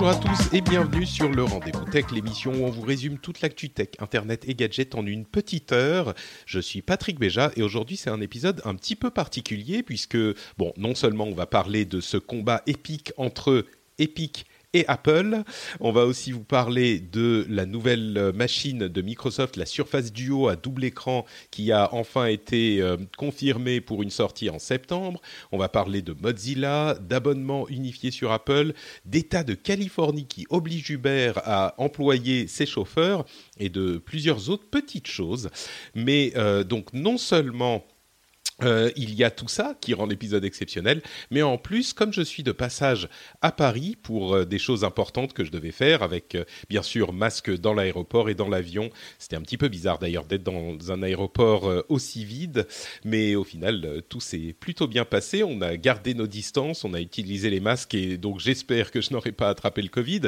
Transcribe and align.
Bonjour 0.00 0.16
à 0.16 0.34
tous 0.34 0.54
et 0.54 0.62
bienvenue 0.62 1.04
sur 1.04 1.28
le 1.28 1.44
Rendez-vous 1.44 1.84
Tech, 1.84 2.06
l'émission 2.10 2.52
où 2.52 2.64
on 2.64 2.70
vous 2.70 2.80
résume 2.80 3.18
toute 3.18 3.42
l'actu 3.42 3.68
tech, 3.68 3.88
internet 3.98 4.48
et 4.48 4.54
gadgets 4.54 4.94
en 4.94 5.04
une 5.04 5.26
petite 5.26 5.72
heure. 5.72 6.14
Je 6.46 6.58
suis 6.58 6.80
Patrick 6.80 7.18
Béja 7.18 7.52
et 7.54 7.62
aujourd'hui 7.62 7.98
c'est 7.98 8.08
un 8.08 8.22
épisode 8.22 8.62
un 8.64 8.76
petit 8.76 8.96
peu 8.96 9.10
particulier 9.10 9.82
puisque, 9.82 10.16
non 10.78 10.94
seulement 10.94 11.24
on 11.24 11.34
va 11.34 11.44
parler 11.44 11.84
de 11.84 12.00
ce 12.00 12.16
combat 12.16 12.62
épique 12.66 13.12
entre 13.18 13.66
Epic 13.98 14.46
et 14.72 14.84
Apple. 14.88 15.42
On 15.80 15.92
va 15.92 16.04
aussi 16.04 16.32
vous 16.32 16.44
parler 16.44 17.00
de 17.00 17.46
la 17.48 17.66
nouvelle 17.66 18.32
machine 18.34 18.88
de 18.88 19.02
Microsoft, 19.02 19.56
la 19.56 19.66
Surface 19.66 20.12
Duo 20.12 20.48
à 20.48 20.56
double 20.56 20.84
écran, 20.84 21.24
qui 21.50 21.72
a 21.72 21.92
enfin 21.92 22.26
été 22.26 22.80
euh, 22.80 22.96
confirmée 23.16 23.80
pour 23.80 24.02
une 24.02 24.10
sortie 24.10 24.50
en 24.50 24.58
septembre. 24.58 25.20
On 25.52 25.58
va 25.58 25.68
parler 25.68 26.02
de 26.02 26.14
Mozilla, 26.20 26.96
d'abonnements 27.00 27.68
unifiés 27.68 28.10
sur 28.10 28.32
Apple, 28.32 28.72
d'État 29.04 29.42
de 29.42 29.54
Californie 29.54 30.26
qui 30.26 30.46
oblige 30.50 30.90
Uber 30.90 31.32
à 31.44 31.74
employer 31.78 32.46
ses 32.46 32.66
chauffeurs 32.66 33.24
et 33.58 33.68
de 33.68 33.98
plusieurs 33.98 34.50
autres 34.50 34.68
petites 34.70 35.08
choses. 35.08 35.50
Mais 35.94 36.32
euh, 36.36 36.64
donc 36.64 36.92
non 36.92 37.18
seulement 37.18 37.84
euh, 38.62 38.90
il 38.96 39.14
y 39.14 39.24
a 39.24 39.30
tout 39.30 39.48
ça 39.48 39.74
qui 39.80 39.94
rend 39.94 40.06
l'épisode 40.06 40.44
exceptionnel, 40.44 41.02
mais 41.30 41.42
en 41.42 41.58
plus, 41.58 41.92
comme 41.92 42.12
je 42.12 42.22
suis 42.22 42.42
de 42.42 42.52
passage 42.52 43.08
à 43.42 43.52
Paris 43.52 43.96
pour 44.02 44.34
euh, 44.34 44.44
des 44.44 44.58
choses 44.58 44.84
importantes 44.84 45.32
que 45.32 45.44
je 45.44 45.50
devais 45.50 45.72
faire, 45.72 46.02
avec 46.02 46.34
euh, 46.34 46.44
bien 46.68 46.82
sûr 46.82 47.12
masque 47.12 47.50
dans 47.50 47.74
l'aéroport 47.74 48.30
et 48.30 48.34
dans 48.34 48.48
l'avion, 48.48 48.90
c'était 49.18 49.36
un 49.36 49.42
petit 49.42 49.58
peu 49.58 49.68
bizarre 49.68 49.98
d'ailleurs 49.98 50.24
d'être 50.24 50.42
dans 50.42 50.90
un 50.90 51.02
aéroport 51.02 51.70
aussi 51.88 52.24
vide, 52.24 52.66
mais 53.04 53.34
au 53.34 53.44
final, 53.44 54.02
tout 54.08 54.20
s'est 54.20 54.54
plutôt 54.58 54.86
bien 54.86 55.04
passé. 55.04 55.42
On 55.42 55.60
a 55.60 55.76
gardé 55.76 56.14
nos 56.14 56.26
distances, 56.26 56.84
on 56.84 56.94
a 56.94 57.00
utilisé 57.00 57.50
les 57.50 57.60
masques 57.60 57.94
et 57.94 58.16
donc 58.16 58.40
j'espère 58.40 58.90
que 58.90 59.00
je 59.00 59.12
n'aurai 59.12 59.32
pas 59.32 59.48
attrapé 59.48 59.82
le 59.82 59.88
Covid. 59.88 60.22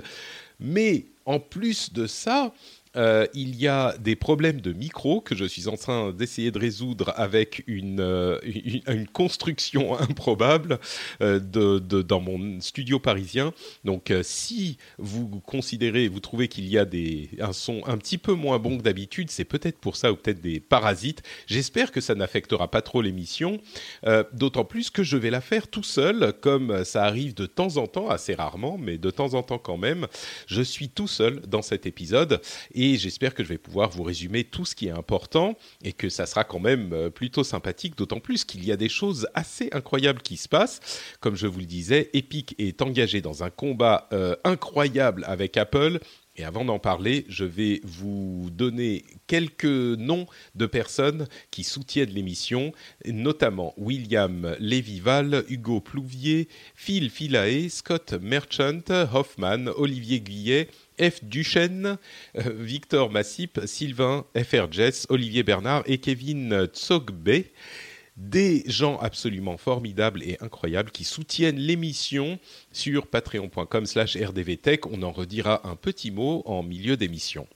Mais 0.61 1.06
en 1.24 1.41
plus 1.41 1.92
de 1.92 2.06
ça, 2.06 2.52
euh, 2.97 3.27
il 3.35 3.57
y 3.57 3.69
a 3.69 3.97
des 3.98 4.17
problèmes 4.17 4.61
de 4.61 4.73
micro 4.73 5.21
que 5.21 5.35
je 5.35 5.45
suis 5.45 5.69
en 5.69 5.77
train 5.77 6.13
d'essayer 6.13 6.51
de 6.51 6.58
résoudre 6.58 7.13
avec 7.17 7.64
une, 7.67 8.01
euh, 8.01 8.39
une, 8.45 9.07
construction 9.08 9.98
improbable 9.98 10.79
euh, 11.23 11.39
de, 11.39 11.79
dans 12.02 12.20
mon 12.20 12.61
studio 12.61 12.98
parisien. 12.98 13.52
Donc, 13.85 14.13
si 14.23 14.77
vous 14.98 15.29
considérez, 15.47 16.08
vous 16.08 16.20
trouvez 16.20 16.48
qu'il 16.48 16.69
y 16.69 16.79
a 16.79 16.85
des, 16.85 17.31
un 17.41 17.52
son 17.52 17.83
un 17.86 17.97
petit 17.97 18.19
peu 18.19 18.33
moins 18.33 18.58
bon 18.58 18.79
que 18.79 18.83
d'habitude, 18.83 19.31
c'est 19.31 19.45
peut-être 19.45 19.79
pour 19.79 19.97
ça 19.97 20.13
ou 20.13 20.17
peut-être 20.17 20.41
des 20.41 20.61
parasites. 20.61 21.23
J'espère 21.47 21.92
que 21.92 22.01
ça 22.01 22.14
n'affectera 22.14 22.70
pas 22.70 22.83
trop 22.83 23.02
l'émission, 23.02 23.61
d'autant 24.33 24.64
plus 24.64 24.91
que 24.91 25.02
je 25.02 25.17
vais 25.17 25.31
la 25.31 25.41
faire 25.41 25.69
tout 25.69 25.83
seul, 25.83 26.33
comme 26.41 26.85
ça 26.85 27.05
arrive 27.05 27.35
de 27.35 27.47
temps 27.47 27.77
en 27.77 27.86
temps, 27.86 28.08
assez 28.08 28.35
rarement, 28.35 28.79
mais 28.79 28.98
de 28.98 29.11
temps 29.11 29.35
en 29.35 29.42
temps 29.42 29.58
quand 29.58 29.77
même. 29.77 30.07
Je 30.47 30.63
suis 30.63 30.89
tout 30.89 31.08
seul 31.08 31.41
dans 31.41 31.63
cet 31.63 31.86
épisode. 31.86 32.41
Et 32.85 32.97
j'espère 32.97 33.33
que 33.33 33.45
je 33.45 33.48
vais 33.48 33.59
pouvoir 33.59 33.91
vous 33.91 34.03
résumer 34.03 34.43
tout 34.43 34.65
ce 34.65 34.75
qui 34.75 34.89
est 34.89 34.91
important 34.91 35.57
et 35.85 35.93
que 35.93 36.09
ça 36.09 36.27
sera 36.27 36.43
quand 36.43 36.59
même 36.59 36.93
euh, 36.93 37.11
plutôt 37.11 37.45
sympathique, 37.45 37.97
d'autant 37.97 38.19
plus 38.19 38.45
qu'il 38.45 38.65
y 38.65 38.73
a 38.73 38.77
des 38.77 38.89
choses 38.89 39.29
assez 39.35 39.69
incroyables 39.70 40.20
qui 40.20 40.37
se 40.37 40.48
passent. 40.48 40.81
Comme 41.20 41.37
je 41.37 41.47
vous 41.47 41.61
le 41.61 41.67
disais, 41.67 42.11
Epic 42.13 42.57
est 42.59 42.83
engagé 42.83 43.20
dans 43.20 43.45
un 43.45 43.51
combat 43.51 44.09
euh, 44.13 44.35
incroyable 44.43 45.25
avec 45.29 45.57
Apple. 45.57 46.01
Et 46.35 46.43
avant 46.43 46.65
d'en 46.65 46.81
parler, 46.81 47.25
je 47.29 47.45
vais 47.45 47.83
vous 47.85 48.48
donner 48.51 49.05
quelques 49.29 49.64
noms 49.64 50.27
de 50.57 50.67
personnes 50.67 51.29
qui 51.53 51.63
soutiennent 51.63 52.11
l'émission, 52.11 52.73
notamment 53.07 53.75
William 53.77 54.57
Lévival, 54.59 55.45
Hugo 55.49 55.81
Plouvier, 55.81 56.49
Phil 56.75 57.11
Philae, 57.11 57.69
Scott 57.69 58.14
Merchant, 58.14 58.81
Hoffman, 59.13 59.67
Olivier 59.77 60.20
Guillet, 60.20 60.69
F. 61.02 61.24
Duchesne, 61.24 61.98
euh, 62.39 62.42
Victor 62.55 63.11
Massip, 63.11 63.61
Sylvain 63.67 64.24
Jess, 64.70 65.07
Olivier 65.08 65.42
Bernard 65.42 65.83
et 65.86 65.98
Kevin 65.98 66.67
Tsogbe. 66.67 67.45
Des 68.17 68.63
gens 68.67 68.98
absolument 68.98 69.57
formidables 69.57 70.23
et 70.23 70.36
incroyables 70.40 70.90
qui 70.90 71.05
soutiennent 71.05 71.57
l'émission 71.57 72.39
sur 72.70 73.07
patreon.com 73.07 73.86
slash 73.86 74.17
rdvtech. 74.17 74.86
On 74.86 75.02
en 75.02 75.13
redira 75.13 75.67
un 75.67 75.77
petit 75.77 76.11
mot 76.11 76.42
en 76.45 76.63
milieu 76.63 76.96
d'émission. 76.96 77.46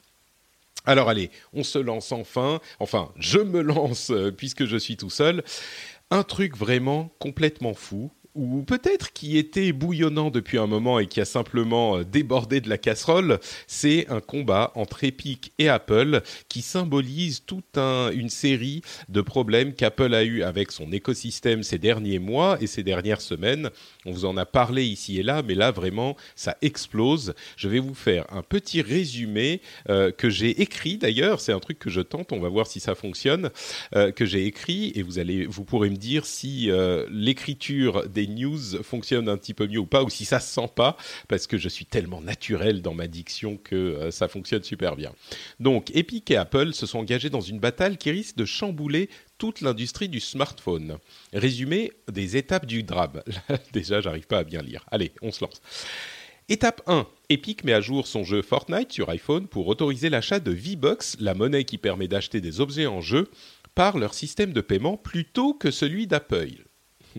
Alors 0.86 1.08
allez, 1.08 1.30
on 1.52 1.62
se 1.62 1.78
lance 1.78 2.12
enfin. 2.12 2.60
Enfin, 2.78 3.12
je 3.18 3.38
me 3.38 3.60
lance 3.60 4.10
euh, 4.10 4.30
puisque 4.30 4.64
je 4.64 4.76
suis 4.76 4.96
tout 4.96 5.10
seul. 5.10 5.44
Un 6.10 6.22
truc 6.22 6.56
vraiment 6.56 7.12
complètement 7.18 7.74
fou 7.74 8.10
ou 8.36 8.62
peut-être 8.62 9.12
qui 9.12 9.38
était 9.38 9.72
bouillonnant 9.72 10.30
depuis 10.30 10.58
un 10.58 10.66
moment 10.66 10.98
et 10.98 11.06
qui 11.06 11.20
a 11.20 11.24
simplement 11.24 11.98
euh, 11.98 12.04
débordé 12.04 12.60
de 12.60 12.68
la 12.68 12.78
casserole, 12.78 13.40
c'est 13.66 14.08
un 14.10 14.20
combat 14.20 14.72
entre 14.74 15.04
Epic 15.04 15.52
et 15.58 15.68
Apple 15.68 16.20
qui 16.48 16.62
symbolise 16.62 17.44
toute 17.46 17.78
un, 17.78 18.10
une 18.12 18.28
série 18.28 18.82
de 19.08 19.22
problèmes 19.22 19.72
qu'Apple 19.72 20.14
a 20.14 20.22
eu 20.22 20.42
avec 20.42 20.70
son 20.70 20.92
écosystème 20.92 21.62
ces 21.62 21.78
derniers 21.78 22.18
mois 22.18 22.58
et 22.60 22.66
ces 22.66 22.82
dernières 22.82 23.22
semaines. 23.22 23.70
On 24.04 24.12
vous 24.12 24.26
en 24.26 24.36
a 24.36 24.44
parlé 24.44 24.84
ici 24.84 25.18
et 25.18 25.22
là, 25.22 25.42
mais 25.42 25.54
là 25.54 25.70
vraiment 25.70 26.16
ça 26.34 26.56
explose. 26.60 27.34
Je 27.56 27.68
vais 27.68 27.80
vous 27.80 27.94
faire 27.94 28.26
un 28.30 28.42
petit 28.42 28.82
résumé 28.82 29.62
euh, 29.88 30.10
que 30.12 30.28
j'ai 30.28 30.60
écrit 30.60 30.98
d'ailleurs, 30.98 31.40
c'est 31.40 31.52
un 31.52 31.60
truc 31.60 31.78
que 31.78 31.90
je 31.90 32.02
tente, 32.02 32.32
on 32.32 32.40
va 32.40 32.48
voir 32.48 32.66
si 32.66 32.80
ça 32.80 32.94
fonctionne, 32.94 33.50
euh, 33.94 34.12
que 34.12 34.26
j'ai 34.26 34.44
écrit 34.44 34.92
et 34.94 35.02
vous 35.02 35.18
allez, 35.18 35.46
vous 35.46 35.64
pourrez 35.64 35.88
me 35.88 35.96
dire 35.96 36.26
si 36.26 36.70
l'écriture 37.10 38.06
des 38.08 38.25
news 38.26 38.82
fonctionne 38.82 39.28
un 39.28 39.36
petit 39.36 39.54
peu 39.54 39.66
mieux 39.66 39.78
ou 39.78 39.86
pas, 39.86 40.02
ou 40.02 40.10
si 40.10 40.24
ça 40.24 40.40
se 40.40 40.52
sent 40.52 40.68
pas, 40.74 40.96
parce 41.28 41.46
que 41.46 41.58
je 41.58 41.68
suis 41.68 41.86
tellement 41.86 42.20
naturel 42.20 42.82
dans 42.82 42.94
ma 42.94 43.06
diction 43.06 43.56
que 43.56 43.74
euh, 43.76 44.10
ça 44.10 44.28
fonctionne 44.28 44.62
super 44.62 44.96
bien. 44.96 45.12
Donc, 45.60 45.90
Epic 45.94 46.30
et 46.30 46.36
Apple 46.36 46.72
se 46.72 46.86
sont 46.86 46.98
engagés 46.98 47.30
dans 47.30 47.40
une 47.40 47.60
bataille 47.60 47.96
qui 47.96 48.10
risque 48.10 48.36
de 48.36 48.44
chambouler 48.44 49.08
toute 49.38 49.60
l'industrie 49.60 50.08
du 50.08 50.20
smartphone. 50.20 50.98
Résumé 51.32 51.92
des 52.10 52.36
étapes 52.36 52.66
du 52.66 52.82
drame. 52.82 53.22
Déjà, 53.72 54.00
j'arrive 54.00 54.26
pas 54.26 54.38
à 54.38 54.44
bien 54.44 54.62
lire. 54.62 54.84
Allez, 54.90 55.12
on 55.22 55.30
se 55.30 55.44
lance. 55.44 55.60
Étape 56.48 56.82
1. 56.86 57.08
Epic 57.28 57.64
met 57.64 57.72
à 57.72 57.80
jour 57.80 58.06
son 58.06 58.22
jeu 58.22 58.40
Fortnite 58.40 58.92
sur 58.92 59.10
iPhone 59.10 59.48
pour 59.48 59.66
autoriser 59.66 60.08
l'achat 60.08 60.38
de 60.38 60.52
V-Bucks, 60.52 61.18
la 61.18 61.34
monnaie 61.34 61.64
qui 61.64 61.76
permet 61.76 62.06
d'acheter 62.06 62.40
des 62.40 62.60
objets 62.60 62.86
en 62.86 63.00
jeu, 63.00 63.28
par 63.74 63.98
leur 63.98 64.14
système 64.14 64.52
de 64.52 64.60
paiement 64.60 64.96
plutôt 64.96 65.54
que 65.54 65.72
celui 65.72 66.06
d'Apple 66.06 66.64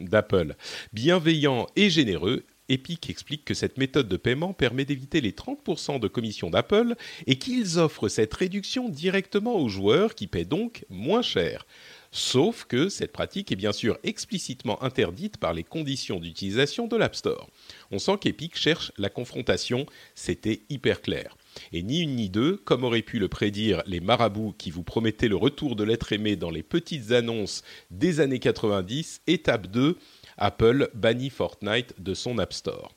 d'Apple. 0.05 0.55
Bienveillant 0.94 1.67
et 1.75 1.89
généreux, 1.89 2.45
Epic 2.69 3.09
explique 3.09 3.45
que 3.45 3.53
cette 3.53 3.77
méthode 3.77 4.09
de 4.09 4.17
paiement 4.17 4.53
permet 4.53 4.85
d'éviter 4.85 5.21
les 5.21 5.31
30% 5.31 5.99
de 5.99 6.07
commission 6.07 6.49
d'Apple 6.49 6.95
et 7.25 7.38
qu'ils 7.38 7.79
offrent 7.79 8.09
cette 8.09 8.33
réduction 8.33 8.89
directement 8.89 9.55
aux 9.55 9.69
joueurs 9.69 10.15
qui 10.15 10.27
paient 10.27 10.45
donc 10.45 10.85
moins 10.89 11.21
cher. 11.21 11.65
Sauf 12.11 12.65
que 12.65 12.89
cette 12.89 13.11
pratique 13.11 13.51
est 13.51 13.57
bien 13.57 13.71
sûr 13.71 13.97
explicitement 14.03 14.81
interdite 14.83 15.38
par 15.38 15.53
les 15.53 15.63
conditions 15.63 16.19
d'utilisation 16.19 16.88
de 16.88 16.97
l'App 16.97 17.15
Store. 17.15 17.50
On 17.91 18.00
sent 18.00 18.17
qu'Epic 18.19 18.57
cherche 18.57 18.91
la 18.97 19.09
confrontation, 19.09 19.85
c'était 20.15 20.61
hyper 20.69 21.01
clair. 21.01 21.38
Et 21.71 21.83
ni 21.83 22.01
une 22.01 22.15
ni 22.15 22.30
deux, 22.30 22.57
comme 22.57 22.83
auraient 22.83 23.01
pu 23.01 23.19
le 23.19 23.27
prédire 23.27 23.83
les 23.86 24.00
marabouts 24.00 24.54
qui 24.57 24.71
vous 24.71 24.83
promettaient 24.83 25.27
le 25.27 25.36
retour 25.36 25.75
de 25.75 25.83
l'être 25.83 26.13
aimé 26.13 26.36
dans 26.36 26.50
les 26.50 26.63
petites 26.63 27.12
annonces 27.12 27.63
des 27.92 28.19
années 28.19 28.39
90, 28.39 29.21
étape 29.27 29.68
2, 29.68 29.98
Apple 30.38 30.89
bannit 30.94 31.30
Fortnite 31.30 31.95
de 32.00 32.13
son 32.13 32.38
App 32.38 32.54
Store. 32.54 32.92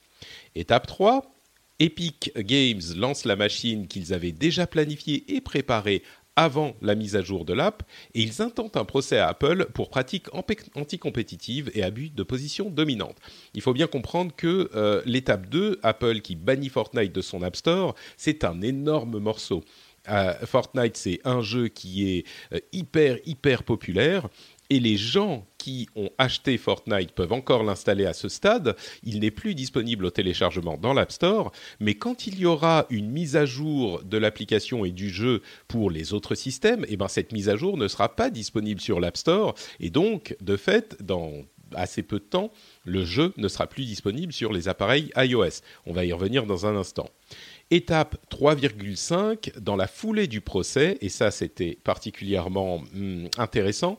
Étape 0.55 0.87
3, 0.87 1.35
Epic 1.79 2.33
Games 2.37 2.83
lance 2.97 3.25
la 3.25 3.37
machine 3.37 3.89
qu'ils 3.89 4.13
avaient 4.13 4.33
déjà 4.33 4.67
planifiée 4.67 5.25
et 5.35 5.41
préparée 5.41 6.03
avant 6.41 6.75
la 6.81 6.95
mise 6.95 7.17
à 7.17 7.23
jour 7.23 7.45
de 7.45 7.53
l'app 7.53 7.83
et 8.15 8.23
ils 8.23 8.41
intentent 8.41 8.79
un 8.79 8.87
procès 8.87 9.19
à 9.19 9.29
Apple 9.29 9.67
pour 9.75 9.91
pratiques 9.91 10.29
anticompétitives 10.75 11.71
et 11.75 11.83
abus 11.83 12.09
de 12.09 12.23
position 12.23 12.71
dominante. 12.71 13.19
Il 13.53 13.61
faut 13.61 13.75
bien 13.75 13.87
comprendre 13.87 14.33
que 14.35 14.71
euh, 14.75 15.03
l'étape 15.05 15.51
2, 15.51 15.81
Apple 15.83 16.21
qui 16.23 16.37
bannit 16.37 16.71
Fortnite 16.71 17.15
de 17.15 17.21
son 17.21 17.43
App 17.43 17.57
Store, 17.57 17.95
c'est 18.17 18.45
un 18.45 18.63
énorme 18.63 19.19
morceau. 19.19 19.63
Euh, 20.09 20.33
Fortnite, 20.47 20.97
c'est 20.97 21.21
un 21.27 21.43
jeu 21.43 21.69
qui 21.69 22.09
est 22.09 22.27
euh, 22.55 22.59
hyper, 22.73 23.19
hyper 23.27 23.63
populaire 23.63 24.27
et 24.71 24.81
les 24.81 24.97
gens 24.97 25.47
qui 25.61 25.91
ont 25.95 26.09
acheté 26.17 26.57
Fortnite 26.57 27.13
peuvent 27.13 27.35
encore 27.35 27.65
l'installer 27.65 28.07
à 28.07 28.15
ce 28.15 28.31
stade. 28.31 28.77
Il 29.03 29.21
n'est 29.21 29.31
plus 29.31 29.55
disponible 29.55 30.07
au 30.07 30.11
téléchargement 30.11 30.79
dans 30.79 30.95
l'App 30.95 31.13
Store, 31.13 31.53
mais 31.81 31.95
quand 31.97 32.27
il 32.27 32.39
y 32.39 32.47
aura 32.47 32.87
une 32.89 33.11
mise 33.11 33.37
à 33.37 33.45
jour 33.45 34.03
de 34.03 34.17
l'application 34.17 34.87
et 34.87 34.91
du 34.91 35.11
jeu 35.11 35.43
pour 35.69 35.91
les 35.91 36.15
autres 36.15 36.35
systèmes, 36.35 36.87
eh 36.89 36.97
ben 36.97 37.09
cette 37.09 37.33
mise 37.33 37.51
à 37.51 37.57
jour 37.57 37.77
ne 37.77 37.89
sera 37.89 38.17
pas 38.17 38.31
disponible 38.31 38.81
sur 38.81 39.01
l'App 39.01 39.19
Store 39.19 39.55
et 39.81 39.91
donc 39.91 40.35
de 40.41 40.57
fait 40.57 40.97
dans 41.03 41.31
assez 41.75 42.03
peu 42.03 42.19
de 42.19 42.25
temps, 42.25 42.51
le 42.85 43.05
jeu 43.05 43.33
ne 43.37 43.47
sera 43.47 43.67
plus 43.67 43.85
disponible 43.85 44.33
sur 44.33 44.53
les 44.53 44.67
appareils 44.67 45.13
iOS. 45.17 45.61
On 45.87 45.93
va 45.93 46.05
y 46.05 46.13
revenir 46.13 46.47
dans 46.47 46.67
un 46.67 46.75
instant. 46.75 47.09
Étape 47.71 48.17
3,5, 48.33 49.59
dans 49.61 49.77
la 49.77 49.87
foulée 49.87 50.27
du 50.27 50.41
procès, 50.41 50.99
et 51.01 51.09
ça 51.09 51.31
c'était 51.31 51.79
particulièrement 51.85 52.83
hmm, 52.93 53.27
intéressant, 53.39 53.99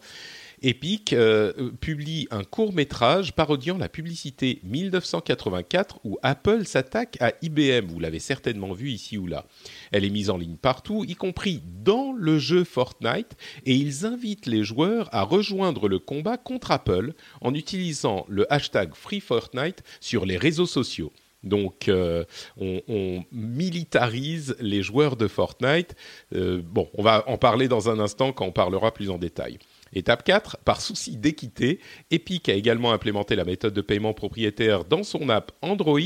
Epic 0.64 1.14
euh, 1.14 1.72
publie 1.80 2.28
un 2.30 2.44
court 2.44 2.72
métrage 2.72 3.34
parodiant 3.34 3.80
la 3.80 3.90
publicité 3.90 4.60
1984 4.64 6.02
où 6.04 6.20
Apple 6.22 6.66
s'attaque 6.66 7.18
à 7.20 7.34
IBM. 7.42 7.88
Vous 7.88 8.00
l'avez 8.00 8.20
certainement 8.20 8.74
vu 8.74 8.90
ici 8.92 9.18
ou 9.18 9.26
là. 9.26 9.46
Elle 9.92 10.06
est 10.06 10.12
mise 10.12 10.30
en 10.30 10.38
ligne 10.38 10.58
partout, 10.58 11.04
y 11.08 11.16
compris 11.16 11.62
dans 11.84 12.14
le 12.14 12.38
jeu 12.38 12.64
Fortnite, 12.64 13.36
et 13.66 13.74
ils 13.74 14.06
invitent 14.06 14.46
les 14.46 14.64
joueurs 14.64 15.10
à 15.12 15.24
rejoindre 15.24 15.88
le 15.88 15.98
combat 15.98 16.38
contre 16.38 16.72
Apple 16.72 17.14
en 17.42 17.56
utilisant 17.56 18.26
le 18.30 18.52
hashtag 18.54 18.94
FreeFortnite 18.94 19.84
sur 20.00 20.26
les 20.26 20.38
réseaux 20.38 20.68
sociaux. 20.68 21.12
Donc, 21.44 21.88
euh, 21.88 22.24
on, 22.58 23.24
militarise 23.32 24.56
les 24.60 24.84
joueurs 24.84 25.16
de 25.16 25.28
Fortnite. 25.28 25.96
Euh, 26.36 26.62
bon, 26.64 26.88
on 26.94 27.02
va 27.02 27.28
en 27.28 27.38
parler 27.38 27.68
dans 27.68 27.90
un 27.90 28.00
instant 28.00 28.32
quand 28.32 28.46
on 28.46 28.52
parlera 28.52 28.94
plus 28.94 29.10
en 29.10 29.18
détail. 29.18 29.58
Étape 29.94 30.24
4, 30.24 30.58
par 30.58 30.80
souci 30.80 31.18
d'équité, 31.18 31.80
Epic 32.12 32.48
a 32.48 32.54
également 32.54 32.94
implémenté 32.94 33.36
la 33.36 33.44
méthode 33.44 33.74
de 33.74 33.82
paiement 33.82 34.14
propriétaire 34.14 34.86
dans 34.86 35.04
son 35.04 35.28
app 35.28 35.52
Android, 35.62 36.00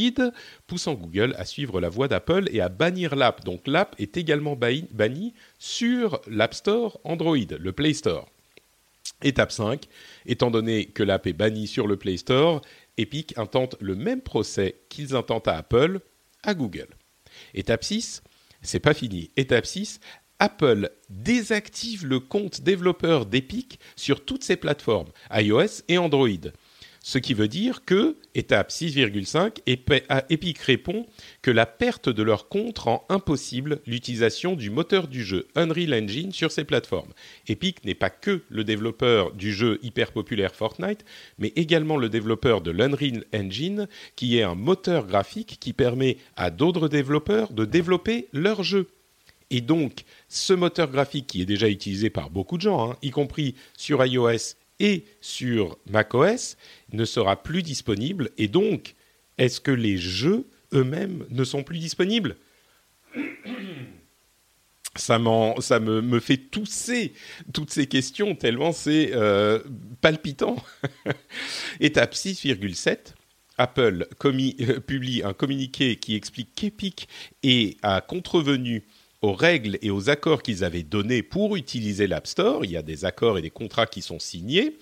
poussant 0.65 0.95
Google 0.95 1.35
à 1.37 1.45
suivre 1.45 1.79
la 1.79 1.89
voie 1.89 2.07
d'Apple 2.07 2.49
et 2.51 2.61
à 2.61 2.69
bannir 2.69 3.15
l'app. 3.15 3.45
Donc 3.45 3.67
l'app 3.67 3.95
est 3.99 4.17
également 4.17 4.55
bannie 4.55 5.33
sur 5.59 6.19
l'App 6.27 6.55
Store 6.55 6.99
Android, 7.03 7.37
le 7.37 7.71
Play 7.71 7.93
Store. 7.93 8.27
Étape 9.21 9.51
5, 9.51 9.85
étant 10.25 10.51
donné 10.51 10.85
que 10.85 11.03
l'app 11.03 11.27
est 11.27 11.33
bannie 11.33 11.67
sur 11.67 11.87
le 11.87 11.95
Play 11.95 12.17
Store, 12.17 12.61
Epic 12.97 13.37
intente 13.37 13.75
le 13.79 13.95
même 13.95 14.21
procès 14.21 14.75
qu'ils 14.89 15.15
intentent 15.15 15.47
à 15.47 15.57
Apple, 15.57 15.99
à 16.43 16.53
Google. 16.53 16.89
Étape 17.53 17.83
6, 17.83 18.23
c'est 18.61 18.79
pas 18.79 18.93
fini. 18.93 19.29
Étape 19.37 19.65
6, 19.65 19.99
Apple 20.39 20.89
désactive 21.09 22.05
le 22.05 22.19
compte 22.19 22.61
développeur 22.61 23.25
d'Epic 23.25 23.79
sur 23.95 24.25
toutes 24.25 24.43
ses 24.43 24.57
plateformes, 24.57 25.09
iOS 25.31 25.83
et 25.87 25.97
Android. 25.97 26.29
Ce 27.07 27.19
qui 27.19 27.35
veut 27.35 27.47
dire 27.47 27.85
que, 27.85 28.17
étape 28.33 28.71
6,5, 28.71 29.59
Epic 29.67 30.57
répond 30.57 31.05
que 31.43 31.51
la 31.51 31.67
perte 31.67 32.09
de 32.09 32.23
leur 32.23 32.49
compte 32.49 32.79
rend 32.79 33.05
impossible 33.09 33.79
l'utilisation 33.85 34.55
du 34.55 34.71
moteur 34.71 35.07
du 35.07 35.23
jeu 35.23 35.47
Unreal 35.55 35.93
Engine 35.93 36.31
sur 36.31 36.51
ces 36.51 36.63
plateformes. 36.63 37.13
Epic 37.47 37.85
n'est 37.85 37.93
pas 37.93 38.09
que 38.09 38.41
le 38.49 38.63
développeur 38.63 39.33
du 39.33 39.53
jeu 39.53 39.77
hyper 39.83 40.11
populaire 40.13 40.55
Fortnite, 40.55 41.05
mais 41.37 41.53
également 41.55 41.97
le 41.97 42.09
développeur 42.09 42.61
de 42.61 42.71
l'Unreal 42.71 43.23
Engine, 43.35 43.87
qui 44.15 44.39
est 44.39 44.43
un 44.43 44.55
moteur 44.55 45.05
graphique 45.05 45.57
qui 45.59 45.73
permet 45.73 46.17
à 46.35 46.49
d'autres 46.49 46.87
développeurs 46.87 47.53
de 47.53 47.65
développer 47.65 48.29
leur 48.33 48.63
jeu. 48.63 48.89
Et 49.49 49.61
donc, 49.61 50.03
ce 50.27 50.53
moteur 50.53 50.89
graphique 50.89 51.27
qui 51.27 51.41
est 51.41 51.45
déjà 51.45 51.69
utilisé 51.69 52.09
par 52.09 52.29
beaucoup 52.29 52.57
de 52.57 52.63
gens, 52.63 52.91
hein, 52.91 52.97
y 53.01 53.11
compris 53.11 53.55
sur 53.77 54.03
iOS 54.05 54.55
et 54.79 55.05
sur 55.21 55.77
macOS, 55.89 56.57
ne 56.91 57.05
sera 57.05 57.41
plus 57.41 57.61
disponible. 57.63 58.31
Et 58.37 58.47
donc, 58.47 58.95
est-ce 59.37 59.61
que 59.61 59.71
les 59.71 59.97
jeux 59.97 60.45
eux-mêmes 60.73 61.25
ne 61.29 61.43
sont 61.43 61.63
plus 61.63 61.79
disponibles? 61.79 62.35
Ça, 64.97 65.19
ça 65.59 65.81
me, 65.81 66.01
me, 66.01 66.21
fait 66.21 66.37
tousser 66.37 67.11
toutes 67.51 67.69
ces 67.69 67.85
questions 67.85 68.33
tellement 68.33 68.71
c'est 68.71 69.11
euh, 69.13 69.59
palpitant. 69.99 70.55
Étape 71.81 72.13
6,7. 72.13 73.13
Apple 73.57 74.07
euh, 74.23 74.79
publie 74.79 75.21
un 75.23 75.33
communiqué 75.33 75.97
qui 75.97 76.15
explique 76.15 76.55
qu'Epic 76.55 77.07
à 77.81 78.01
contrevenu 78.01 78.83
aux 79.21 79.33
règles 79.33 79.77
et 79.81 79.91
aux 79.91 80.09
accords 80.09 80.41
qu'ils 80.41 80.63
avaient 80.63 80.83
donnés 80.83 81.23
pour 81.23 81.55
utiliser 81.55 82.07
l'App 82.07 82.27
Store. 82.27 82.65
Il 82.65 82.71
y 82.71 82.77
a 82.77 82.81
des 82.81 83.05
accords 83.05 83.37
et 83.37 83.41
des 83.41 83.49
contrats 83.49 83.87
qui 83.87 84.01
sont 84.01 84.19
signés. 84.19 84.77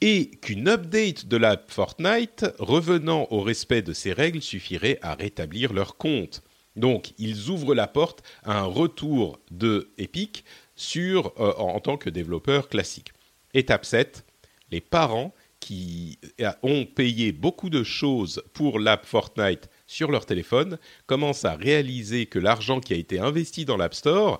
Et 0.00 0.30
qu'une 0.30 0.68
update 0.68 1.26
de 1.26 1.36
l'app 1.36 1.72
Fortnite 1.72 2.46
revenant 2.60 3.26
au 3.30 3.40
respect 3.40 3.82
de 3.82 3.92
ces 3.92 4.12
règles 4.12 4.42
suffirait 4.42 4.98
à 5.02 5.14
rétablir 5.14 5.72
leur 5.72 5.96
compte. 5.96 6.42
Donc, 6.76 7.14
ils 7.18 7.50
ouvrent 7.50 7.74
la 7.74 7.88
porte 7.88 8.22
à 8.44 8.60
un 8.60 8.64
retour 8.64 9.40
de 9.50 9.90
Epic 9.98 10.44
sur, 10.76 11.32
euh, 11.40 11.52
en 11.58 11.80
tant 11.80 11.96
que 11.96 12.10
développeur 12.10 12.68
classique. 12.68 13.12
Étape 13.54 13.84
7, 13.84 14.24
les 14.70 14.80
parents 14.80 15.34
qui 15.58 16.20
ont 16.62 16.84
payé 16.84 17.32
beaucoup 17.32 17.68
de 17.68 17.82
choses 17.82 18.42
pour 18.52 18.78
l'app 18.78 19.04
Fortnite 19.04 19.68
sur 19.88 20.12
leur 20.12 20.26
téléphone 20.26 20.78
commencent 21.06 21.46
à 21.46 21.56
réaliser 21.56 22.26
que 22.26 22.38
l'argent 22.38 22.78
qui 22.78 22.92
a 22.92 22.96
été 22.96 23.18
investi 23.18 23.64
dans 23.64 23.78
l'App 23.78 23.94
Store 23.94 24.38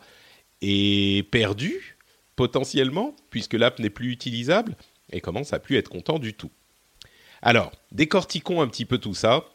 est 0.61 1.29
perdu 1.31 1.97
potentiellement 2.37 3.17
puisque 3.31 3.55
l'app 3.55 3.81
n'est 3.81 3.91
plus 3.91 4.13
utilisable 4.13 4.77
et 5.11 5.21
commencent 5.21 5.55
à 5.55 5.59
plus 5.59 5.77
être 5.77 5.89
contents 5.89 6.21
du 6.21 6.35
tout. 6.35 6.51
Alors, 7.41 7.73
décortiquons 7.93 8.61
un 8.61 8.69
petit 8.69 8.85
peu 8.85 8.99
tout 8.99 9.15
ça. 9.15 9.47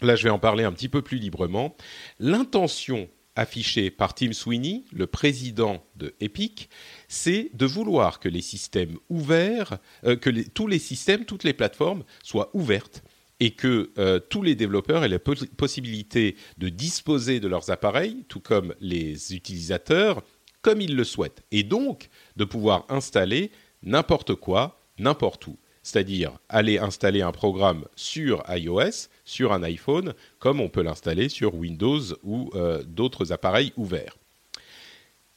Là, 0.00 0.16
je 0.16 0.24
vais 0.24 0.30
en 0.30 0.38
parler 0.38 0.64
un 0.64 0.72
petit 0.72 0.88
peu 0.88 1.02
plus 1.02 1.18
librement. 1.18 1.76
L'intention 2.18 3.08
affichée 3.36 3.90
par 3.90 4.14
Tim 4.14 4.32
Sweeney, 4.32 4.84
le 4.90 5.06
président 5.06 5.84
de 5.96 6.14
Epic, 6.20 6.70
c'est 7.08 7.50
de 7.52 7.66
vouloir 7.66 8.20
que 8.20 8.28
les 8.28 8.42
systèmes 8.42 8.96
ouverts, 9.10 9.78
euh, 10.04 10.16
que 10.16 10.30
tous 10.48 10.66
les 10.66 10.78
systèmes, 10.78 11.26
toutes 11.26 11.44
les 11.44 11.52
plateformes 11.52 12.04
soient 12.22 12.50
ouvertes 12.54 13.02
et 13.40 13.52
que 13.52 13.90
euh, 13.98 14.20
tous 14.20 14.42
les 14.42 14.54
développeurs 14.54 15.02
aient 15.02 15.08
la 15.08 15.18
possibilité 15.18 16.36
de 16.58 16.68
disposer 16.68 17.40
de 17.40 17.48
leurs 17.48 17.70
appareils, 17.70 18.24
tout 18.28 18.40
comme 18.40 18.74
les 18.80 19.34
utilisateurs, 19.34 20.22
comme 20.62 20.80
ils 20.80 20.94
le 20.94 21.04
souhaitent, 21.04 21.42
et 21.50 21.62
donc 21.62 22.10
de 22.36 22.44
pouvoir 22.44 22.84
installer 22.90 23.50
n'importe 23.82 24.34
quoi, 24.34 24.78
n'importe 24.98 25.46
où. 25.46 25.56
C'est-à-dire 25.82 26.38
aller 26.50 26.78
installer 26.78 27.22
un 27.22 27.32
programme 27.32 27.86
sur 27.96 28.44
iOS, 28.48 29.08
sur 29.24 29.54
un 29.54 29.62
iPhone, 29.62 30.12
comme 30.38 30.60
on 30.60 30.68
peut 30.68 30.82
l'installer 30.82 31.30
sur 31.30 31.54
Windows 31.54 32.02
ou 32.22 32.50
euh, 32.54 32.82
d'autres 32.84 33.32
appareils 33.32 33.72
ouverts. 33.76 34.18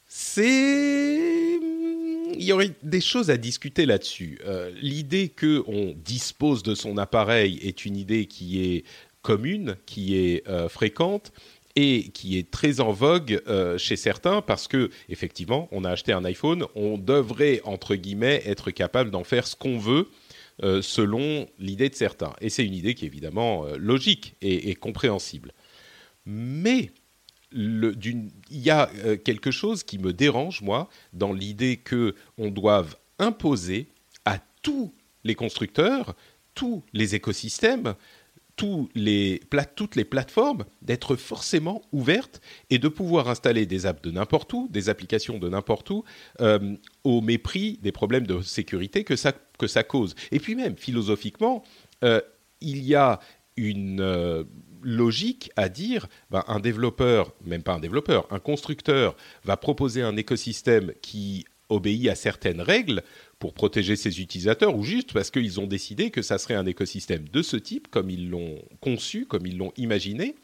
C'est 0.06 1.60
il 2.38 2.44
y 2.44 2.54
aurait 2.54 2.72
des 2.84 3.02
choses 3.02 3.30
à 3.30 3.38
discuter 3.38 3.86
là-dessus. 3.86 4.40
Euh, 4.46 4.72
l'idée 4.82 5.30
qu'on 5.30 5.96
dispose 5.98 6.64
de 6.64 6.76
son 6.76 6.98
appareil 6.98 7.60
est 7.62 7.86
une 7.86 7.98
idée 7.98 8.26
qui 8.26 8.64
est 8.64 8.84
commune, 9.22 9.78
qui 9.86 10.18
est 10.18 10.48
euh, 10.48 10.70
fréquente 10.70 11.32
et 11.76 12.10
qui 12.14 12.38
est 12.38 12.52
très 12.52 12.80
en 12.82 12.92
vogue 12.92 13.42
euh, 13.48 13.78
chez 13.78 13.96
certains 13.96 14.42
parce 14.42 14.68
que 14.68 14.90
effectivement, 15.10 15.68
on 15.72 15.86
a 15.86 15.90
acheté 15.92 16.14
un 16.14 16.24
iPhone, 16.26 16.66
on 16.76 16.98
devrait 16.98 17.62
entre 17.64 17.96
guillemets 17.96 18.44
être 18.46 18.72
capable 18.72 19.12
d'en 19.12 19.24
faire 19.24 19.48
ce 19.48 19.56
qu'on 19.56 19.78
veut. 19.78 20.10
selon 20.82 21.48
l'idée 21.58 21.90
de 21.90 21.96
certains. 21.96 22.34
Et 22.40 22.50
c'est 22.50 22.64
une 22.64 22.76
idée 22.76 22.94
qui 22.94 23.06
est 23.06 23.08
évidemment 23.08 23.66
logique 23.76 24.36
et 24.42 24.76
compréhensible. 24.76 25.52
Mais 26.28 26.92
il 27.54 28.32
y 28.52 28.70
a 28.70 28.90
euh, 29.06 29.18
quelque 29.18 29.52
chose 29.52 29.84
qui 29.84 29.98
me 29.98 30.14
dérange, 30.14 30.62
moi, 30.62 30.90
dans 31.14 31.34
l'idée 31.34 31.78
qu'on 31.78 32.50
doive 32.50 32.96
imposer 33.20 33.88
à 34.26 34.40
tous 34.62 34.94
les 35.24 35.36
constructeurs, 35.36 36.16
tous 36.56 36.84
les 36.94 37.16
écosystèmes, 37.16 37.96
toutes 38.56 38.96
les 38.96 40.06
plateformes 40.06 40.66
d'être 40.82 41.16
forcément 41.16 41.82
ouvertes 41.92 42.40
et 42.70 42.78
de 42.78 42.88
pouvoir 42.88 43.28
installer 43.28 43.66
des 43.66 43.86
apps 43.86 44.02
de 44.02 44.12
n'importe 44.12 44.54
où, 44.54 44.68
des 44.70 44.90
applications 44.90 45.40
de 45.40 45.50
n'importe 45.50 45.90
où, 45.90 46.04
euh, 46.40 46.76
au 47.04 47.22
mépris 47.22 47.80
des 47.82 47.92
problèmes 47.92 48.28
de 48.28 48.42
sécurité 48.42 49.04
que 49.04 49.16
ça, 49.16 49.32
que 49.32 49.82
cause. 49.82 50.16
Et 50.32 50.40
puis 50.40 50.56
même, 50.56 50.78
philosophiquement, 50.78 51.64
euh, 52.04 52.22
il 52.62 52.84
y 52.84 52.96
a 52.96 53.20
une 53.56 54.46
logique 54.84 55.52
à 55.56 55.70
dire, 55.70 56.08
ben, 56.30 56.44
un 56.48 56.60
développeur, 56.60 57.34
même 57.46 57.64
pas 57.64 57.74
un 57.74 57.80
développeur, 57.80 58.28
un 58.32 58.40
constructeur 58.40 59.16
va 59.44 59.58
proposer 59.58 60.02
un 60.02 60.16
écosystème 60.18 60.94
qui 61.02 61.46
obéit 61.70 62.10
à 62.10 62.16
certaines 62.16 62.62
règles 62.62 63.04
pour 63.40 63.54
protéger 63.54 63.96
ses 63.96 64.22
utilisateurs 64.22 64.76
ou 64.76 64.84
juste 64.84 65.14
parce 65.14 65.32
qu'ils 65.32 65.60
ont 65.60 65.68
décidé 65.68 66.12
que 66.12 66.22
ça 66.22 66.38
serait 66.38 66.54
un 66.56 66.66
écosystème 66.66 67.28
de 67.28 67.42
ce 67.42 67.58
type, 67.58 67.88
comme 67.90 68.10
ils 68.10 68.30
l'ont 68.30 68.62
conçu, 68.80 69.26
comme 69.26 69.46
ils 69.46 69.58
l'ont 69.58 69.74
imaginé, 69.78 70.36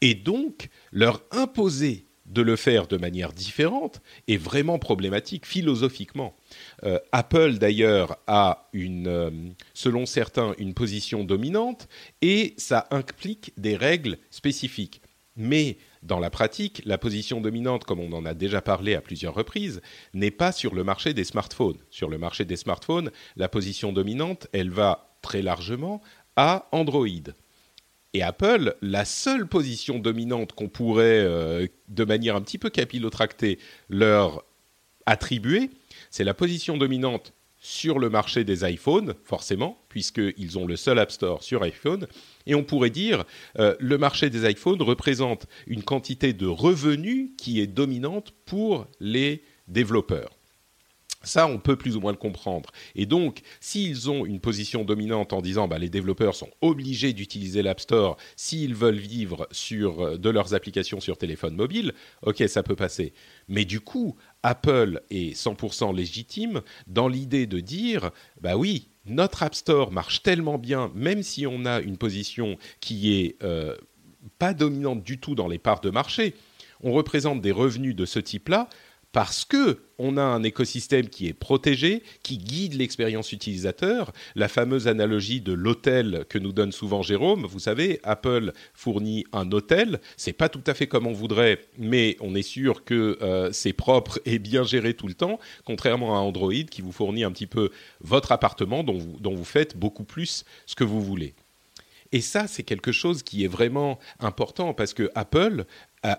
et 0.00 0.14
donc 0.14 0.68
leur 0.92 1.22
imposer 1.30 2.04
de 2.30 2.42
le 2.42 2.56
faire 2.56 2.86
de 2.86 2.96
manière 2.96 3.32
différente 3.32 4.00
est 4.28 4.36
vraiment 4.36 4.78
problématique 4.78 5.46
philosophiquement. 5.46 6.36
Euh, 6.84 6.98
Apple 7.12 7.58
d'ailleurs 7.58 8.16
a 8.26 8.70
euh, 8.74 9.30
selon 9.74 10.06
certains, 10.06 10.54
une 10.58 10.74
position 10.74 11.24
dominante 11.24 11.88
et 12.22 12.54
ça 12.56 12.86
implique 12.90 13.52
des 13.56 13.76
règles 13.76 14.18
spécifiques. 14.30 15.02
Mais 15.36 15.78
dans 16.02 16.18
la 16.18 16.30
pratique, 16.30 16.82
la 16.84 16.98
position 16.98 17.40
dominante, 17.40 17.84
comme 17.84 18.00
on 18.00 18.12
en 18.12 18.24
a 18.24 18.34
déjà 18.34 18.62
parlé 18.62 18.94
à 18.94 19.00
plusieurs 19.00 19.34
reprises, 19.34 19.80
n'est 20.14 20.30
pas 20.30 20.52
sur 20.52 20.74
le 20.74 20.84
marché 20.84 21.14
des 21.14 21.24
smartphones. 21.24 21.78
Sur 21.90 22.08
le 22.08 22.18
marché 22.18 22.44
des 22.44 22.56
smartphones, 22.56 23.10
la 23.36 23.48
position 23.48 23.92
dominante, 23.92 24.46
elle 24.52 24.70
va 24.70 25.16
très 25.22 25.42
largement 25.42 26.00
à 26.36 26.68
Android. 26.72 27.06
Et 28.12 28.22
Apple, 28.22 28.74
la 28.82 29.04
seule 29.04 29.46
position 29.46 29.98
dominante 29.98 30.52
qu'on 30.52 30.68
pourrait, 30.68 31.20
euh, 31.20 31.66
de 31.88 32.04
manière 32.04 32.34
un 32.34 32.40
petit 32.40 32.58
peu 32.58 32.68
capillotractée, 32.68 33.58
leur 33.88 34.44
attribuer, 35.06 35.70
c'est 36.10 36.24
la 36.24 36.34
position 36.34 36.76
dominante 36.76 37.32
sur 37.60 37.98
le 37.98 38.08
marché 38.08 38.42
des 38.42 38.68
iPhones, 38.68 39.14
forcément, 39.22 39.78
puisqu'ils 39.88 40.58
ont 40.58 40.66
le 40.66 40.76
seul 40.76 40.98
App 40.98 41.12
Store 41.12 41.42
sur 41.42 41.62
iPhone. 41.62 42.06
Et 42.46 42.54
on 42.54 42.64
pourrait 42.64 42.90
dire, 42.90 43.24
euh, 43.58 43.76
le 43.78 43.98
marché 43.98 44.30
des 44.30 44.50
iPhones 44.50 44.82
représente 44.82 45.46
une 45.66 45.82
quantité 45.82 46.32
de 46.32 46.46
revenus 46.46 47.30
qui 47.36 47.60
est 47.60 47.66
dominante 47.66 48.32
pour 48.46 48.86
les 48.98 49.44
développeurs. 49.68 50.39
Ça, 51.22 51.46
on 51.46 51.58
peut 51.58 51.76
plus 51.76 51.96
ou 51.96 52.00
moins 52.00 52.12
le 52.12 52.18
comprendre. 52.18 52.70
Et 52.94 53.04
donc, 53.04 53.42
s'ils 53.60 54.08
ont 54.08 54.24
une 54.24 54.40
position 54.40 54.84
dominante 54.84 55.34
en 55.34 55.42
disant 55.42 55.68
bah, 55.68 55.78
les 55.78 55.90
développeurs 55.90 56.34
sont 56.34 56.48
obligés 56.62 57.12
d'utiliser 57.12 57.62
l'App 57.62 57.80
Store 57.80 58.16
s'ils 58.36 58.74
veulent 58.74 58.98
vivre 58.98 59.46
sur, 59.50 60.00
euh, 60.00 60.16
de 60.16 60.30
leurs 60.30 60.54
applications 60.54 60.98
sur 60.98 61.18
téléphone 61.18 61.54
mobile, 61.54 61.92
ok, 62.22 62.44
ça 62.48 62.62
peut 62.62 62.76
passer. 62.76 63.12
Mais 63.48 63.66
du 63.66 63.80
coup, 63.80 64.16
Apple 64.42 65.02
est 65.10 65.36
100% 65.36 65.94
légitime 65.94 66.62
dans 66.86 67.08
l'idée 67.08 67.46
de 67.46 67.60
dire 67.60 68.10
bah 68.40 68.56
oui, 68.56 68.88
notre 69.04 69.42
App 69.42 69.54
Store 69.54 69.92
marche 69.92 70.22
tellement 70.22 70.56
bien, 70.56 70.90
même 70.94 71.22
si 71.22 71.46
on 71.46 71.66
a 71.66 71.80
une 71.80 71.98
position 71.98 72.56
qui 72.80 73.12
est 73.12 73.36
euh, 73.42 73.76
pas 74.38 74.54
dominante 74.54 75.02
du 75.02 75.18
tout 75.18 75.34
dans 75.34 75.48
les 75.48 75.58
parts 75.58 75.80
de 75.80 75.90
marché, 75.90 76.34
on 76.82 76.92
représente 76.92 77.40
des 77.40 77.52
revenus 77.52 77.94
de 77.94 78.06
ce 78.06 78.18
type-là 78.18 78.68
parce 79.12 79.44
que 79.44 79.80
on 79.98 80.16
a 80.16 80.22
un 80.22 80.42
écosystème 80.42 81.08
qui 81.08 81.26
est 81.26 81.34
protégé, 81.34 82.02
qui 82.22 82.38
guide 82.38 82.74
l'expérience 82.74 83.32
utilisateur. 83.32 84.12
La 84.34 84.48
fameuse 84.48 84.88
analogie 84.88 85.40
de 85.40 85.52
l'hôtel 85.52 86.24
que 86.28 86.38
nous 86.38 86.52
donne 86.52 86.72
souvent 86.72 87.02
Jérôme. 87.02 87.44
Vous 87.44 87.58
savez, 87.58 88.00
Apple 88.02 88.52
fournit 88.72 89.24
un 89.32 89.50
hôtel. 89.52 90.00
C'est 90.16 90.32
pas 90.32 90.48
tout 90.48 90.62
à 90.66 90.74
fait 90.74 90.86
comme 90.86 91.06
on 91.06 91.12
voudrait, 91.12 91.60
mais 91.76 92.16
on 92.20 92.34
est 92.34 92.42
sûr 92.42 92.84
que 92.84 93.18
euh, 93.20 93.50
c'est 93.52 93.74
propre 93.74 94.20
et 94.24 94.38
bien 94.38 94.62
géré 94.62 94.94
tout 94.94 95.08
le 95.08 95.14
temps, 95.14 95.38
contrairement 95.64 96.16
à 96.16 96.20
Android 96.20 96.52
qui 96.70 96.80
vous 96.80 96.92
fournit 96.92 97.24
un 97.24 97.32
petit 97.32 97.46
peu 97.46 97.70
votre 98.00 98.32
appartement 98.32 98.82
dont 98.82 98.96
vous, 98.96 99.18
dont 99.20 99.34
vous 99.34 99.44
faites 99.44 99.76
beaucoup 99.76 100.04
plus 100.04 100.44
ce 100.66 100.74
que 100.74 100.84
vous 100.84 101.02
voulez. 101.02 101.34
Et 102.12 102.20
ça, 102.20 102.46
c'est 102.48 102.64
quelque 102.64 102.90
chose 102.90 103.22
qui 103.22 103.44
est 103.44 103.48
vraiment 103.48 103.98
important 104.18 104.74
parce 104.74 104.94
que 104.94 105.10
Apple 105.14 105.64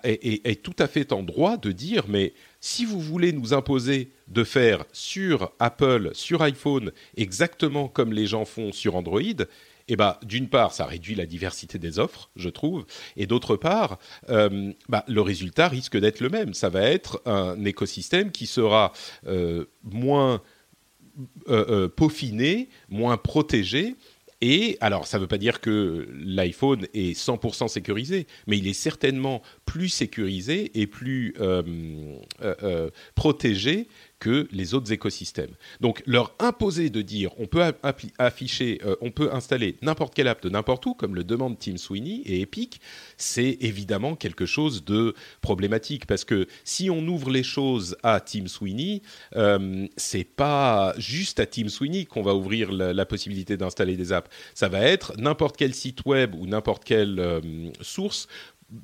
est, 0.04 0.62
tout 0.64 0.76
à 0.80 0.88
fait 0.88 1.12
en 1.12 1.24
droit 1.24 1.58
de 1.58 1.72
dire, 1.72 2.06
mais 2.08 2.34
si 2.60 2.86
vous 2.86 3.00
voulez 3.00 3.34
nous 3.34 3.54
imposer 3.54 4.12
de 4.28 4.44
faire 4.44 4.86
sur 4.94 5.52
Apple, 5.60 6.12
sur 6.14 6.42
iPhone, 6.42 6.92
exactement 7.18 7.88
comme 7.88 8.14
les 8.14 8.28
gens 8.28 8.46
font 8.46 8.72
sur 8.72 8.96
Android, 8.96 9.22
eh 9.88 9.96
ben, 9.96 10.16
d'une 10.24 10.48
part, 10.48 10.74
ça 10.74 10.86
réduit 10.86 11.16
la 11.16 11.26
diversité 11.26 11.80
des 11.80 12.00
offres, 12.00 12.30
je 12.36 12.50
trouve, 12.50 12.86
et 13.18 13.26
d'autre 13.26 13.56
part, 13.58 14.00
euh, 14.30 14.72
bah, 14.88 15.04
le 15.08 15.22
résultat 15.22 15.68
risque 15.68 15.98
d'être 15.98 16.20
le 16.20 16.30
même. 16.30 16.54
Ça 16.54 16.70
va 16.70 16.84
être 16.84 17.22
un 17.26 17.64
écosystème 17.66 18.32
qui 18.32 18.46
sera 18.46 18.94
euh, 19.28 19.66
moins 19.84 20.42
euh, 21.50 21.90
peaufiné, 21.90 22.70
moins 22.90 23.18
protégé, 23.18 23.96
et 24.42 24.78
alors, 24.82 25.06
ça 25.06 25.18
ne 25.18 25.22
veut 25.22 25.28
pas 25.28 25.38
dire 25.38 25.62
que 25.62 26.08
l'iPhone 26.14 26.88
est 26.96 27.18
100% 27.18 27.68
sécurisé, 27.68 28.26
mais 28.48 28.58
il 28.58 28.68
est 28.68 28.74
certainement 28.74 29.44
plus 29.66 29.90
sécurisé 29.90 30.72
et 30.80 30.88
plus 30.88 31.36
euh, 31.40 31.62
euh, 32.42 32.56
euh, 32.64 32.90
protégé 33.14 33.88
que 34.22 34.48
les 34.52 34.76
autres 34.76 34.94
écosystèmes. 34.94 35.56
Donc 35.82 36.04
leur 36.06 36.34
imposer 36.40 36.90
de 36.90 37.02
dire 37.02 37.32
on 37.40 37.48
peut 37.48 37.64
afficher, 38.20 38.80
euh, 38.86 38.96
on 39.02 39.10
peut 39.10 39.34
installer 39.34 39.76
n'importe 39.82 40.14
quelle 40.14 40.28
app 40.28 40.44
de 40.44 40.50
n'importe 40.50 40.86
où, 40.86 40.94
comme 40.94 41.16
le 41.16 41.24
demande 41.24 41.58
Tim 41.58 41.76
Sweeney 41.76 42.22
et 42.26 42.42
Epic, 42.42 42.80
c'est 43.18 43.58
évidemment 43.62 44.16
quelque 44.16 44.46
chose 44.46 44.86
de 44.86 45.16
problématique 45.42 46.06
parce 46.06 46.24
que 46.24 46.48
si 46.64 46.90
on 46.92 47.00
ouvre 47.08 47.32
les 47.32 47.44
choses 47.44 47.98
à 48.04 48.20
Tim 48.20 48.48
Sweeney, 48.48 49.02
euh, 49.36 49.88
c'est 49.98 50.24
pas 50.24 50.94
juste 50.98 51.40
à 51.40 51.48
Tim 51.48 51.68
Sweeney 51.68 52.06
qu'on 52.06 52.22
va 52.22 52.36
ouvrir 52.36 52.72
la, 52.72 53.06
possibilité 53.06 53.58
d'installer 53.58 53.98
des 53.98 54.14
apps. 54.14 54.30
Ça 54.54 54.70
va 54.70 54.82
être 54.82 55.18
n'importe 55.18 55.58
quel 55.58 55.74
site 55.74 56.06
web 56.06 56.36
ou 56.36 56.46
n'importe 56.46 56.84
quelle 56.84 57.20
euh, 57.20 57.42
source 57.82 58.28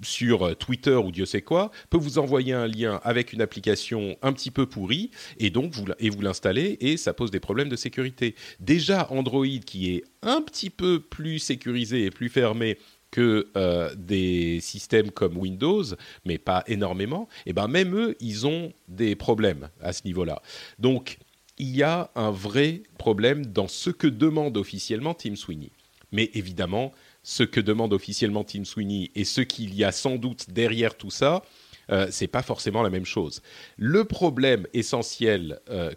sur 0.01 0.47
euh, 0.47 0.53
Twitter 0.53 0.95
ou 0.95 1.11
Dieu 1.11 1.25
sait 1.25 1.41
quoi, 1.41 1.71
peut 1.89 1.97
vous 1.97 2.19
envoyer 2.19 2.53
un 2.53 2.67
lien 2.67 2.99
avec 3.03 3.33
une 3.33 3.41
application 3.41 4.17
un 4.21 4.33
petit 4.33 4.51
peu 4.51 4.65
pourrie 4.65 5.11
et 5.39 5.49
donc 5.49 5.73
vous, 5.73 5.85
et 5.99 6.09
vous 6.09 6.21
l'installez 6.21 6.77
et 6.81 6.97
ça 6.97 7.13
pose 7.13 7.31
des 7.31 7.39
problèmes 7.39 7.69
de 7.69 7.75
sécurité. 7.75 8.35
Déjà 8.59 9.07
Android 9.11 9.45
qui 9.65 9.93
est 9.93 10.03
un 10.21 10.41
petit 10.41 10.69
peu 10.69 10.99
plus 10.99 11.39
sécurisé 11.39 12.05
et 12.05 12.11
plus 12.11 12.29
fermé 12.29 12.77
que 13.11 13.47
euh, 13.55 13.93
des 13.95 14.59
systèmes 14.61 15.11
comme 15.11 15.37
Windows, 15.37 15.83
mais 16.25 16.37
pas 16.37 16.63
énormément, 16.67 17.29
et 17.45 17.51
eh 17.51 17.53
ben 17.53 17.67
même 17.67 17.95
eux, 17.95 18.15
ils 18.19 18.45
ont 18.45 18.73
des 18.89 19.15
problèmes 19.15 19.69
à 19.81 19.93
ce 19.93 20.01
niveau-là. 20.05 20.41
Donc 20.77 21.17
il 21.57 21.75
y 21.75 21.83
a 21.83 22.11
un 22.15 22.31
vrai 22.31 22.83
problème 22.97 23.45
dans 23.45 23.67
ce 23.67 23.89
que 23.89 24.07
demande 24.07 24.57
officiellement 24.57 25.13
Tim 25.13 25.35
Sweeney. 25.35 25.71
Mais 26.11 26.29
évidemment, 26.33 26.93
ce 27.27 27.43
que 27.43 27.59
demande 27.59 27.91
officiellement 27.91 28.45
Tim 28.45 28.63
Sweeney 28.63 29.11
et 29.13 29.25
ce 29.25 29.41
qu'il 29.41 29.75
y 29.75 29.83
a 29.83 29.91
sans 29.91 30.15
doute 30.15 30.45
derrière 30.49 30.95
tout 30.95 31.09
ça, 31.09 31.43
euh, 31.91 32.07
c'est 32.09 32.27
pas 32.27 32.41
forcément 32.41 32.81
la 32.83 32.89
même 32.89 33.05
chose. 33.05 33.41
Le 33.75 34.05
problème 34.05 34.65
essentiel 34.73 35.59
euh, 35.69 35.91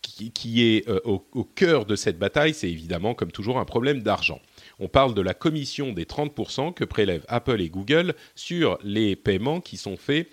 qui, 0.00 0.62
est 0.62 0.88
euh, 0.88 1.00
au, 1.04 1.26
au, 1.32 1.42
cœur 1.42 1.86
de 1.86 1.96
cette 1.96 2.20
bataille, 2.20 2.54
c'est 2.54 2.70
évidemment, 2.70 3.14
comme 3.14 3.32
toujours, 3.32 3.58
un 3.58 3.64
problème 3.64 4.00
d'argent. 4.04 4.40
On 4.78 4.86
parle 4.86 5.14
de 5.14 5.22
la 5.22 5.34
commission 5.34 5.92
des 5.92 6.04
30% 6.04 6.72
que 6.72 6.84
prélèvent 6.84 7.24
Apple 7.26 7.60
et 7.60 7.68
Google 7.68 8.14
sur 8.36 8.78
les 8.84 9.16
paiements 9.16 9.60
qui 9.60 9.76
sont 9.76 9.96
faits 9.96 10.28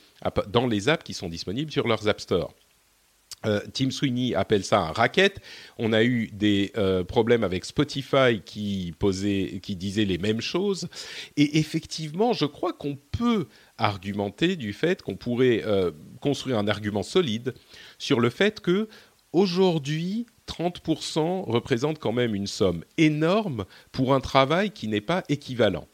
dans 0.49 0.67
les 0.67 0.87
apps 0.89 1.03
qui 1.03 1.15
sont 1.15 1.29
disponibles 1.29 1.71
sur 1.71 1.87
leurs 1.87 2.07
App 2.07 2.21
Store. 2.21 2.53
Euh, 3.45 3.61
Tim 3.73 3.89
Sweeney 3.89 4.35
appelle 4.35 4.63
ça 4.63 4.79
un 4.79 4.91
racket. 4.91 5.39
On 5.77 5.93
a 5.93 6.03
eu 6.03 6.27
des 6.33 6.71
euh, 6.77 7.03
problèmes 7.03 7.43
avec 7.43 7.65
Spotify 7.65 8.41
qui 8.43 8.93
posait, 8.99 9.59
qui 9.63 9.75
disait 9.75 10.05
les 10.05 10.17
mêmes 10.17 10.41
choses. 10.41 10.87
Et 11.37 11.59
effectivement, 11.59 12.33
je 12.33 12.45
crois 12.45 12.73
qu'on 12.73 12.97
peut 13.11 13.47
argumenter 13.77 14.55
du 14.55 14.73
fait 14.73 15.01
qu'on 15.01 15.15
pourrait 15.15 15.63
euh, 15.65 15.91
construire 16.19 16.57
un 16.57 16.67
argument 16.67 17.03
solide 17.03 17.53
sur 17.97 18.19
le 18.19 18.29
fait 18.29 18.59
que 18.59 18.89
aujourd'hui, 19.31 20.25
30% 20.47 21.49
représente 21.49 21.99
quand 21.99 22.11
même 22.11 22.35
une 22.35 22.47
somme 22.47 22.83
énorme 22.97 23.65
pour 23.91 24.13
un 24.13 24.19
travail 24.19 24.71
qui 24.71 24.87
n'est 24.87 25.01
pas 25.01 25.23
équivalent 25.29 25.87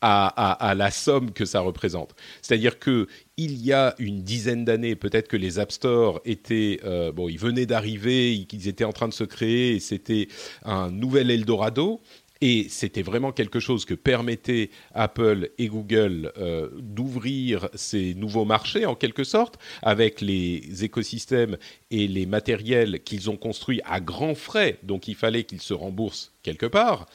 à, 0.00 0.74
la 0.76 0.90
somme 0.90 1.32
que 1.32 1.44
ça 1.44 1.60
représente. 1.60 2.14
C'est-à-dire 2.42 2.78
que 2.78 3.06
il 3.36 3.64
y 3.64 3.72
a 3.72 3.94
une 3.98 4.22
dizaine 4.22 4.64
d'années, 4.64 4.94
peut-être 4.94 5.28
que 5.28 5.36
les 5.36 5.58
App 5.58 5.72
Store 5.72 6.20
étaient 6.24 6.80
euh, 6.84 7.12
bon, 7.12 7.28
ils 7.28 7.38
venaient 7.38 7.66
d'arriver, 7.66 8.34
ils 8.34 8.68
étaient 8.68 8.84
en 8.84 8.92
train 8.92 9.08
de 9.08 9.14
se 9.14 9.24
créer, 9.24 9.76
et 9.76 9.80
c'était 9.80 10.28
un 10.64 10.90
nouvel 10.90 11.30
Eldorado. 11.30 12.00
Et 12.42 12.66
c'était 12.68 13.02
vraiment 13.02 13.32
quelque 13.32 13.60
chose 13.60 13.86
que 13.86 13.94
permettait 13.94 14.68
Apple 14.94 15.50
et 15.56 15.68
Google 15.68 16.32
euh, 16.36 16.68
d'ouvrir 16.78 17.70
ces 17.74 18.14
nouveaux 18.14 18.44
marchés 18.44 18.84
en 18.84 18.94
quelque 18.94 19.24
sorte, 19.24 19.58
avec 19.80 20.20
les 20.20 20.84
écosystèmes 20.84 21.56
et 21.90 22.06
les 22.06 22.26
matériels 22.26 23.02
qu'ils 23.02 23.30
ont 23.30 23.38
construits 23.38 23.80
à 23.86 24.00
grands 24.00 24.34
frais, 24.34 24.78
donc 24.82 25.08
il 25.08 25.14
fallait 25.14 25.44
qu'ils 25.44 25.62
se 25.62 25.72
remboursent 25.72 26.32
quelque 26.42 26.66
part. 26.66 27.06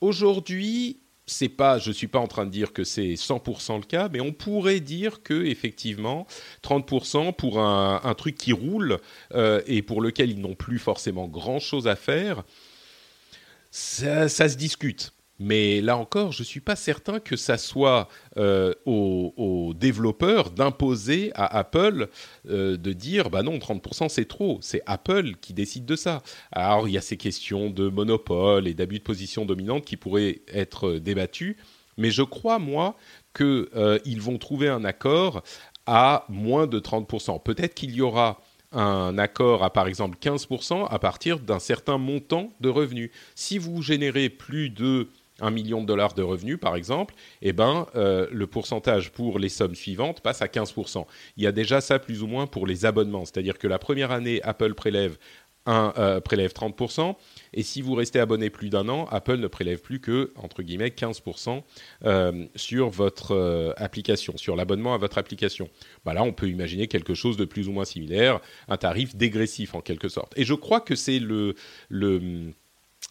Aujourd'hui, 0.00 0.98
c'est 1.26 1.48
pas, 1.48 1.78
je 1.78 1.90
suis 1.90 2.06
pas 2.06 2.18
en 2.18 2.26
train 2.26 2.44
de 2.44 2.50
dire 2.50 2.72
que 2.72 2.84
c'est 2.84 3.14
100% 3.14 3.76
le 3.76 3.84
cas, 3.84 4.08
mais 4.12 4.20
on 4.20 4.32
pourrait 4.32 4.80
dire 4.80 5.22
que 5.22 5.44
effectivement 5.44 6.26
30% 6.62 7.32
pour 7.34 7.60
un, 7.60 8.14
truc 8.14 8.36
qui 8.36 8.52
roule 8.52 8.98
euh, 9.34 9.62
et 9.66 9.82
pour 9.82 10.02
lequel 10.02 10.30
ils 10.30 10.40
n'ont 10.40 10.54
plus 10.54 10.78
forcément 10.78 11.26
grand 11.26 11.58
chose 11.58 11.88
à 11.88 11.96
faire, 11.96 12.44
ça 13.70 14.28
se 14.28 14.56
discute. 14.56 15.13
Mais 15.40 15.80
là 15.80 15.96
encore, 15.96 16.30
je 16.30 16.42
ne 16.42 16.44
suis 16.44 16.60
pas 16.60 16.76
certain 16.76 17.18
que 17.18 17.34
ça 17.36 17.58
soit 17.58 18.08
euh, 18.36 18.72
aux, 18.86 19.72
développeurs 19.74 20.50
d'imposer 20.50 21.32
à 21.34 21.58
Apple 21.58 22.08
euh, 22.48 22.76
de 22.76 22.92
dire 22.92 23.30
bah 23.30 23.42
non, 23.42 23.58
30% 23.58 24.08
c'est 24.08 24.26
trop. 24.26 24.58
C'est 24.60 24.82
Apple 24.86 25.34
qui 25.40 25.52
décide 25.52 25.86
de 25.86 25.96
ça. 25.96 26.22
Alors 26.52 26.86
il 26.88 26.92
y 26.92 26.98
a 26.98 27.00
ces 27.00 27.16
questions 27.16 27.70
de 27.70 27.88
monopole 27.88 28.68
et 28.68 28.74
d'abus 28.74 28.98
de 28.98 29.04
position 29.04 29.44
dominante 29.44 29.84
qui 29.84 29.96
pourraient 29.96 30.42
être 30.52 30.92
débattues. 30.92 31.56
Mais 31.96 32.10
je 32.10 32.22
crois, 32.22 32.58
moi, 32.58 32.96
qu'ils 33.36 33.66
euh, 33.76 33.98
vont 34.18 34.38
trouver 34.38 34.68
un 34.68 34.84
accord 34.84 35.42
à 35.86 36.24
moins 36.28 36.66
de 36.66 36.80
30%. 36.80 37.42
Peut-être 37.42 37.74
qu'il 37.74 37.92
y 37.92 38.00
aura 38.00 38.40
un 38.72 39.18
accord 39.18 39.62
à 39.62 39.72
par 39.72 39.86
exemple 39.86 40.18
15% 40.20 40.88
à 40.90 40.98
partir 40.98 41.38
d'un 41.38 41.58
certain 41.58 41.98
montant 41.98 42.50
de 42.60 42.68
revenus. 42.68 43.10
Si 43.34 43.58
vous 43.58 43.82
générez 43.82 44.28
plus 44.28 44.70
de 44.70 45.08
un 45.40 45.50
million 45.50 45.80
de 45.80 45.86
dollars 45.86 46.14
de 46.14 46.22
revenus, 46.22 46.58
par 46.60 46.76
exemple, 46.76 47.14
eh 47.42 47.52
ben, 47.52 47.86
euh, 47.96 48.28
le 48.30 48.46
pourcentage 48.46 49.10
pour 49.10 49.38
les 49.38 49.48
sommes 49.48 49.74
suivantes 49.74 50.20
passe 50.20 50.42
à 50.42 50.46
15%. 50.46 51.06
Il 51.36 51.42
y 51.42 51.46
a 51.46 51.52
déjà 51.52 51.80
ça 51.80 51.98
plus 51.98 52.22
ou 52.22 52.26
moins 52.26 52.46
pour 52.46 52.66
les 52.66 52.84
abonnements, 52.84 53.24
c'est-à-dire 53.24 53.58
que 53.58 53.66
la 53.66 53.78
première 53.78 54.12
année, 54.12 54.40
Apple 54.42 54.74
prélève, 54.74 55.18
un, 55.66 55.92
euh, 55.98 56.20
prélève 56.20 56.52
30%, 56.52 57.16
et 57.52 57.64
si 57.64 57.82
vous 57.82 57.94
restez 57.94 58.20
abonné 58.20 58.48
plus 58.48 58.68
d'un 58.68 58.88
an, 58.88 59.06
Apple 59.10 59.38
ne 59.38 59.48
prélève 59.48 59.80
plus 59.80 59.98
que, 59.98 60.32
entre 60.36 60.62
guillemets, 60.62 60.90
15% 60.90 61.64
euh, 62.04 62.46
sur 62.54 62.90
votre 62.90 63.74
application, 63.76 64.36
sur 64.36 64.54
l'abonnement 64.54 64.94
à 64.94 64.98
votre 64.98 65.18
application. 65.18 65.68
Bah 66.04 66.14
là, 66.14 66.22
on 66.22 66.32
peut 66.32 66.48
imaginer 66.48 66.86
quelque 66.86 67.14
chose 67.14 67.36
de 67.36 67.44
plus 67.44 67.66
ou 67.66 67.72
moins 67.72 67.86
similaire, 67.86 68.40
un 68.68 68.76
tarif 68.76 69.16
dégressif 69.16 69.74
en 69.74 69.80
quelque 69.80 70.08
sorte. 70.08 70.32
Et 70.36 70.44
je 70.44 70.54
crois 70.54 70.80
que 70.80 70.94
c'est 70.94 71.18
le... 71.18 71.56
le 71.88 72.52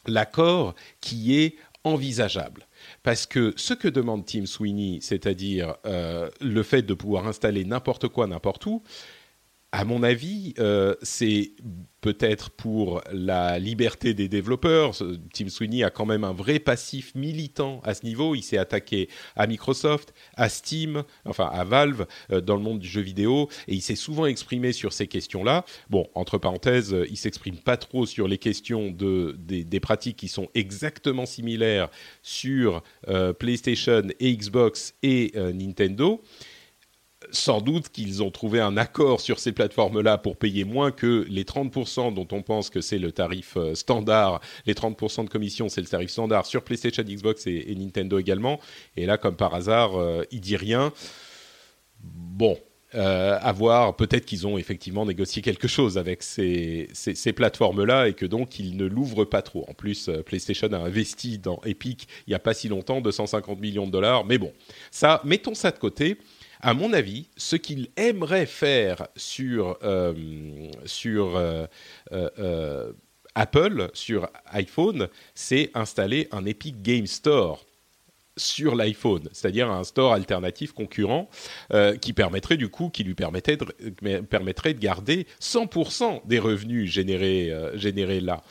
l'accord 0.07 0.75
qui 1.01 1.39
est 1.39 1.55
envisageable. 1.83 2.67
Parce 3.03 3.25
que 3.25 3.53
ce 3.57 3.73
que 3.73 3.87
demande 3.87 4.25
Tim 4.25 4.45
Sweeney, 4.45 4.99
c'est-à-dire 5.01 5.75
euh, 5.85 6.29
le 6.41 6.63
fait 6.63 6.81
de 6.81 6.93
pouvoir 6.93 7.27
installer 7.27 7.65
n'importe 7.65 8.07
quoi 8.07 8.27
n'importe 8.27 8.65
où, 8.65 8.83
à 9.73 9.85
mon 9.85 10.03
avis, 10.03 10.53
euh, 10.59 10.93
c'est 11.01 11.53
peut-être 11.99 12.51
pour 12.51 13.01
la 13.11 13.57
liberté 13.57 14.13
des 14.13 14.29
développeurs. 14.29 14.93
Tim 15.33 15.49
Sweeney 15.49 15.83
a 15.83 15.89
quand 15.89 16.05
même 16.05 16.23
un 16.23 16.31
vrai 16.31 16.59
passif 16.59 17.15
militant 17.15 17.81
à 17.83 17.95
ce 17.95 18.05
niveau. 18.05 18.35
Il 18.35 18.43
s'est 18.43 18.59
attaqué 18.59 19.09
à 19.35 19.47
Microsoft, 19.47 20.13
à 20.35 20.47
Steam, 20.47 21.01
enfin 21.25 21.49
à 21.51 21.63
Valve 21.63 22.05
euh, 22.31 22.39
dans 22.39 22.55
le 22.55 22.61
monde 22.61 22.77
du 22.77 22.87
jeu 22.87 23.01
vidéo, 23.01 23.49
et 23.67 23.73
il 23.73 23.81
s'est 23.81 23.95
souvent 23.95 24.27
exprimé 24.27 24.73
sur 24.73 24.93
ces 24.93 25.07
questions-là. 25.07 25.65
Bon, 25.89 26.07
entre 26.13 26.37
parenthèses, 26.37 26.95
il 27.09 27.17
s'exprime 27.17 27.57
pas 27.57 27.77
trop 27.77 28.05
sur 28.05 28.27
les 28.27 28.37
questions 28.37 28.91
de, 28.91 29.35
des, 29.39 29.79
pratiques 29.79 30.17
qui 30.17 30.27
sont 30.27 30.49
exactement 30.53 31.25
similaires 31.25 31.89
sur 32.21 32.83
euh, 33.07 33.33
PlayStation 33.33 34.03
et 34.19 34.37
Xbox 34.37 34.93
et 35.01 35.31
Nintendo 35.35 36.21
sans 37.33 37.61
doute 37.61 37.89
qu'ils 37.89 38.23
ont 38.23 38.31
trouvé 38.31 38.61
un 38.61 38.77
accord 38.77 39.19
sur 39.19 39.39
ces 39.39 39.51
plateformes-là 39.51 40.17
pour 40.19 40.37
payer 40.37 40.63
moins 40.63 40.91
que 40.91 41.25
les 41.29 41.43
30% 41.43 42.13
dont 42.13 42.27
on 42.31 42.43
pense 42.43 42.69
que 42.69 42.79
c'est 42.79 42.99
le 42.99 43.11
tarif 43.11 43.57
euh, 43.57 43.75
standard. 43.75 44.39
Les 44.65 44.73
30% 44.73 45.25
de 45.25 45.29
commission, 45.29 45.67
c'est 45.67 45.81
le 45.81 45.87
tarif 45.87 46.11
standard 46.11 46.45
sur 46.45 46.63
PlayStation, 46.63 47.03
Xbox 47.03 47.47
et, 47.47 47.73
Nintendo 47.75 48.19
également. 48.19 48.59
Et 48.95 49.05
là, 49.05 49.17
comme 49.17 49.35
par 49.35 49.55
hasard, 49.55 49.97
euh, 49.97 50.23
il 50.31 50.41
dit 50.41 50.55
rien. 50.55 50.93
Bon, 52.03 52.57
euh, 52.93 53.39
à 53.41 53.51
voir, 53.51 53.95
peut-être 53.95 54.25
qu'ils 54.25 54.45
ont 54.45 54.59
effectivement 54.59 55.05
négocié 55.05 55.41
quelque 55.41 55.67
chose 55.67 55.97
avec 55.97 56.21
ces, 56.21 56.87
plateformes-là 57.35 58.09
et 58.09 58.13
que 58.13 58.27
donc 58.27 58.59
ils 58.59 58.77
ne 58.77 58.85
l'ouvrent 58.85 59.25
pas 59.25 59.41
trop. 59.41 59.65
En 59.67 59.73
plus, 59.73 60.11
PlayStation 60.25 60.71
a 60.73 60.77
investi 60.77 61.39
dans 61.39 61.59
Epic 61.65 62.07
il 62.27 62.31
n'y 62.31 62.35
a 62.35 62.39
pas 62.39 62.53
si 62.53 62.67
longtemps, 62.67 63.01
250 63.01 63.59
millions 63.59 63.87
de 63.87 63.91
dollars. 63.91 64.23
Mais 64.25 64.37
bon, 64.37 64.53
ça, 64.91 65.19
mettons 65.23 65.55
ça 65.55 65.71
de 65.71 65.79
côté 65.79 66.17
à 66.63 66.74
mon 66.74 66.93
avis, 66.93 67.28
ce 67.36 67.58
qu'il 67.58 67.89
aimerait 67.97 68.45
faire 68.45 69.08
sur, 69.17 69.78
euh, 69.84 70.13
sur 70.86 71.36
euh, 71.36 71.65
euh, 72.13 72.93
Apple, 73.36 73.89
sur 73.93 74.30
iPhone, 74.45 75.10
c'est 75.36 75.71
installer 75.73 76.30
un 76.32 76.45
Epic 76.45 76.82
Game 76.82 77.06
Store 77.06 77.65
sur 78.38 78.76
l'iPhone, 78.76 79.28
c'est-à-dire 79.34 79.69
un 79.69 79.84
store 79.84 80.13
alternatif 80.13 80.71
concurrent 80.71 81.30
qui 82.02 82.13
permettrait 82.13 82.58
du 82.58 82.67
coup, 82.67 82.89
qui 82.89 83.04
lui 83.04 83.13
permettrait 83.13 83.58
de, 83.58 84.21
permettrait 84.21 84.73
de 84.73 84.80
garder 84.80 85.28
100% 85.39 86.26
des 86.26 86.39
revenus 86.39 86.89
générés, 86.89 87.54
générés 87.76 88.21
là. 88.21 88.41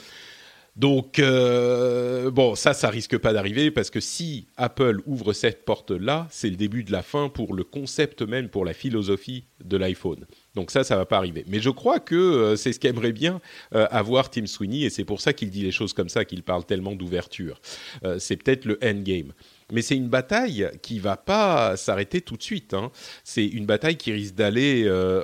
Donc, 0.75 1.19
euh, 1.19 2.31
bon, 2.31 2.55
ça, 2.55 2.73
ça 2.73 2.89
risque 2.89 3.19
pas 3.19 3.35
d'arriver 3.35 3.71
parce 3.71 3.91
que 3.91 4.01
si 4.01 4.47
Apple 4.57 5.01
ouvre 5.05 5.35
cette 5.35 5.67
porte-là, 5.67 6.27
c'est 6.31 6.49
le 6.49 6.57
début 6.57 6.83
de 6.83 6.93
la 6.93 7.03
fin 7.03 7.29
pour 7.29 7.55
le 7.55 7.63
concept 7.63 8.23
même, 8.23 8.49
pour 8.49 8.65
la 8.65 8.73
philosophie 8.73 9.45
de 9.63 9.77
l'iPhone. 9.77 10.27
Donc 10.55 10.71
ça, 10.71 10.83
ça 10.83 10.97
va 10.97 11.05
pas 11.05 11.19
arriver. 11.19 11.45
Mais 11.47 11.61
je 11.61 11.69
crois 11.69 12.01
que 12.01 12.15
euh, 12.15 12.57
c'est 12.57 12.73
ce 12.73 12.81
qu'aimerait 12.81 13.13
bien 13.13 13.41
euh, 13.75 13.87
avoir 13.91 14.31
Tim 14.31 14.47
Sweeney 14.47 14.83
et 14.83 14.91
c'est 14.91 15.05
pour 15.05 15.21
ça 15.21 15.35
qu'il 15.35 15.51
dit 15.51 15.63
les 15.63 15.73
choses 15.73 15.93
comme 15.93 16.09
ça, 16.09 16.25
qu'il 16.25 16.43
parle 16.43 16.65
tellement 16.65 16.95
d'ouverture. 16.95 17.61
c'est 18.19 18.37
peut-être 18.37 18.65
le 18.65 18.79
endgame 18.83 19.33
mais 19.71 19.83
c'est 19.83 19.97
une 19.97 20.09
bataille 20.09 20.69
qui 20.83 20.99
va 20.99 21.17
pas 21.17 21.77
s'arrêter 21.77 22.21
tout 22.21 22.37
de 22.37 22.43
suite. 22.43 22.75
Hein. 22.75 22.91
C'est 23.25 23.47
une 23.47 23.67
bataille 23.67 23.97
qui 23.97 24.13
risque 24.13 24.35
d'aller 24.35 24.85
euh, 24.87 25.23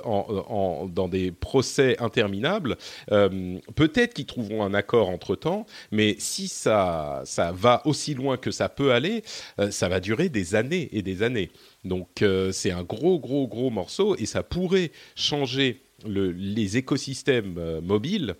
dans 0.87 1.07
des 1.07 1.31
procès 1.31 1.97
interminables. 1.99 2.77
Euh, 3.11 3.57
peut-être 3.75 4.13
qu'ils 4.13 4.25
trouveront 4.25 4.63
un 4.63 4.73
accord 4.73 5.09
entre 5.09 5.35
temps, 5.35 5.65
mais 5.91 6.15
si 6.19 6.47
ça, 6.47 7.23
va 7.53 7.81
aussi 7.85 8.13
loin 8.13 8.37
que 8.37 8.51
ça 8.51 8.69
peut 8.69 8.91
aller, 8.91 9.23
euh, 9.59 9.71
ça 9.71 9.89
va 9.89 9.99
durer 9.99 10.29
des 10.29 10.55
années 10.55 10.89
et 10.91 11.01
des 11.01 11.23
années. 11.23 11.51
Donc 11.85 12.23
c'est 12.51 12.71
un 12.71 12.83
gros, 12.83 13.19
gros, 13.19 13.47
gros 13.47 13.69
morceau 13.69 14.15
et 14.17 14.25
ça 14.25 14.43
pourrait 14.43 14.91
changer 15.15 15.81
les 16.05 16.77
écosystèmes 16.77 17.79
mobiles 17.81 18.35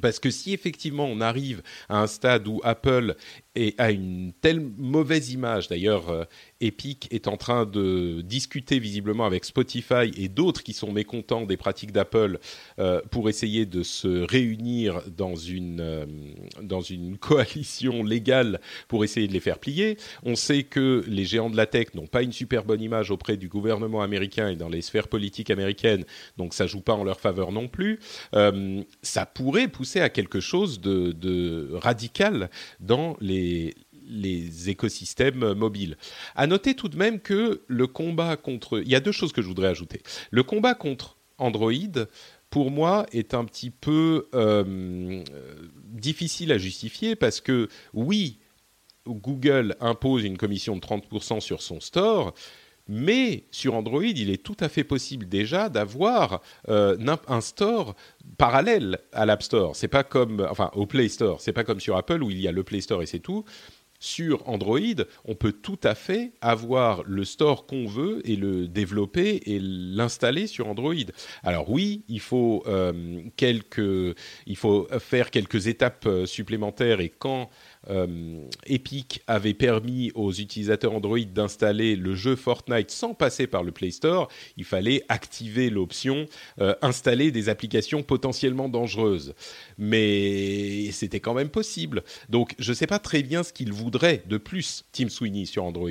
parce 0.00 0.18
que 0.18 0.30
si 0.30 0.52
effectivement 0.52 1.06
on 1.06 1.20
arrive 1.20 1.62
à 1.88 2.00
un 2.00 2.06
stade 2.06 2.46
où 2.46 2.60
Apple 2.64 3.16
et 3.56 3.74
a 3.78 3.90
une 3.90 4.32
telle 4.40 4.60
mauvaise 4.60 5.32
image. 5.32 5.68
D'ailleurs, 5.68 6.08
euh, 6.08 6.24
Epic 6.60 7.08
est 7.10 7.26
en 7.26 7.36
train 7.36 7.66
de 7.66 8.20
discuter 8.20 8.78
visiblement 8.78 9.26
avec 9.26 9.44
Spotify 9.44 10.10
et 10.16 10.28
d'autres 10.28 10.62
qui 10.62 10.72
sont 10.72 10.92
mécontents 10.92 11.46
des 11.46 11.56
pratiques 11.56 11.90
d'Apple 11.90 12.38
euh, 12.78 13.00
pour 13.10 13.28
essayer 13.28 13.66
de 13.66 13.82
se 13.82 14.24
réunir 14.24 15.02
dans 15.16 15.34
une, 15.34 15.80
euh, 15.80 16.06
dans 16.62 16.80
une 16.80 17.18
coalition 17.18 18.04
légale 18.04 18.60
pour 18.86 19.02
essayer 19.02 19.26
de 19.26 19.32
les 19.32 19.40
faire 19.40 19.58
plier. 19.58 19.96
On 20.22 20.36
sait 20.36 20.62
que 20.62 21.04
les 21.08 21.24
géants 21.24 21.50
de 21.50 21.56
la 21.56 21.66
tech 21.66 21.88
n'ont 21.94 22.06
pas 22.06 22.22
une 22.22 22.32
super 22.32 22.64
bonne 22.64 22.80
image 22.80 23.10
auprès 23.10 23.36
du 23.36 23.48
gouvernement 23.48 24.02
américain 24.02 24.48
et 24.48 24.56
dans 24.56 24.68
les 24.68 24.82
sphères 24.82 25.08
politiques 25.08 25.50
américaines, 25.50 26.04
donc 26.36 26.54
ça 26.54 26.66
joue 26.66 26.80
pas 26.80 26.94
en 26.94 27.02
leur 27.02 27.20
faveur 27.20 27.52
non 27.52 27.68
plus. 27.68 27.98
ça 29.02 29.26
pourrait 29.26 29.68
pousser 29.68 30.00
à 30.00 30.08
quelque 30.08 30.40
chose 30.40 30.80
de 30.80 31.68
radical 31.72 32.50
dans 32.80 33.16
les 33.20 33.39
les, 33.40 34.70
écosystèmes 34.70 35.54
mobiles. 35.54 35.96
À 36.34 36.46
noter 36.46 36.74
tout 36.74 36.88
de 36.88 36.96
même 36.96 37.20
que 37.20 37.62
le 37.66 37.86
combat 37.86 38.36
contre... 38.36 38.80
Il 38.80 38.88
y 38.88 38.94
a 38.94 39.00
deux 39.00 39.12
choses 39.12 39.32
que 39.32 39.42
je 39.42 39.46
voudrais 39.46 39.68
ajouter. 39.68 40.02
Le 40.30 40.42
combat 40.42 40.74
contre 40.74 41.16
Android, 41.38 41.72
pour 42.50 42.70
moi, 42.70 43.06
est 43.12 43.34
un 43.34 43.44
petit 43.44 43.70
peu 43.70 44.28
euh, 44.34 45.22
difficile 45.84 46.52
à 46.52 46.58
justifier 46.58 47.14
parce 47.16 47.40
que 47.40 47.68
oui, 47.94 48.38
Google 49.06 49.76
impose 49.80 50.24
une 50.24 50.36
commission 50.36 50.76
de 50.76 50.80
30% 50.80 51.40
sur 51.40 51.62
son 51.62 51.80
store, 51.80 52.34
mais 52.88 53.44
sur 53.50 53.74
Android, 53.74 54.02
il 54.02 54.30
est 54.30 54.42
tout 54.42 54.56
à 54.60 54.68
fait 54.68 54.84
possible 54.84 55.28
déjà 55.28 55.68
d'avoir 55.68 56.42
euh, 56.68 56.96
un 57.28 57.40
store 57.40 57.94
parallèle 58.36 58.98
à 59.12 59.26
l'App 59.26 59.42
Store. 59.42 59.76
C'est 59.76 59.88
pas 59.88 60.02
comme, 60.02 60.46
enfin, 60.50 60.70
au 60.74 60.86
Play 60.86 61.08
Store. 61.08 61.40
C'est 61.40 61.52
pas 61.52 61.64
comme 61.64 61.80
sur 61.80 61.96
Apple 61.96 62.22
où 62.22 62.30
il 62.30 62.40
y 62.40 62.48
a 62.48 62.52
le 62.52 62.64
Play 62.64 62.80
Store 62.80 63.02
et 63.02 63.06
c'est 63.06 63.20
tout. 63.20 63.44
Sur 64.02 64.48
Android, 64.48 64.78
on 65.26 65.34
peut 65.34 65.52
tout 65.52 65.78
à 65.82 65.94
fait 65.94 66.32
avoir 66.40 67.02
le 67.04 67.22
store 67.26 67.66
qu'on 67.66 67.86
veut 67.86 68.26
et 68.26 68.34
le 68.34 68.66
développer 68.66 69.42
et 69.44 69.58
l'installer 69.60 70.46
sur 70.46 70.68
Android. 70.68 70.94
Alors 71.42 71.68
oui, 71.68 72.02
il 72.08 72.20
faut 72.20 72.62
euh, 72.66 73.20
quelques, 73.36 74.16
il 74.46 74.56
faut 74.56 74.88
faire 75.00 75.30
quelques 75.30 75.66
étapes 75.66 76.06
euh, 76.06 76.24
supplémentaires 76.24 77.00
et 77.00 77.10
quand 77.10 77.50
Epic 78.66 79.22
avait 79.26 79.54
permis 79.54 80.12
aux 80.14 80.32
utilisateurs 80.32 80.92
Android 80.92 81.18
d'installer 81.20 81.96
le 81.96 82.14
jeu 82.14 82.36
Fortnite 82.36 82.90
sans 82.90 83.14
passer 83.14 83.46
par 83.46 83.62
le 83.62 83.72
Play 83.72 83.90
Store, 83.90 84.28
il 84.56 84.64
fallait 84.64 85.02
activer 85.08 85.70
l'option 85.70 86.26
installer 86.82 87.30
des 87.30 87.48
applications 87.48 88.02
potentiellement 88.02 88.68
dangereuses. 88.68 89.34
Mais 89.78 90.90
c'était 90.92 91.20
quand 91.20 91.34
même 91.34 91.48
possible. 91.48 92.04
Donc 92.28 92.54
je 92.58 92.70
ne 92.70 92.74
sais 92.74 92.86
pas 92.86 92.98
très 92.98 93.22
bien 93.22 93.42
ce 93.42 93.52
qu'il 93.52 93.72
voudrait 93.72 94.22
de 94.26 94.36
plus, 94.36 94.84
Tim 94.92 95.08
Sweeney 95.08 95.46
sur 95.46 95.64
Android. 95.64 95.90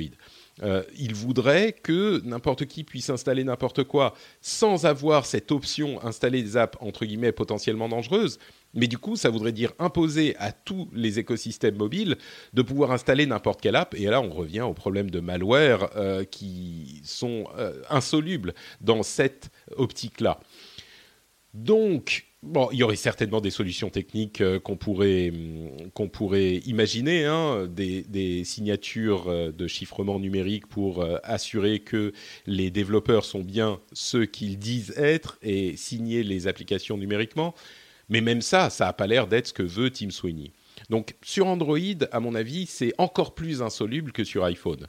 Euh, 0.62 0.82
il 0.98 1.14
voudrait 1.14 1.72
que 1.72 2.20
n'importe 2.24 2.66
qui 2.66 2.84
puisse 2.84 3.10
installer 3.10 3.44
n'importe 3.44 3.84
quoi 3.84 4.14
sans 4.40 4.86
avoir 4.86 5.26
cette 5.26 5.52
option 5.52 6.04
installer 6.04 6.42
des 6.42 6.56
apps 6.56 6.78
potentiellement 7.36 7.88
dangereuses. 7.88 8.38
Mais 8.74 8.86
du 8.86 8.98
coup, 8.98 9.16
ça 9.16 9.30
voudrait 9.30 9.52
dire 9.52 9.72
imposer 9.78 10.36
à 10.38 10.52
tous 10.52 10.88
les 10.92 11.18
écosystèmes 11.18 11.76
mobiles 11.76 12.16
de 12.52 12.62
pouvoir 12.62 12.92
installer 12.92 13.26
n'importe 13.26 13.60
quelle 13.60 13.76
app. 13.76 13.94
Et 13.94 14.04
là, 14.04 14.20
on 14.20 14.30
revient 14.30 14.60
aux 14.62 14.74
problèmes 14.74 15.10
de 15.10 15.20
malware 15.20 15.90
euh, 15.96 16.24
qui 16.24 17.00
sont 17.04 17.48
euh, 17.58 17.82
insolubles 17.90 18.54
dans 18.80 19.02
cette 19.02 19.50
optique-là. 19.76 20.38
Donc, 21.52 22.29
Bon, 22.42 22.70
il 22.72 22.78
y 22.78 22.82
aurait 22.82 22.96
certainement 22.96 23.42
des 23.42 23.50
solutions 23.50 23.90
techniques 23.90 24.40
euh, 24.40 24.58
qu'on 24.58 24.78
pourrait, 24.78 25.30
hum, 25.30 26.08
pourrait 26.08 26.54
imaginer, 26.64 27.26
hein, 27.26 27.66
des, 27.66 28.44
signatures 28.44 29.28
euh, 29.28 29.52
de 29.52 29.66
chiffrement 29.66 30.18
numérique 30.18 30.66
pour 30.66 31.02
euh, 31.02 31.18
assurer 31.22 31.80
que 31.80 32.12
les 32.46 32.70
développeurs 32.70 33.26
sont 33.26 33.42
bien 33.42 33.78
ceux 33.92 34.24
qu'ils 34.24 34.58
disent 34.58 34.94
être 34.96 35.38
et 35.42 35.76
signer 35.76 36.22
les 36.22 36.46
applications 36.46 36.96
numériquement. 36.96 37.54
Mais 38.08 38.22
même 38.22 38.40
ça, 38.40 38.70
ça 38.70 38.86
n'a 38.86 38.94
pas 38.94 39.06
l'air 39.06 39.26
d'être 39.26 39.48
ce 39.48 39.52
que 39.52 39.62
veut 39.62 39.90
Tim 39.90 40.08
Sweeney. 40.10 40.52
Donc 40.88 41.16
sur 41.22 41.46
Android, 41.46 41.78
à 42.10 42.20
mon 42.20 42.34
avis, 42.34 42.64
c'est 42.64 42.94
encore 42.96 43.34
plus 43.34 43.60
insoluble 43.60 44.12
que 44.12 44.24
sur 44.24 44.44
iPhone. 44.44 44.86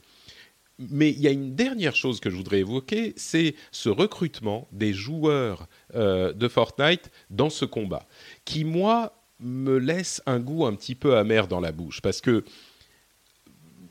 Mais 0.90 1.12
il 1.12 1.20
y 1.20 1.28
a 1.28 1.32
une 1.32 1.56
dernière 1.56 1.96
chose 1.96 2.20
que 2.20 2.30
je 2.30 2.36
voudrais 2.36 2.60
évoquer, 2.60 3.14
c'est 3.16 3.56
ce 3.72 3.90
recrutement 3.90 4.68
des 4.72 4.94
joueurs 4.94 5.68
euh, 5.96 6.34
de 6.34 6.48
Fortnite 6.48 7.12
dans 7.30 7.50
ce 7.50 7.66
combat, 7.66 8.08
qui 8.46 8.64
moi 8.64 9.14
me 9.40 9.78
laisse 9.78 10.22
un 10.26 10.40
goût 10.40 10.66
un 10.66 10.74
petit 10.74 10.96
peu 10.96 11.18
amer 11.18 11.48
dans 11.48 11.60
la 11.60 11.72
bouche, 11.72 12.02
parce 12.02 12.22
que 12.22 12.44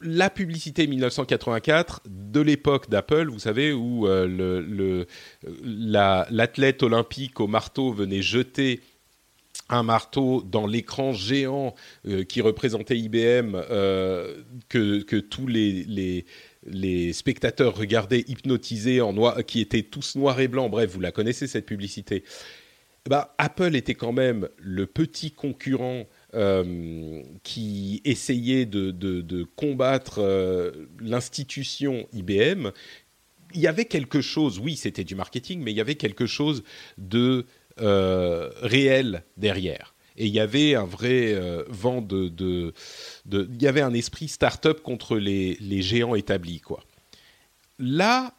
la 0.02 0.30
publicité 0.30 0.86
1984 0.86 2.00
de 2.08 2.40
l'époque 2.40 2.88
d'Apple, 2.88 3.28
vous 3.28 3.38
savez, 3.38 3.72
où 3.72 4.08
euh, 4.08 5.04
l'athlète 5.62 6.82
olympique 6.82 7.38
au 7.40 7.46
marteau 7.46 7.92
venait 7.92 8.22
jeter 8.22 8.80
un 9.68 9.82
marteau 9.82 10.42
dans 10.42 10.66
l'écran 10.66 11.12
géant 11.12 11.74
euh, 12.08 12.24
qui 12.24 12.40
représentait 12.40 12.98
IBM 12.98 13.52
que, 14.68 15.20
tous 15.20 15.46
les, 15.46 15.84
les 15.84 16.24
spectateurs 17.12 17.76
regardaient 17.76 18.24
hypnotisés 18.28 19.00
en 19.00 19.12
noir, 19.12 19.44
qui 19.44 19.60
étaient 19.60 19.82
tous 19.82 20.16
noirs 20.16 20.40
et 20.40 20.48
blancs. 20.48 20.70
Bref, 20.70 20.90
vous 20.92 21.00
la 21.00 21.12
connaissez 21.12 21.46
cette 21.46 21.66
publicité. 21.66 22.24
Bah, 23.08 23.34
Apple 23.38 23.74
était 23.76 23.94
quand 23.94 24.12
même 24.12 24.48
le 24.58 24.86
petit 24.86 25.30
concurrent 25.30 26.06
euh, 26.34 27.22
qui 27.42 28.02
essayait 28.04 28.66
de, 28.66 29.42
combattre 29.56 30.18
euh, 30.18 30.86
l'institution 31.00 32.06
IBM. 32.12 32.70
Il 33.54 33.60
y 33.60 33.66
avait 33.66 33.86
quelque 33.86 34.20
chose, 34.20 34.58
oui, 34.58 34.76
c'était 34.76 35.04
du 35.04 35.14
marketing, 35.14 35.62
mais 35.62 35.72
il 35.72 35.76
y 35.76 35.80
avait 35.80 35.94
quelque 35.94 36.26
chose 36.26 36.62
de 36.98 37.46
euh, 37.80 38.50
réel 38.60 39.24
derrière 39.38 39.94
et 40.20 40.26
il 40.26 40.34
y 40.34 40.40
avait 40.40 40.74
un 40.74 40.84
vrai 40.84 41.32
euh, 41.32 41.64
vent 41.68 42.02
de, 42.02 42.72
il 43.32 43.62
y 43.62 43.66
avait 43.66 43.80
un 43.80 43.94
esprit 43.94 44.28
start-up 44.28 44.82
contre 44.82 45.16
les, 45.16 45.82
géants 45.82 46.14
établis 46.14 46.60
quoi. 46.60 46.84
Là, 47.78 48.34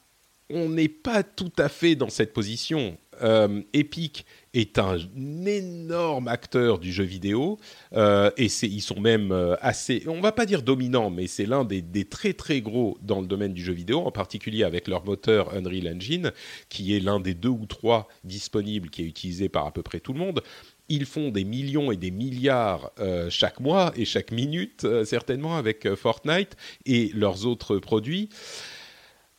on 0.51 0.69
n'est 0.69 0.89
pas 0.89 1.23
tout 1.23 1.51
à 1.57 1.69
fait 1.69 1.95
dans 1.95 2.09
cette 2.09 2.33
position. 2.33 2.97
Euh, 3.23 3.61
Epic 3.73 4.25
est 4.53 4.77
un 4.77 4.97
énorme 5.45 6.27
acteur 6.27 6.77
du 6.77 6.91
jeu 6.91 7.03
vidéo 7.03 7.57
euh, 7.93 8.29
et 8.37 8.45
ils 8.45 8.81
sont 8.81 8.99
même 8.99 9.31
assez, 9.61 10.03
on 10.07 10.21
va 10.21 10.31
pas 10.31 10.45
dire 10.45 10.61
dominants, 10.61 11.09
mais 11.09 11.25
c'est 11.25 11.45
l'un 11.47 11.63
des, 11.63 11.81
des, 11.81 12.05
très 12.05 12.33
très 12.33 12.61
gros 12.61 12.97
dans 13.01 13.21
le 13.21 13.27
domaine 13.27 13.53
du 13.53 13.63
jeu 13.63 13.73
vidéo, 13.73 14.01
en 14.01 14.11
particulier 14.11 14.63
avec 14.63 14.87
leur 14.87 15.03
moteur 15.03 15.55
Unreal 15.55 15.95
Engine, 15.95 16.31
qui 16.69 16.95
est 16.95 16.99
l'un 16.99 17.19
des 17.19 17.33
deux 17.33 17.49
ou 17.49 17.65
trois 17.65 18.07
disponibles 18.23 18.91
qui 18.91 19.01
est 19.01 19.07
utilisé 19.07 19.49
par 19.49 19.65
à 19.65 19.71
peu 19.71 19.81
près 19.81 19.99
tout 19.99 20.13
le 20.13 20.19
monde 20.19 20.43
ils 20.91 21.05
font 21.05 21.29
des 21.29 21.45
millions 21.45 21.91
et 21.91 21.97
des 21.97 22.11
milliards 22.11 22.91
euh, 22.99 23.29
chaque 23.29 23.61
mois 23.61 23.93
et 23.95 24.03
chaque 24.03 24.31
minute, 24.31 24.83
euh, 24.83 25.05
certainement, 25.05 25.55
avec 25.55 25.85
euh, 25.85 25.95
Fortnite 25.95 26.57
et 26.85 27.11
leurs 27.13 27.45
autres 27.45 27.77
produits. 27.77 28.29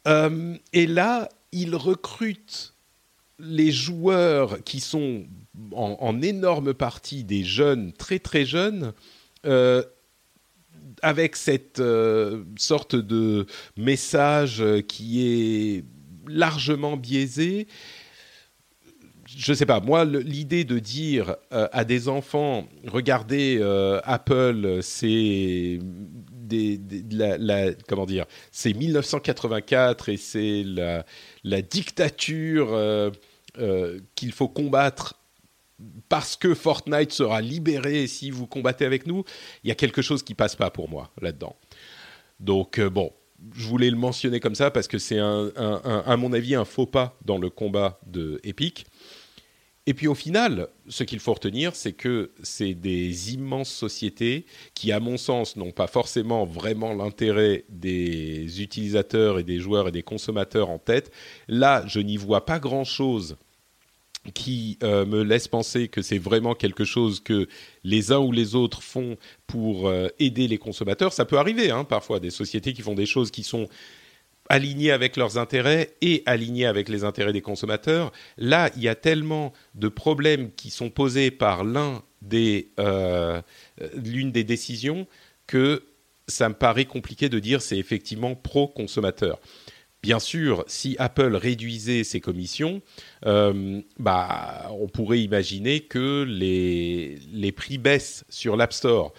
et 0.06 0.86
là, 0.86 1.28
ils 1.52 1.76
recrutent 1.76 2.74
les 3.38 3.70
joueurs 3.70 4.64
qui 4.64 4.80
sont 4.80 5.26
en, 5.72 6.22
énorme 6.22 6.74
partie 6.74 7.22
des 7.22 7.44
jeunes, 7.44 7.92
très 7.92 8.18
très 8.18 8.44
jeunes, 8.44 8.92
avec 11.02 11.36
cette 11.36 11.82
sorte 12.56 12.96
de 12.96 13.46
message 13.76 14.64
qui 14.88 15.22
est 15.22 15.84
largement 16.26 16.96
biaisé 16.96 17.68
je 19.36 19.52
sais 19.52 19.66
pas, 19.66 19.80
moi, 19.80 20.04
l'idée 20.04 20.64
de 20.64 20.78
dire 20.78 21.36
euh, 21.52 21.68
à 21.72 21.84
des 21.84 22.08
enfants, 22.08 22.66
regardez, 22.86 23.58
euh, 23.60 24.00
Apple, 24.04 24.80
c'est 24.82 25.78
des, 25.82 26.80
la, 27.10 27.72
comment 27.88 28.06
dire, 28.06 28.26
c'est 28.50 28.72
1984 28.72 30.08
et 30.08 30.16
c'est 30.16 30.64
la, 30.64 31.62
dictature 31.62 32.68
euh, 32.72 33.10
qu'il 34.14 34.32
faut 34.32 34.48
combattre 34.48 35.14
parce 36.08 36.36
que 36.36 36.54
Fortnite 36.54 37.12
sera 37.12 37.40
libéré 37.40 38.06
si 38.06 38.30
vous 38.30 38.46
combattez 38.46 38.84
avec 38.84 39.06
nous. 39.06 39.24
Il 39.64 39.68
y 39.68 39.72
a 39.72 39.74
quelque 39.74 40.02
chose 40.02 40.22
qui 40.22 40.34
passe 40.34 40.54
pas 40.54 40.70
pour 40.70 40.88
moi 40.88 41.10
là-dedans. 41.20 41.56
Donc 42.38 42.80
bon, 42.80 43.12
je 43.54 43.66
voulais 43.66 43.90
le 43.90 43.96
mentionner 43.96 44.38
comme 44.38 44.54
ça 44.54 44.70
parce 44.70 44.86
que 44.86 44.98
c'est 44.98 45.18
à 45.18 46.16
mon 46.16 46.32
avis 46.32 46.54
un 46.54 46.64
faux 46.64 46.86
pas 46.86 47.18
dans 47.24 47.38
le 47.38 47.50
combat 47.50 47.98
de 48.06 48.40
Epic. 48.44 48.86
Et 49.86 49.94
puis 49.94 50.06
au 50.06 50.14
final, 50.14 50.68
ce 50.88 51.02
qu'il 51.02 51.18
faut 51.18 51.34
retenir, 51.34 51.74
c'est 51.74 51.92
que 51.92 52.30
c'est 52.42 52.74
des 52.74 53.34
immenses 53.34 53.70
sociétés 53.70 54.46
qui, 54.74 54.92
à 54.92 55.00
mon 55.00 55.16
sens, 55.16 55.56
n'ont 55.56 55.72
pas 55.72 55.88
forcément 55.88 56.44
vraiment 56.44 56.94
l'intérêt 56.94 57.64
des 57.68 58.62
utilisateurs 58.62 59.40
et 59.40 59.42
des 59.42 59.58
joueurs 59.58 59.88
et 59.88 59.92
des 59.92 60.04
consommateurs 60.04 60.70
en 60.70 60.78
tête. 60.78 61.10
Là, 61.48 61.82
je 61.88 61.98
n'y 61.98 62.16
vois 62.16 62.46
pas 62.46 62.60
grand-chose 62.60 63.36
qui 64.34 64.78
euh, 64.84 65.04
me 65.04 65.24
laisse 65.24 65.48
penser 65.48 65.88
que 65.88 66.00
c'est 66.00 66.18
vraiment 66.18 66.54
quelque 66.54 66.84
chose 66.84 67.18
que 67.18 67.48
les 67.82 68.12
uns 68.12 68.20
ou 68.20 68.30
les 68.30 68.54
autres 68.54 68.82
font 68.82 69.16
pour 69.48 69.88
euh, 69.88 70.06
aider 70.20 70.46
les 70.46 70.58
consommateurs. 70.58 71.12
Ça 71.12 71.24
peut 71.24 71.38
arriver, 71.38 71.72
hein, 71.72 71.82
parfois, 71.82 72.20
des 72.20 72.30
sociétés 72.30 72.72
qui 72.72 72.82
font 72.82 72.94
des 72.94 73.06
choses 73.06 73.32
qui 73.32 73.42
sont 73.42 73.68
alignés 74.52 74.90
avec 74.90 75.16
leurs 75.16 75.38
intérêts 75.38 75.94
et 76.02 76.22
alignés 76.26 76.66
avec 76.66 76.90
les 76.90 77.04
intérêts 77.04 77.32
des 77.32 77.40
consommateurs. 77.40 78.12
Là, 78.36 78.70
il 78.76 78.82
y 78.82 78.88
a 78.88 78.94
tellement 78.94 79.54
de 79.74 79.88
problèmes 79.88 80.52
qui 80.52 80.68
sont 80.68 80.90
posés 80.90 81.30
par 81.30 81.64
l'un 81.64 82.02
des, 82.20 82.70
euh, 82.78 83.40
l'une 83.94 84.30
des 84.30 84.44
décisions 84.44 85.06
que 85.46 85.84
ça 86.28 86.50
me 86.50 86.54
paraît 86.54 86.84
compliqué 86.84 87.30
de 87.30 87.38
dire 87.38 87.62
c'est 87.62 87.78
effectivement 87.78 88.34
pro-consommateur. 88.34 89.40
Bien 90.02 90.18
sûr, 90.18 90.64
si 90.66 90.96
Apple 90.98 91.34
réduisait 91.34 92.04
ses 92.04 92.20
commissions, 92.20 92.82
euh, 93.24 93.80
bah, 93.98 94.68
on 94.72 94.86
pourrait 94.86 95.20
imaginer 95.20 95.80
que 95.80 96.24
les, 96.28 97.18
les 97.32 97.52
prix 97.52 97.78
baissent 97.78 98.24
sur 98.28 98.56
l'App 98.56 98.74
Store. 98.74 99.14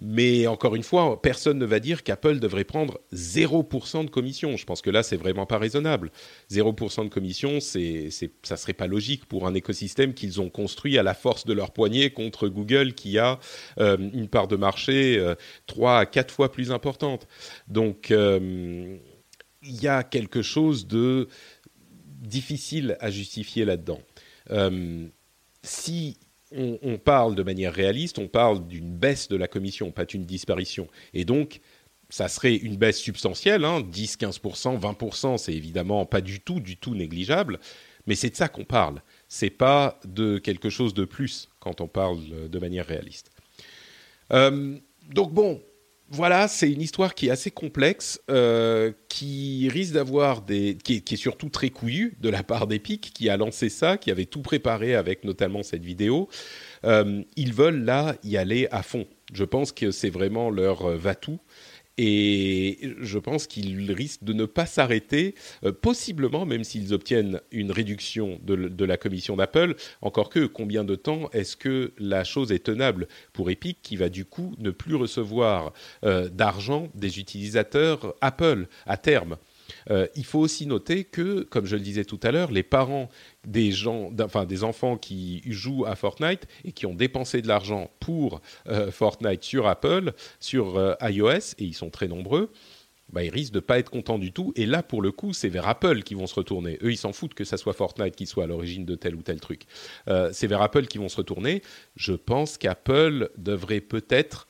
Mais 0.00 0.46
encore 0.48 0.74
une 0.74 0.82
fois, 0.82 1.22
personne 1.22 1.58
ne 1.58 1.64
va 1.64 1.78
dire 1.78 2.02
qu'Apple 2.02 2.40
devrait 2.40 2.64
prendre 2.64 3.00
0% 3.12 4.04
de 4.04 4.10
commission. 4.10 4.56
Je 4.56 4.64
pense 4.64 4.82
que 4.82 4.90
là, 4.90 5.02
c'est 5.02 5.16
vraiment 5.16 5.46
pas 5.46 5.58
raisonnable. 5.58 6.10
0% 6.50 7.04
de 7.04 7.08
commission, 7.08 7.60
c'est, 7.60 8.10
c'est, 8.10 8.32
ça 8.42 8.56
serait 8.56 8.72
pas 8.72 8.88
logique 8.88 9.26
pour 9.26 9.46
un 9.46 9.54
écosystème 9.54 10.12
qu'ils 10.12 10.40
ont 10.40 10.50
construit 10.50 10.98
à 10.98 11.04
la 11.04 11.14
force 11.14 11.46
de 11.46 11.52
leur 11.52 11.70
poignet 11.70 12.10
contre 12.10 12.48
Google 12.48 12.94
qui 12.94 13.18
a 13.18 13.38
euh, 13.78 13.96
une 14.12 14.28
part 14.28 14.48
de 14.48 14.56
marché 14.56 15.16
euh, 15.16 15.36
trois 15.66 16.00
à 16.00 16.06
quatre 16.06 16.34
fois 16.34 16.50
plus 16.50 16.72
importante. 16.72 17.28
Donc, 17.68 18.10
euh, 18.10 18.96
il 19.62 19.82
y 19.82 19.88
a 19.88 20.02
quelque 20.02 20.42
chose 20.42 20.88
de 20.88 21.28
difficile 22.20 22.96
à 23.00 23.10
justifier 23.10 23.64
là-dedans. 23.64 24.00
si 25.62 26.18
on, 26.56 26.98
parle 26.98 27.34
de 27.34 27.42
manière 27.42 27.72
réaliste, 27.72 28.18
on 28.18 28.28
parle 28.28 28.66
d'une 28.66 28.96
baisse 28.96 29.28
de 29.28 29.36
la 29.36 29.48
commission, 29.48 29.90
pas 29.90 30.04
d'une 30.04 30.24
disparition. 30.24 30.88
Et 31.12 31.24
donc, 31.24 31.60
ça 32.10 32.28
serait 32.28 32.54
une 32.54 32.76
baisse 32.76 32.98
substantielle, 32.98 33.64
hein, 33.64 33.80
10, 33.80 34.16
15%, 34.18 34.78
20%, 34.78 35.38
c'est 35.38 35.54
évidemment 35.54 36.06
pas 36.06 36.20
du 36.20 36.40
tout, 36.40 36.60
du 36.60 36.76
tout 36.76 36.94
négligeable, 36.94 37.58
mais 38.06 38.14
c'est 38.14 38.30
de 38.30 38.36
ça 38.36 38.48
qu'on 38.48 38.64
parle. 38.64 39.02
C'est 39.28 39.50
pas 39.50 39.98
de 40.04 40.38
quelque 40.38 40.70
chose 40.70 40.94
de 40.94 41.04
plus 41.04 41.48
quand 41.58 41.80
on 41.80 41.88
parle 41.88 42.48
de 42.48 42.58
manière 42.58 42.86
réaliste. 42.86 43.30
Euh, 44.32 44.78
donc 45.12 45.32
bon, 45.32 45.60
voilà, 46.14 46.46
c'est 46.46 46.70
une 46.70 46.80
histoire 46.80 47.14
qui 47.14 47.26
est 47.26 47.30
assez 47.30 47.50
complexe, 47.50 48.20
euh, 48.30 48.92
qui 49.08 49.68
risque 49.68 49.94
d'avoir 49.94 50.42
des, 50.42 50.78
qui 50.82 50.94
est, 50.96 51.16
surtout 51.16 51.48
très 51.48 51.70
couillue 51.70 52.16
de 52.20 52.28
la 52.28 52.42
part 52.44 52.66
d'Epic, 52.68 53.12
qui 53.12 53.28
a 53.28 53.36
lancé 53.36 53.68
ça, 53.68 53.96
qui 53.96 54.10
avait 54.10 54.24
tout 54.24 54.40
préparé 54.40 54.94
avec 54.94 55.24
notamment 55.24 55.62
cette 55.62 55.84
vidéo. 55.84 56.28
Euh, 56.84 57.22
ils 57.36 57.52
veulent 57.52 57.84
là 57.84 58.14
y 58.22 58.36
aller 58.36 58.68
à 58.70 58.82
fond. 58.82 59.06
Je 59.32 59.44
pense 59.44 59.72
que 59.72 59.90
c'est 59.90 60.10
vraiment 60.10 60.50
leur 60.50 60.86
euh, 60.86 60.96
va-tout. 60.96 61.40
Et 61.96 62.94
je 63.00 63.18
pense 63.18 63.46
qu'ils 63.46 63.92
risquent 63.92 64.24
de 64.24 64.32
ne 64.32 64.46
pas 64.46 64.66
s'arrêter, 64.66 65.34
euh, 65.64 65.72
possiblement, 65.72 66.44
même 66.44 66.64
s'ils 66.64 66.92
obtiennent 66.92 67.40
une 67.52 67.70
réduction 67.70 68.40
de, 68.42 68.84
la 68.84 68.96
commission 68.96 69.36
d'Apple. 69.36 69.76
Encore 70.02 70.28
que, 70.28 70.46
combien 70.46 70.84
de 70.84 70.96
temps 70.96 71.30
est-ce 71.32 71.56
que 71.56 71.92
la 71.98 72.24
chose 72.24 72.50
est 72.50 72.64
tenable 72.64 73.06
pour 73.32 73.50
Epic, 73.50 73.78
qui 73.82 73.96
va 73.96 74.08
du 74.08 74.24
coup 74.24 74.54
ne 74.58 74.70
plus 74.70 74.96
recevoir 74.96 75.72
euh, 76.04 76.28
d'argent 76.28 76.88
des 76.94 77.18
utilisateurs 77.20 78.14
Apple 78.20 78.66
à 78.86 78.96
terme? 78.96 79.36
Euh, 79.90 80.06
il 80.14 80.24
faut 80.24 80.40
aussi 80.40 80.66
noter 80.66 81.04
que, 81.04 81.42
comme 81.42 81.66
je 81.66 81.76
le 81.76 81.82
disais 81.82 82.04
tout 82.04 82.20
à 82.22 82.30
l'heure, 82.30 82.50
les 82.50 82.62
parents 82.62 83.08
des 83.46 83.72
gens, 83.72 84.10
enfin 84.20 84.44
des 84.44 84.64
enfants 84.64 84.96
qui 84.96 85.42
jouent 85.46 85.84
à 85.86 85.96
Fortnite 85.96 86.46
et 86.64 86.72
qui 86.72 86.86
ont 86.86 86.94
dépensé 86.94 87.42
de 87.42 87.48
l'argent 87.48 87.90
pour 88.00 88.40
euh, 88.68 88.90
Fortnite 88.90 89.42
sur 89.42 89.66
Apple, 89.66 90.12
sur 90.40 90.76
euh, 90.76 90.94
iOS, 91.02 91.54
et 91.58 91.64
ils 91.64 91.74
sont 91.74 91.90
très 91.90 92.08
nombreux. 92.08 92.50
Bah, 93.12 93.22
ils 93.22 93.30
risquent 93.30 93.52
de 93.52 93.60
pas 93.60 93.78
être 93.78 93.90
contents 93.90 94.18
du 94.18 94.32
tout. 94.32 94.52
Et 94.56 94.64
là, 94.64 94.82
pour 94.82 95.02
le 95.02 95.12
coup, 95.12 95.34
c'est 95.34 95.50
vers 95.50 95.68
Apple 95.68 96.02
qu'ils 96.02 96.16
vont 96.16 96.26
se 96.26 96.34
retourner. 96.34 96.78
Eux, 96.82 96.90
ils 96.90 96.96
s'en 96.96 97.12
foutent 97.12 97.34
que 97.34 97.44
ça 97.44 97.58
soit 97.58 97.74
Fortnite 97.74 98.16
qui 98.16 98.26
soit 98.26 98.44
à 98.44 98.46
l'origine 98.46 98.86
de 98.86 98.94
tel 98.94 99.14
ou 99.14 99.22
tel 99.22 99.40
truc. 99.40 99.66
c'est 100.32 100.46
vers 100.46 100.62
Apple 100.62 100.86
qu'ils 100.86 101.02
vont 101.02 101.10
se 101.10 101.18
retourner. 101.18 101.62
Je 101.96 102.14
pense 102.14 102.56
qu'Apple 102.56 103.30
devrait 103.36 103.82
peut-être 103.82 104.48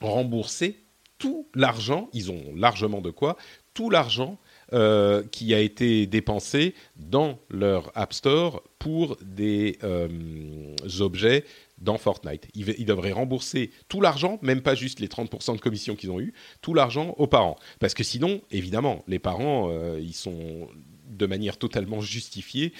rembourser 0.00 0.81
tout 1.22 1.46
l'argent, 1.54 2.08
ils 2.12 2.32
ont 2.32 2.42
largement 2.56 3.00
de 3.00 3.10
quoi, 3.10 3.36
tout 3.74 3.90
l'argent 3.90 4.40
euh, 4.72 5.22
qui 5.30 5.54
a 5.54 5.60
été 5.60 6.08
dépensé 6.08 6.74
dans 6.96 7.38
leur 7.48 7.92
App 7.94 8.12
Store 8.12 8.64
pour 8.80 9.16
des 9.22 9.78
euh, 9.84 10.74
objets 10.98 11.44
dans 11.78 11.96
Fortnite. 11.96 12.48
Ils, 12.54 12.84
devraient 12.84 13.12
rembourser 13.12 13.70
tout 13.88 14.00
l'argent, 14.00 14.40
même 14.42 14.62
pas 14.62 14.74
juste 14.74 14.98
les 14.98 15.06
30% 15.06 15.54
de 15.54 15.60
commission 15.60 15.94
qu'ils 15.94 16.10
ont 16.10 16.18
eu, 16.18 16.34
tout 16.60 16.74
l'argent 16.74 17.14
aux 17.18 17.28
parents. 17.28 17.56
Parce 17.78 17.94
que 17.94 18.02
sinon, 18.02 18.42
évidemment, 18.50 19.04
les 19.06 19.20
parents, 19.20 19.70
euh, 19.70 20.00
ils 20.00 20.14
sont 20.14 20.66
de 21.06 21.26
manière 21.26 21.56
totalement 21.56 22.00
justifiée 22.00 22.72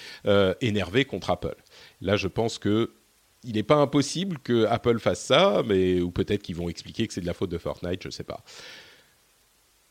énervés 0.59 1.05
contre 1.05 1.29
Apple. 1.29 1.55
Là, 2.01 2.17
je 2.17 2.27
pense 2.27 2.59
que 2.59 2.91
il 3.43 3.53
n'est 3.53 3.63
pas 3.63 3.75
impossible 3.75 4.39
que 4.39 4.65
Apple 4.65 4.99
fasse 4.99 5.21
ça, 5.21 5.63
mais 5.67 6.01
ou 6.01 6.11
peut-être 6.11 6.41
qu'ils 6.41 6.55
vont 6.55 6.69
expliquer 6.69 7.07
que 7.07 7.13
c'est 7.13 7.21
de 7.21 7.25
la 7.25 7.33
faute 7.33 7.49
de 7.49 7.57
Fortnite, 7.57 8.01
je 8.01 8.07
ne 8.07 8.13
sais 8.13 8.23
pas. 8.23 8.43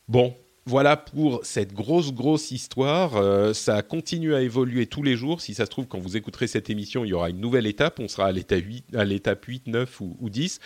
Bon, 0.07 0.35
voilà 0.65 0.97
pour 0.97 1.41
cette 1.43 1.73
grosse, 1.73 2.13
grosse 2.13 2.51
histoire. 2.51 3.15
Euh, 3.17 3.53
ça 3.53 3.81
continue 3.81 4.33
à 4.33 4.41
évoluer 4.41 4.87
tous 4.87 5.03
les 5.03 5.15
jours. 5.15 5.41
Si 5.41 5.53
ça 5.53 5.65
se 5.65 5.69
trouve, 5.69 5.87
quand 5.87 5.99
vous 5.99 6.17
écouterez 6.17 6.47
cette 6.47 6.69
émission, 6.69 7.03
il 7.05 7.09
y 7.09 7.13
aura 7.13 7.29
une 7.29 7.39
nouvelle 7.39 7.67
étape. 7.67 7.99
On 7.99 8.07
sera 8.07 8.27
à 8.27 8.31
l'étape 8.31 8.63
8, 8.63 8.95
à 8.95 9.05
l'étape 9.05 9.43
8 9.45 9.67
9 9.67 10.01
ou, 10.01 10.29
10. 10.29 10.59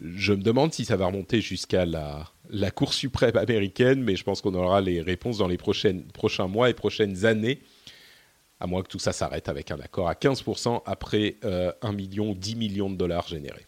Je 0.00 0.32
me 0.32 0.42
demande 0.42 0.72
si 0.72 0.84
ça 0.84 0.96
va 0.96 1.06
remonter 1.06 1.40
jusqu'à 1.40 1.84
la, 1.84 2.30
Cour 2.70 2.94
suprême 2.94 3.36
américaine, 3.36 4.02
mais 4.02 4.16
je 4.16 4.24
pense 4.24 4.40
qu'on 4.40 4.54
aura 4.54 4.80
les 4.80 5.02
réponses 5.02 5.38
dans 5.38 5.48
les 5.48 5.58
prochains 5.58 6.46
mois 6.46 6.70
et 6.70 6.74
prochaines 6.74 7.26
années 7.26 7.60
à 8.60 8.66
moins 8.66 8.82
que 8.82 8.88
tout 8.88 8.98
ça 8.98 9.12
s'arrête 9.12 9.48
avec 9.48 9.70
un 9.70 9.80
accord 9.80 10.08
à 10.08 10.14
15% 10.14 10.82
après 10.84 11.36
euh, 11.44 11.72
1 11.82 11.92
million, 11.92 12.34
10 12.34 12.56
millions 12.56 12.90
de 12.90 12.96
dollars 12.96 13.28
générés. 13.28 13.66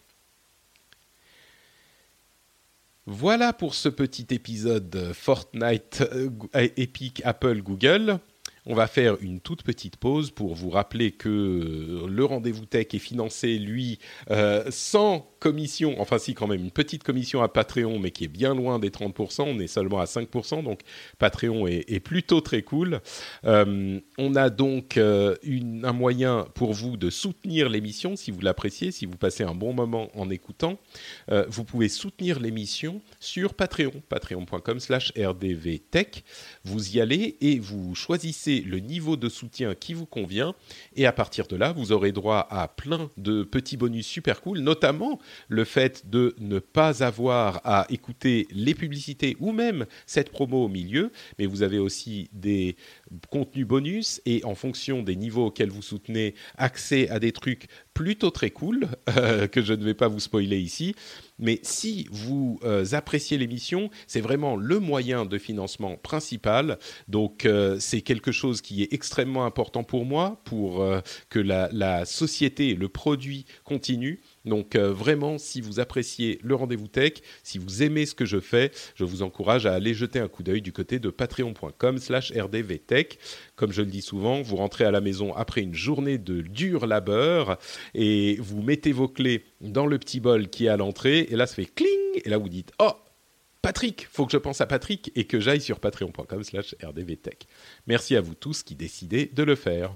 Voilà 3.07 3.51
pour 3.51 3.73
ce 3.73 3.89
petit 3.89 4.27
épisode 4.29 5.11
Fortnite, 5.13 6.03
euh, 6.13 6.29
Epic, 6.53 7.21
Apple, 7.25 7.61
Google. 7.61 8.19
On 8.65 8.75
va 8.75 8.85
faire 8.85 9.17
une 9.21 9.39
toute 9.39 9.63
petite 9.63 9.97
pause 9.97 10.29
pour 10.29 10.53
vous 10.53 10.69
rappeler 10.69 11.11
que 11.11 12.05
le 12.07 12.25
rendez-vous 12.25 12.65
tech 12.65 12.87
est 12.93 12.99
financé, 12.99 13.57
lui, 13.57 13.97
euh, 14.29 14.65
sans 14.69 15.30
commission, 15.41 15.95
enfin 15.99 16.19
si 16.19 16.35
quand 16.35 16.47
même, 16.47 16.61
une 16.61 16.71
petite 16.71 17.03
commission 17.03 17.41
à 17.41 17.49
Patreon, 17.49 17.99
mais 17.99 18.11
qui 18.11 18.25
est 18.25 18.29
bien 18.29 18.53
loin 18.53 18.79
des 18.79 18.91
30%, 18.91 19.41
on 19.47 19.59
est 19.59 19.67
seulement 19.67 19.99
à 19.99 20.05
5%, 20.05 20.63
donc 20.63 20.81
Patreon 21.17 21.67
est, 21.67 21.99
plutôt 21.99 22.41
très 22.41 22.61
cool. 22.61 23.01
Euh, 23.45 23.99
on 24.17 24.35
a 24.35 24.49
donc 24.49 24.97
euh, 24.97 25.35
un 25.83 25.93
moyen 25.93 26.47
pour 26.53 26.73
vous 26.73 26.95
de 26.95 27.09
soutenir 27.09 27.69
l'émission, 27.69 28.15
si 28.15 28.31
vous 28.31 28.41
l'appréciez, 28.41 28.91
si 28.91 29.05
vous 29.05 29.17
passez 29.17 29.43
un 29.43 29.55
bon 29.55 29.73
moment 29.73 30.09
en 30.15 30.29
écoutant. 30.29 30.77
vous 31.47 31.63
pouvez 31.63 31.89
soutenir 31.89 32.39
l'émission 32.39 33.01
sur 33.19 33.53
Patreon, 33.53 34.03
patreon.com 34.09 34.79
slash 34.79 35.11
rdvtech. 35.17 36.23
Vous 36.63 36.95
y 36.95 37.01
allez 37.01 37.37
et 37.41 37.59
vous 37.59 37.95
choisissez 37.95 38.61
le 38.61 38.79
niveau 38.79 39.17
de 39.17 39.29
soutien 39.29 39.73
qui 39.73 39.93
vous 39.93 40.05
convient. 40.05 40.53
Et 40.95 41.05
à 41.05 41.11
partir 41.11 41.47
de 41.47 41.55
là, 41.55 41.71
vous 41.71 41.91
aurez 41.91 42.11
droit 42.11 42.47
à 42.49 42.67
plein 42.67 43.09
de 43.17 43.43
petits 43.43 43.77
bonus 43.77 44.05
super 44.05 44.41
cool, 44.41 44.59
notamment 44.59 45.19
le 45.47 45.63
fait 45.63 46.09
de 46.09 46.35
ne 46.39 46.59
pas 46.59 47.03
avoir 47.03 47.61
à 47.63 47.85
écouter 47.89 48.47
les 48.51 48.73
publicités 48.73 49.37
ou 49.39 49.51
même 49.51 49.85
cette 50.05 50.31
promo 50.31 50.65
au 50.65 50.67
milieu. 50.67 51.11
Mais 51.39 51.45
vous 51.45 51.63
avez 51.63 51.79
aussi 51.79 52.29
des 52.33 52.75
contenus 53.29 53.67
bonus 53.67 54.21
et 54.25 54.43
en 54.45 54.55
fonction 54.55 55.03
des 55.03 55.15
niveaux 55.15 55.47
auxquels 55.47 55.69
vous 55.69 55.81
soutenez, 55.81 56.35
accès 56.57 57.09
à 57.09 57.19
des 57.19 57.31
trucs 57.31 57.67
plutôt 57.93 58.31
très 58.31 58.49
cool 58.49 58.87
euh, 59.17 59.47
que 59.47 59.61
je 59.61 59.73
ne 59.73 59.83
vais 59.83 59.93
pas 59.93 60.07
vous 60.07 60.19
spoiler 60.19 60.59
ici. 60.59 60.95
Mais 61.39 61.59
si 61.63 62.07
vous 62.11 62.59
euh, 62.63 62.85
appréciez 62.91 63.37
l'émission, 63.37 63.89
c'est 64.07 64.21
vraiment 64.21 64.55
le 64.55 64.79
moyen 64.79 65.25
de 65.25 65.37
financement 65.37 65.97
principal. 65.97 66.77
Donc 67.07 67.45
euh, 67.45 67.77
c'est 67.79 68.01
quelque 68.01 68.31
chose 68.31 68.61
qui 68.61 68.83
est 68.83 68.93
extrêmement 68.93 69.45
important 69.45 69.83
pour 69.83 70.05
moi, 70.05 70.41
pour 70.45 70.85
que 71.29 71.39
la, 71.39 71.69
la, 71.71 72.05
société, 72.05 72.75
le 72.75 72.89
produit 72.89 73.45
continue. 73.63 74.21
Donc 74.45 74.75
euh, 74.75 74.91
vraiment, 74.91 75.37
si 75.37 75.61
vous 75.61 75.79
appréciez 75.79 76.39
le 76.43 76.55
rendez-vous 76.55 76.87
tech, 76.87 77.13
si 77.43 77.57
vous 77.57 77.83
aimez 77.83 78.05
ce 78.05 78.15
que 78.15 78.25
je 78.25 78.39
fais, 78.39 78.71
je 78.95 79.03
vous 79.03 79.21
encourage 79.21 79.65
à 79.65 79.73
aller 79.73 79.93
jeter 79.93 80.19
un 80.19 80.27
coup 80.27 80.43
d'œil 80.43 80.61
du 80.61 80.73
côté 80.73 80.99
de 80.99 81.09
patreon.com 81.09 81.97
slash 81.97 82.31
rdvtech. 82.31 83.19
Comme 83.55 83.71
je 83.71 83.81
le 83.81 83.87
dis 83.87 84.01
souvent, 84.01 84.41
vous 84.41 84.55
rentrez 84.55 84.85
à 84.85 84.91
la 84.91 85.01
maison 85.01 85.33
après 85.33 85.61
une 85.61 85.75
journée 85.75 86.17
de 86.17 86.41
dur 86.41 86.87
labeur 86.87 87.57
et 87.93 88.37
vous 88.39 88.61
mettez 88.61 88.91
vos 88.91 89.07
clés 89.07 89.43
dans 89.61 89.85
le 89.85 89.99
petit 89.99 90.19
bol 90.19 90.49
qui 90.49 90.65
est 90.65 90.69
à 90.69 90.77
l'entrée 90.77 91.27
et 91.29 91.35
là 91.35 91.45
ça 91.45 91.55
fait 91.55 91.65
cling 91.65 91.89
et 92.23 92.29
là 92.29 92.37
vous 92.37 92.49
dites 92.49 92.71
«Oh 92.79 92.91
Patrick, 93.61 94.07
faut 94.11 94.25
que 94.25 94.31
je 94.31 94.37
pense 94.37 94.59
à 94.59 94.65
Patrick 94.65 95.11
et 95.15 95.25
que 95.25 95.39
j'aille 95.39 95.61
sur 95.61 95.79
patreon.com 95.79 96.43
slash 96.43 96.75
rdvtech. 96.83 97.45
Merci 97.85 98.15
à 98.15 98.21
vous 98.21 98.33
tous 98.33 98.63
qui 98.63 98.73
décidez 98.75 99.27
de 99.27 99.43
le 99.43 99.55
faire. 99.55 99.95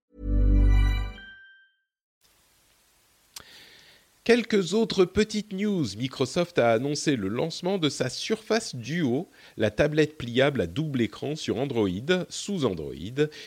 Quelques 4.23 4.75
autres 4.75 5.03
petites 5.05 5.51
news. 5.51 5.83
Microsoft 5.97 6.59
a 6.59 6.73
annoncé 6.73 7.15
le 7.15 7.27
lancement 7.27 7.79
de 7.79 7.89
sa 7.89 8.07
Surface 8.07 8.75
Duo, 8.75 9.27
la 9.57 9.71
tablette 9.71 10.15
pliable 10.15 10.61
à 10.61 10.67
double 10.67 11.01
écran 11.01 11.35
sur 11.35 11.57
Android, 11.57 11.89
sous 12.29 12.65
Android, 12.65 12.93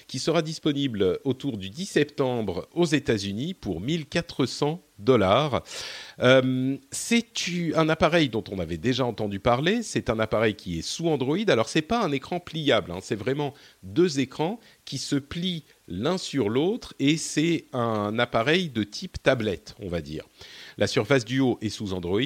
qui 0.09 0.19
sera 0.19 0.43
disponible 0.43 1.21
autour 1.23 1.59
du 1.59 1.71
10 1.71 1.87
septembre 1.87 2.69
aux 2.75 2.87
États-Unis 2.87 3.55
pour 3.55 3.81
1400 3.81 4.83
dollars. 4.99 5.63
Euh, 6.21 6.77
c'est 6.91 7.25
un 7.75 7.89
appareil 7.89 8.29
dont 8.29 8.45
on 8.51 8.59
avait 8.59 8.77
déjà 8.77 9.05
entendu 9.05 9.39
parler. 9.39 9.83
C'est 9.83 10.11
un 10.11 10.19
appareil 10.19 10.55
qui 10.55 10.79
est 10.79 10.83
sous 10.83 11.09
Android. 11.09 11.39
Alors 11.49 11.69
c'est 11.69 11.83
pas 11.83 12.03
un 12.03 12.11
écran 12.13 12.41
pliable, 12.41 12.91
hein. 12.91 12.99
c'est 13.01 13.15
vraiment 13.15 13.55
deux 13.83 14.21
écrans 14.21 14.59
qui 14.85 14.99
se 14.99 15.17
plient 15.17 15.65
l'un 15.89 16.19
sur 16.19 16.49
l'autre 16.49 16.95
et 16.99 17.17
c'est 17.17 17.67
un 17.73 18.19
appareil 18.19 18.71
de 18.71 18.85
type 18.85 19.23
tablette, 19.23 19.75
on 19.81 19.89
va 19.89 20.01
dire. 20.01 20.25
La 20.79 20.87
Surface 20.87 21.25
Duo 21.25 21.59
est 21.61 21.69
sous 21.69 21.93
Android. 21.93 22.21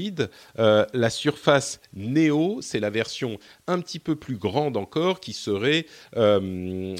Euh, 0.59 0.87
la 0.93 1.11
Surface 1.11 1.81
Neo, 1.95 2.61
c'est 2.63 2.81
la 2.81 2.91
version 2.91 3.39
un 3.67 3.81
petit 3.81 3.99
peu 3.99 4.17
plus 4.17 4.37
grande 4.37 4.77
encore 4.77 5.21
qui 5.21 5.33
serait... 5.33 5.87
Euh, 6.17 6.97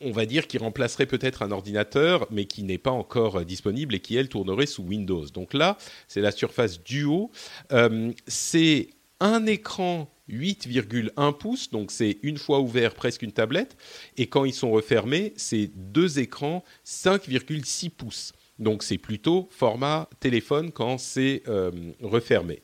on 0.00 0.10
va 0.10 0.26
dire 0.26 0.46
qui 0.46 0.58
remplacerait 0.58 1.06
peut-être 1.06 1.42
un 1.42 1.50
ordinateur, 1.50 2.26
mais 2.30 2.44
qui 2.44 2.62
n'est 2.62 2.78
pas 2.78 2.90
encore 2.90 3.44
disponible 3.44 3.94
et 3.94 4.00
qui, 4.00 4.16
elle, 4.16 4.28
tournerait 4.28 4.66
sous 4.66 4.82
Windows. 4.82 5.24
Donc 5.26 5.54
là, 5.54 5.78
c'est 6.08 6.20
la 6.20 6.30
Surface 6.30 6.82
Duo. 6.82 7.30
Euh, 7.72 8.12
c'est 8.26 8.90
un 9.20 9.46
écran 9.46 10.10
8,1 10.28 11.36
pouces, 11.36 11.70
donc 11.70 11.90
c'est 11.90 12.18
une 12.22 12.38
fois 12.38 12.60
ouvert 12.60 12.94
presque 12.94 13.22
une 13.22 13.32
tablette, 13.32 13.76
et 14.16 14.26
quand 14.26 14.44
ils 14.44 14.54
sont 14.54 14.70
refermés, 14.70 15.32
c'est 15.36 15.70
deux 15.74 16.18
écrans 16.18 16.64
5,6 16.86 17.90
pouces. 17.90 18.32
Donc 18.58 18.82
c'est 18.82 18.98
plutôt 18.98 19.48
format 19.50 20.08
téléphone 20.20 20.70
quand 20.70 20.98
c'est 20.98 21.42
euh, 21.48 21.70
refermé. 22.02 22.62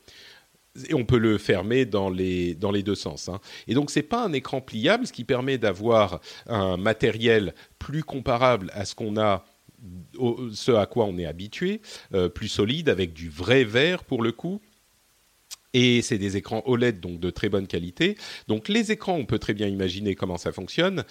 Et 0.89 0.95
on 0.95 1.05
peut 1.05 1.19
le 1.19 1.37
fermer 1.37 1.85
dans 1.85 2.11
les, 2.11 2.55
dans 2.55 2.71
les 2.71 2.83
deux 2.83 2.95
sens. 2.95 3.29
Hein. 3.29 3.41
Et 3.67 3.75
donc, 3.75 3.91
ce 3.91 3.99
n'est 3.99 4.05
pas 4.05 4.25
un 4.25 4.33
écran 4.33 4.61
pliable, 4.61 5.05
ce 5.05 5.13
qui 5.13 5.25
permet 5.25 5.59
d'avoir 5.59 6.21
un 6.47 6.77
matériel 6.77 7.55
plus 7.81 8.05
comparable 8.05 8.71
à 8.75 8.85
ce 8.85 8.95
qu'on 8.95 9.17
a 9.17 9.45
ce 10.53 10.73
à 10.73 10.87
quoi 10.87 11.07
on 11.07 11.17
est 11.19 11.25
habitué, 11.25 11.81
euh, 12.15 12.29
plus 12.29 12.49
solide, 12.49 12.89
avec 12.89 13.13
du 13.13 13.31
vrai 13.31 13.65
verre 13.65 14.05
pour 14.05 14.23
le 14.23 14.31
coup. 14.31 14.61
Et 15.73 16.03
c'est 16.03 16.19
des 16.19 16.37
écrans 16.37 16.63
OLED, 16.67 17.01
donc 17.01 17.21
de 17.21 17.31
très 17.31 17.49
bonne 17.49 17.67
qualité. 17.67 18.17
Donc 18.49 18.69
les 18.69 18.93
écrans, 18.93 19.15
on 19.15 19.25
peut 19.25 19.39
très 19.39 19.55
bien 19.55 19.69
imaginer 19.69 20.15
comment 20.15 20.37
ça 20.37 20.53
fonctionne. 20.53 21.05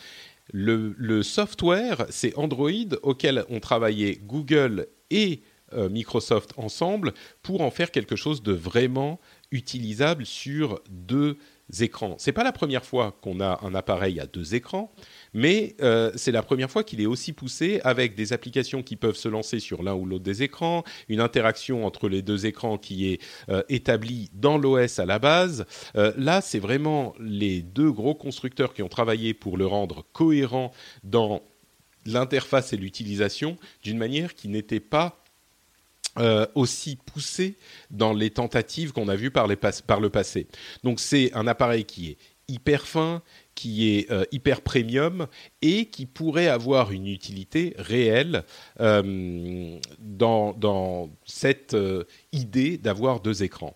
Le, 0.51 1.21
software, 1.21 2.05
c'est 2.09 2.35
Android 2.37 2.71
auquel 3.03 3.43
ont 3.49 3.59
travaillé 3.59 4.19
Google 4.23 4.87
et 5.11 5.41
euh, 5.73 5.89
Microsoft 5.89 6.53
ensemble 6.57 7.13
pour 7.43 7.61
en 7.61 7.69
faire 7.69 7.91
quelque 7.91 8.15
chose 8.15 8.41
de 8.41 8.53
vraiment 8.53 9.19
utilisable 9.51 10.25
sur 10.25 10.81
deux 10.89 11.37
écrans. 11.79 12.15
C'est 12.17 12.31
pas 12.31 12.43
la 12.43 12.51
première 12.51 12.85
fois 12.85 13.15
qu'on 13.21 13.39
a 13.39 13.59
un 13.63 13.75
appareil 13.75 14.19
à 14.19 14.25
deux 14.25 14.55
écrans, 14.55 14.91
mais 15.33 15.75
euh, 15.81 16.11
c'est 16.15 16.31
la 16.31 16.43
première 16.43 16.69
fois 16.69 16.83
qu'il 16.83 17.01
est 17.01 17.05
aussi 17.05 17.33
poussé 17.33 17.81
avec 17.83 18.15
des 18.15 18.33
applications 18.33 18.83
qui 18.83 18.95
peuvent 18.95 19.15
se 19.15 19.27
lancer 19.27 19.59
sur 19.59 19.83
l'un 19.83 19.93
ou 19.93 20.05
l'autre 20.05 20.23
des 20.23 20.43
écrans, 20.43 20.83
une 21.07 21.19
interaction 21.19 21.85
entre 21.85 22.09
les 22.09 22.21
deux 22.21 22.45
écrans 22.45 22.77
qui 22.77 23.11
est 23.11 23.21
euh, 23.49 23.63
établie 23.69 24.29
dans 24.33 24.57
l'OS 24.57 24.99
à 24.99 25.05
la 25.05 25.19
base. 25.19 25.65
Euh, 25.95 26.13
là, 26.17 26.41
c'est 26.41 26.59
vraiment 26.59 27.13
les 27.19 27.61
deux 27.61 27.91
gros 27.91 28.15
constructeurs 28.15 28.73
qui 28.73 28.83
ont 28.83 28.89
travaillé 28.89 29.33
pour 29.33 29.57
le 29.57 29.65
rendre 29.65 30.05
cohérent 30.13 30.71
dans 31.03 31.41
l'interface 32.05 32.73
et 32.73 32.77
l'utilisation 32.77 33.57
d'une 33.83 33.97
manière 33.97 34.35
qui 34.35 34.47
n'était 34.47 34.79
pas 34.79 35.15
aussi 36.53 36.97
poussée 36.97 37.55
dans 37.91 38.11
les 38.11 38.29
tentatives 38.29 38.91
qu'on 38.91 39.07
a 39.07 39.15
vues 39.15 39.31
par, 39.31 39.47
par, 39.87 40.01
le 40.01 40.09
passé. 40.09 40.47
Donc 40.83 40.99
c'est 40.99 41.33
un 41.33 41.47
appareil 41.47 41.85
qui 41.85 42.09
est 42.09 42.17
hyper 42.49 42.85
fin, 42.85 43.21
qui 43.59 43.97
est 43.97 44.09
euh, 44.09 44.23
hyper 44.31 44.61
premium 44.61 45.27
et 45.61 45.87
qui 45.87 46.05
pourrait 46.05 46.47
avoir 46.47 46.93
une 46.93 47.07
utilité 47.07 47.75
réelle 47.77 48.45
euh, 48.79 49.77
dans, 49.99 51.09
cette 51.25 51.73
euh, 51.73 52.05
idée 52.31 52.77
d'avoir 52.77 53.19
deux 53.19 53.43
écrans. 53.43 53.75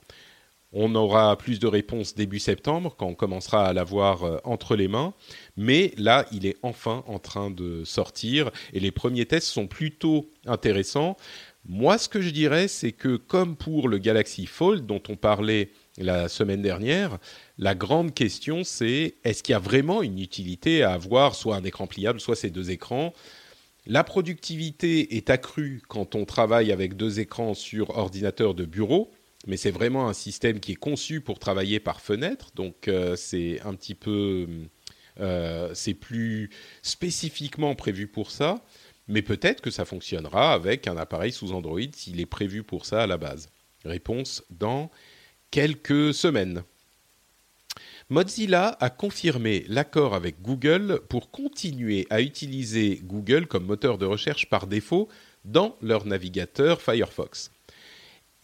On 0.72 0.96
aura 0.96 1.38
plus 1.38 1.60
de 1.60 1.68
réponses 1.68 2.16
début 2.16 2.40
septembre 2.40 2.96
quand 2.98 3.08
on 3.08 3.14
commencera 3.14 3.66
à 3.66 3.74
l'avoir 3.74 4.40
entre 4.46 4.78
les 4.78 4.88
mains, 4.88 5.14
mais 5.58 5.92
là, 5.98 6.26
il 6.32 6.46
est 6.48 6.56
enfin 6.64 7.04
en 7.06 7.20
train 7.20 7.52
de 7.52 7.84
sortir 7.84 8.52
et 8.72 8.80
les 8.80 8.90
premiers 8.90 9.26
tests 9.26 9.50
sont 9.50 9.68
plutôt 9.68 10.32
intéressants. 10.46 11.18
Moi, 11.66 11.98
ce 11.98 12.10
que 12.10 12.22
je 12.22 12.30
dirais, 12.30 12.68
c'est 12.68 12.92
que 12.92 13.16
comme 13.16 13.56
pour 13.56 13.88
le 13.88 13.98
Galaxy 13.98 14.46
Fold 14.48 14.86
dont 14.86 15.02
on 15.08 15.16
parlait 15.16 15.70
la 15.98 16.28
semaine 16.28 16.62
dernière, 16.62 17.20
la 17.58 17.74
grande 17.74 18.14
question 18.14 18.64
c'est 18.66 19.16
est-ce 19.24 19.44
qu'il 19.44 19.54
y 19.54 19.56
a 19.56 19.60
vraiment 19.60 20.02
une 20.02 20.20
utilité 20.20 20.84
à 20.84 20.94
avoir 20.94 21.36
soit 21.36 21.56
un 21.56 21.64
écran 21.64 21.88
pliable, 21.88 22.20
soit 22.20 22.36
ces 22.36 22.50
deux 22.50 22.72
écrans? 22.72 23.14
La 23.86 24.04
productivité 24.04 25.16
est 25.16 25.30
accrue 25.30 25.82
quand 25.88 26.16
on 26.16 26.26
travaille 26.26 26.72
avec 26.72 26.98
deux 26.98 27.20
écrans 27.20 27.54
sur 27.54 27.98
ordinateur 27.98 28.56
de 28.56 28.66
bureau, 28.66 29.12
mais 29.48 29.56
c'est 29.56 29.72
vraiment 29.72 30.10
un 30.10 30.14
système 30.14 30.60
qui 30.60 30.74
est 30.74 30.76
conçu 30.76 31.22
pour 31.22 31.40
travailler 31.40 31.80
par 31.80 32.02
fenêtre, 32.02 32.52
donc 32.56 32.88
euh, 32.88 33.16
c'est 33.16 33.62
un 33.62 33.74
petit 33.74 33.96
peu... 33.96 34.48
Euh, 35.20 35.70
c'est 35.76 35.94
plus 35.94 36.50
spécifiquement 36.82 37.76
prévu 37.76 38.08
pour 38.08 38.32
ça, 38.32 38.66
mais 39.08 39.22
peut-être 39.22 39.62
que 39.62 39.72
ça 39.72 39.86
fonctionnera 39.86 40.54
avec 40.54 40.88
un 40.88 40.98
appareil 40.98 41.32
sous 41.32 41.52
Android 41.52 41.80
s'il 41.94 42.20
est 42.20 42.26
prévu 42.26 42.64
pour 42.64 42.86
ça 42.86 43.04
à 43.04 43.08
la 43.08 43.18
base. 43.18 43.50
Réponse 43.86 44.44
dans 44.50 44.90
quelques 45.52 46.14
semaines. 46.14 46.64
Mozilla 48.10 48.78
a 48.80 48.90
confirmé 48.90 49.66
l'accord 49.68 50.14
avec 50.14 50.42
Google 50.42 51.02
pour 51.10 51.32
continuer 51.32 52.06
à 52.10 52.22
utiliser 52.22 53.02
Google 53.04 53.48
comme 53.48 53.66
moteur 53.66 53.98
de 53.98 54.06
recherche 54.06 54.50
par 54.50 54.68
défaut 54.68 55.10
dans 55.46 55.76
leur 55.82 56.06
navigateur 56.06 56.82
Firefox. 56.82 57.52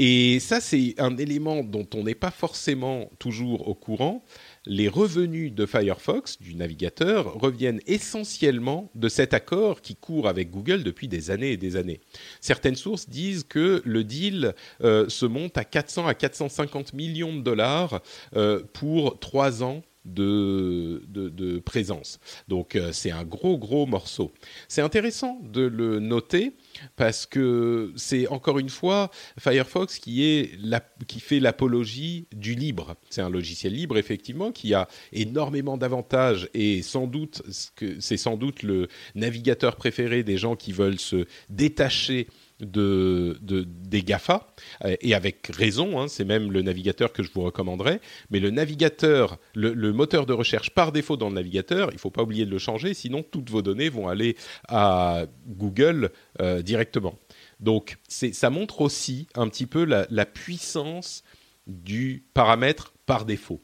Et 0.02 0.40
ça, 0.40 0.62
c'est 0.62 0.96
un 0.98 1.18
élément 1.18 1.62
dont 1.62 1.88
on 1.94 2.04
n'est 2.04 2.16
pas 2.16 2.32
forcément 2.32 3.12
toujours 3.20 3.68
au 3.68 3.76
courant. 3.76 4.24
Les 4.66 4.90
revenus 4.90 5.54
de 5.54 5.66
Firefox, 5.66 6.40
du 6.42 6.56
navigateur, 6.56 7.34
reviennent 7.34 7.80
essentiellement 7.88 8.92
de 8.94 9.08
cet 9.08 9.34
accord 9.34 9.82
qui 9.82 9.96
court 9.96 10.28
avec 10.28 10.52
Google 10.52 10.84
depuis 10.84 11.08
des 11.08 11.32
années 11.32 11.52
et 11.52 11.58
des 11.58 11.76
années. 11.76 12.02
Certaines 12.42 12.76
sources 12.76 13.10
disent 13.10 13.44
que 13.44 13.82
le 13.86 14.04
deal 14.04 14.54
euh, 14.84 15.08
se 15.08 15.26
monte 15.26 15.58
à 15.58 15.64
400 15.64 16.08
à 16.08 16.14
450 16.14 16.94
millions 16.94 17.36
de 17.36 17.42
dollars 17.42 18.02
euh, 18.36 18.62
pour 18.74 19.20
trois 19.20 19.64
ans 19.64 19.82
de, 20.06 21.60
présence. 21.66 22.20
Donc 22.48 22.76
euh, 22.76 22.92
c'est 22.92 23.12
un 23.12 23.24
gros 23.24 23.58
gros 23.58 23.86
morceau. 23.86 24.32
C'est 24.68 24.82
intéressant 24.82 25.40
de 25.44 25.62
le 25.62 26.00
noter 26.00 26.54
parce 26.96 27.26
que 27.26 27.92
c'est 27.96 28.28
encore 28.28 28.60
une 28.60 28.70
fois 28.70 29.12
Firefox 29.40 30.00
qui, 30.00 30.24
est 30.24 30.52
qui 31.08 31.20
fait 31.20 31.40
l'apologie 31.40 32.28
du 32.34 32.56
libre. 32.56 32.96
C'est 33.10 33.22
un 33.22 33.30
logiciel 33.30 33.74
libre 33.74 33.98
effectivement 33.98 34.52
qui 34.52 34.74
a 34.74 34.88
énormément 35.12 35.78
d'avantages 35.78 36.50
et 36.54 36.82
sans 36.82 37.08
doute 37.08 37.42
c'est 38.00 38.18
sans 38.18 38.38
doute 38.38 38.64
le 38.64 38.88
navigateur 39.16 39.76
préféré 39.76 40.24
des 40.24 40.38
gens 40.38 40.56
qui 40.56 40.72
veulent 40.72 41.00
se 41.00 41.26
détacher 41.50 42.28
de, 42.60 43.38
des 43.42 44.04
GAFA, 44.04 44.48
euh, 44.86 44.96
et 45.02 45.14
avec 45.14 45.48
raison, 45.48 46.00
hein, 46.00 46.08
c'est 46.08 46.26
même 46.26 46.52
le 46.52 46.62
navigateur 46.62 47.14
que 47.14 47.24
je 47.24 47.32
vous 47.34 47.42
recommanderais, 47.42 48.02
mais 48.30 48.40
le 48.40 48.50
navigateur, 48.50 49.38
le, 49.56 49.74
moteur 49.94 50.26
de 50.26 50.34
recherche 50.34 50.70
par 50.72 50.92
défaut 50.92 51.18
dans 51.18 51.30
le 51.30 51.36
navigateur, 51.36 51.90
il 51.92 51.96
ne 51.96 52.00
faut 52.00 52.12
pas 52.12 52.24
oublier 52.24 52.46
de 52.46 52.52
le 52.52 52.60
changer, 52.60 52.94
sinon 52.94 53.24
toutes 53.24 53.50
vos 53.50 53.62
données 53.62 53.90
vont 53.90 54.08
aller 54.08 54.36
à 54.68 55.26
Google 55.48 56.12
euh, 56.42 56.62
directement. 56.62 57.18
Donc 57.60 57.98
ça 58.08 58.50
montre 58.50 58.82
aussi 58.82 59.28
un 59.36 59.50
petit 59.50 59.66
peu 59.66 59.84
la 59.84 60.26
puissance 60.26 61.24
du 61.68 62.24
paramètre 62.34 62.94
par 63.06 63.26
défaut. 63.26 63.62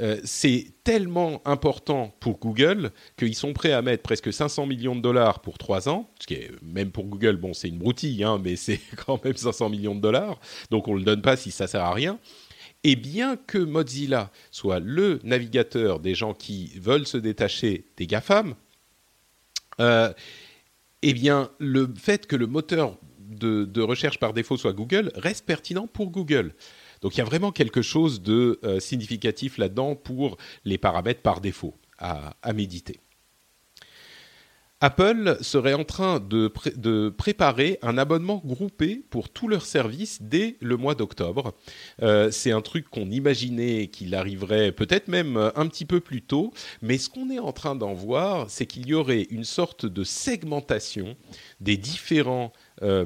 Euh, 0.00 0.20
c'est 0.24 0.72
tellement 0.82 1.40
important 1.44 2.14
pour 2.18 2.38
Google 2.38 2.90
qu'ils 3.16 3.36
sont 3.36 3.52
prêts 3.52 3.72
à 3.72 3.80
mettre 3.80 4.02
presque 4.02 4.32
500 4.32 4.66
millions 4.66 4.96
de 4.96 5.00
dollars 5.00 5.40
pour 5.40 5.56
trois 5.56 5.88
ans, 5.88 6.10
ce 6.20 6.26
qui 6.26 6.34
est 6.34 6.50
même 6.62 6.90
pour 6.90 7.04
Google, 7.04 7.36
bon, 7.36 7.54
c'est 7.54 7.68
une 7.68 7.78
broutille, 7.78 8.24
hein, 8.24 8.40
mais 8.42 8.56
c'est 8.56 8.80
quand 9.06 9.24
même 9.24 9.36
500 9.36 9.68
millions 9.68 9.94
de 9.94 10.00
dollars, 10.00 10.40
donc 10.70 10.88
on 10.88 10.94
ne 10.94 10.98
le 10.98 11.04
donne 11.04 11.22
pas 11.22 11.36
si 11.36 11.50
ça 11.50 11.66
sert 11.66 11.82
à 11.82 11.94
rien. 11.94 12.18
Et 12.82 12.96
bien 12.96 13.36
que 13.36 13.56
Mozilla 13.56 14.30
soit 14.50 14.78
le 14.78 15.20
navigateur 15.22 16.00
des 16.00 16.14
gens 16.14 16.34
qui 16.34 16.72
veulent 16.78 17.06
se 17.06 17.16
détacher 17.16 17.86
des 17.96 18.06
GAFAM, 18.06 18.54
euh, 19.80 20.12
eh 21.02 21.14
bien, 21.14 21.50
le 21.58 21.92
fait 21.96 22.26
que 22.26 22.36
le 22.36 22.46
moteur 22.46 22.98
de, 23.18 23.80
recherche 23.80 24.18
par 24.18 24.32
défaut 24.32 24.56
soit 24.56 24.72
Google 24.72 25.10
reste 25.14 25.46
pertinent 25.46 25.86
pour 25.86 26.10
Google. 26.10 26.54
Donc 27.04 27.16
il 27.16 27.18
y 27.18 27.20
a 27.20 27.26
vraiment 27.26 27.52
quelque 27.52 27.82
chose 27.82 28.22
de 28.22 28.58
euh, 28.64 28.80
significatif 28.80 29.58
là-dedans 29.58 29.94
pour 29.94 30.38
les 30.64 30.78
paramètres 30.78 31.20
par 31.20 31.42
défaut 31.42 31.74
à, 31.98 32.34
méditer. 32.54 32.98
Apple 34.80 35.36
serait 35.42 35.74
en 35.74 35.84
train 35.84 36.18
de, 36.18 36.48
préparer 37.10 37.78
un 37.82 37.98
abonnement 37.98 38.42
groupé 38.44 39.04
pour 39.10 39.28
tous 39.28 39.48
leurs 39.48 39.66
services 39.66 40.22
dès 40.22 40.56
le 40.60 40.78
mois 40.78 40.94
d'octobre. 40.94 41.54
Euh, 42.02 42.30
c'est 42.30 42.52
un 42.52 42.62
truc 42.62 42.88
qu'on 42.88 43.10
imaginait 43.10 43.88
qu'il 43.88 44.14
arriverait 44.14 44.72
peut-être 44.72 45.08
même 45.08 45.36
un 45.36 45.66
petit 45.66 45.84
peu 45.84 46.00
plus 46.00 46.22
tôt, 46.22 46.54
mais 46.80 46.96
ce 46.96 47.10
qu'on 47.10 47.28
est 47.28 47.38
en 47.38 47.52
train 47.52 47.76
d'en 47.76 47.92
voir, 47.92 48.48
c'est 48.48 48.64
qu'il 48.64 48.86
y 48.86 48.94
aurait 48.94 49.26
une 49.30 49.44
sorte 49.44 49.84
de 49.84 50.04
segmentation 50.04 51.16
des 51.60 51.76
différents 51.76 52.52
euh, 52.82 53.04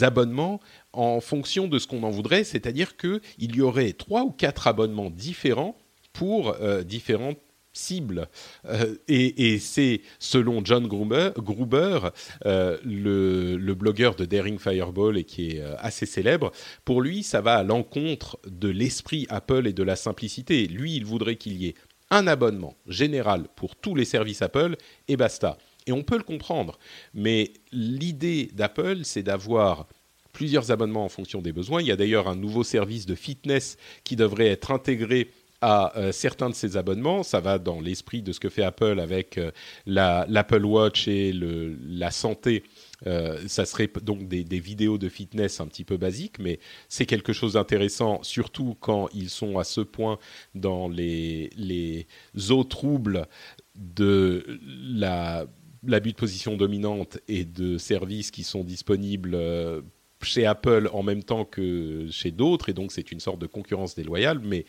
abonnements 0.00 0.60
en 0.92 1.20
fonction 1.20 1.68
de 1.68 1.78
ce 1.78 1.86
qu'on 1.86 2.02
en 2.02 2.10
voudrait, 2.10 2.44
c'est-à-dire 2.44 2.96
qu'il 2.96 3.20
y 3.38 3.60
aurait 3.60 3.92
trois 3.92 4.22
ou 4.22 4.30
quatre 4.30 4.66
abonnements 4.66 5.10
différents 5.10 5.76
pour 6.12 6.54
euh, 6.60 6.82
différentes 6.82 7.38
cibles. 7.72 8.28
Euh, 8.64 8.96
et, 9.06 9.58
c'est 9.60 10.00
selon 10.18 10.64
John 10.64 10.88
Gruber, 10.88 12.10
le, 12.44 13.56
le, 13.56 13.74
blogueur 13.74 14.16
de 14.16 14.24
Daring 14.24 14.58
Fireball 14.58 15.16
et 15.16 15.24
qui 15.24 15.52
est 15.52 15.62
assez 15.78 16.06
célèbre, 16.06 16.50
pour 16.84 17.00
lui, 17.00 17.22
ça 17.22 17.40
va 17.40 17.54
à 17.54 17.62
l'encontre 17.62 18.40
de 18.48 18.68
l'esprit 18.68 19.26
Apple 19.28 19.68
et 19.68 19.72
de 19.72 19.84
la 19.84 19.94
simplicité. 19.94 20.66
Lui, 20.66 20.96
il 20.96 21.04
voudrait 21.04 21.36
qu'il 21.36 21.62
y 21.62 21.68
ait 21.68 21.74
un 22.10 22.26
abonnement 22.26 22.74
général 22.86 23.46
pour 23.54 23.76
tous 23.76 23.94
les 23.94 24.04
services 24.04 24.42
Apple 24.42 24.76
et 25.08 25.16
basta. 25.16 25.56
Et 25.86 25.92
on 25.92 26.02
peut 26.02 26.16
le 26.16 26.24
comprendre. 26.24 26.78
Mais 27.14 27.52
l'idée 27.72 28.50
d'Apple, 28.52 29.00
c'est 29.04 29.22
d'avoir 29.22 29.86
plusieurs 30.32 30.70
abonnements 30.70 31.04
en 31.04 31.08
fonction 31.08 31.42
des 31.42 31.52
besoins. 31.52 31.80
Il 31.80 31.86
y 31.86 31.92
a 31.92 31.96
d'ailleurs 31.96 32.28
un 32.28 32.36
nouveau 32.36 32.64
service 32.64 33.06
de 33.06 33.14
fitness 33.14 33.76
qui 34.04 34.16
devrait 34.16 34.48
être 34.48 34.70
intégré 34.70 35.30
à 35.60 35.96
euh, 35.98 36.12
certains 36.12 36.48
de 36.48 36.54
ces 36.54 36.76
abonnements. 36.76 37.22
Ça 37.22 37.40
va 37.40 37.58
dans 37.58 37.80
l'esprit 37.80 38.22
de 38.22 38.32
ce 38.32 38.40
que 38.40 38.48
fait 38.48 38.62
Apple 38.62 38.98
avec 38.98 39.38
euh, 39.38 39.50
l'Apple 39.86 40.64
Watch 40.64 41.06
et 41.08 41.32
la 41.34 42.10
santé. 42.10 42.62
Euh, 43.06 43.38
ça 43.46 43.64
serait 43.64 43.90
donc 44.02 44.28
des, 44.28 44.60
vidéos 44.60 44.98
de 44.98 45.08
fitness 45.08 45.60
un 45.60 45.66
petit 45.66 45.84
peu 45.84 45.96
basiques, 45.96 46.38
mais 46.38 46.58
c'est 46.88 47.06
quelque 47.06 47.32
chose 47.32 47.54
d'intéressant, 47.54 48.22
surtout 48.22 48.76
quand 48.78 49.08
ils 49.14 49.30
sont 49.30 49.58
à 49.58 49.64
ce 49.64 49.80
point 49.80 50.18
dans 50.54 50.88
les, 50.88 52.06
eaux 52.50 52.64
troubles 52.64 53.26
de 53.74 54.60
la 54.92 55.46
l'abus 55.82 56.12
de 56.12 56.16
position 56.16 56.58
dominante 56.58 57.18
et 57.26 57.46
de 57.46 57.78
services 57.78 58.30
qui 58.30 58.44
sont 58.44 58.64
disponibles 58.64 59.34
euh, 59.34 59.80
chez 60.22 60.46
Apple 60.46 60.90
en 60.92 61.02
même 61.02 61.22
temps 61.22 61.44
que 61.44 62.08
chez 62.10 62.30
d'autres, 62.30 62.68
et 62.68 62.72
donc 62.72 62.92
c'est 62.92 63.12
une 63.12 63.20
sorte 63.20 63.38
de 63.38 63.46
concurrence 63.46 63.94
déloyale, 63.94 64.40
mais 64.40 64.64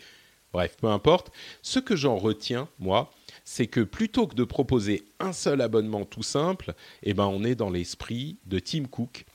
bref, 0.54 0.78
peu 0.80 0.88
importe. 0.88 1.32
Ce 1.62 1.80
que 1.80 1.95
j'en 1.95 2.18
retiens, 2.18 2.68
moi, 2.80 3.12
c'est 3.43 3.68
que 3.68 3.82
plutôt 3.82 4.28
que 4.28 4.36
de 4.36 4.43
proposer 4.43 5.04
un 5.20 5.34
seul 5.34 5.62
abonnement 5.62 6.06
tout 6.06 6.24
simple, 6.24 6.74
eh 7.04 7.14
ben, 7.14 7.26
on 7.26 7.43
est 7.43 7.56
dans 7.56 7.70
l'esprit 7.70 8.38
de 8.45 8.60
Tim 8.60 8.86
Cook, 8.86 9.26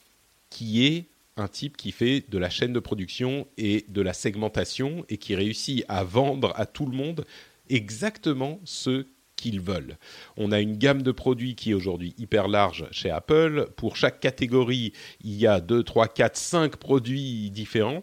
qui 0.51 0.87
est 0.87 1.07
un 1.37 1.49
type 1.49 1.77
qui 1.77 1.93
fait 1.93 2.25
de 2.31 2.39
la 2.39 2.49
chaîne 2.49 2.73
de 2.73 2.81
production 2.81 3.47
et 3.59 3.85
de 3.89 4.01
la 4.01 4.15
segmentation 4.15 5.05
et 5.09 5.19
qui 5.19 5.35
réussit 5.35 5.85
à 5.89 6.03
vendre 6.03 6.53
à 6.57 6.65
tout 6.65 6.87
le 6.87 6.97
monde 6.97 7.27
exactement 7.69 8.61
ce 8.65 9.07
qu'ils 9.37 9.61
veulent. 9.61 9.97
On 10.37 10.53
a 10.53 10.61
une 10.61 10.77
gamme 10.77 11.03
de 11.03 11.13
produits 11.13 11.55
qui 11.55 11.71
est 11.71 11.75
aujourd'hui 11.75 12.15
hyper 12.19 12.49
large 12.49 12.87
chez 12.91 13.11
Apple. 13.11 13.69
Pour 13.77 13.97
chaque 13.97 14.21
catégorie, 14.21 14.93
il 15.23 15.35
y 15.35 15.47
a 15.47 15.61
2, 15.61 15.83
3, 15.83 16.09
4, 16.09 16.37
5 16.37 16.77
produits 16.77 17.51
différents. 17.51 18.03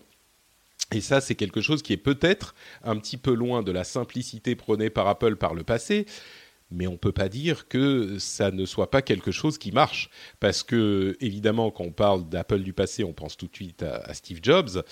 Et 0.91 1.01
ça, 1.01 1.21
c'est 1.21 1.35
quelque 1.35 1.61
chose 1.61 1.81
qui 1.81 1.93
est 1.93 1.97
peut-être 1.97 2.53
un 2.83 2.97
petit 2.97 3.17
peu 3.17 3.33
loin 3.33 3.63
de 3.63 3.71
la 3.71 3.83
simplicité 3.83 4.55
prônée 4.55 4.89
par 4.89 5.07
Apple 5.07 5.37
par 5.37 5.55
le 5.55 5.63
passé, 5.63 6.05
mais 6.69 6.87
on 6.87 6.93
ne 6.93 6.97
peut 6.97 7.11
pas 7.11 7.29
dire 7.29 7.67
que 7.67 8.19
ça 8.19 8.51
ne 8.51 8.65
soit 8.65 8.91
pas 8.91 9.01
quelque 9.01 9.31
chose 9.31 9.57
qui 9.57 9.71
marche. 9.71 10.09
Parce 10.39 10.61
que, 10.61 11.17
évidemment, 11.19 11.71
quand 11.71 11.85
on 11.85 11.91
parle 11.91 12.29
d'Apple 12.29 12.59
du 12.59 12.73
passé, 12.73 13.03
on 13.03 13.13
pense 13.13 13.37
tout 13.37 13.47
de 13.47 13.55
suite 13.55 13.83
à 13.83 14.13
Steve 14.13 14.39
Jobs. 14.41 14.83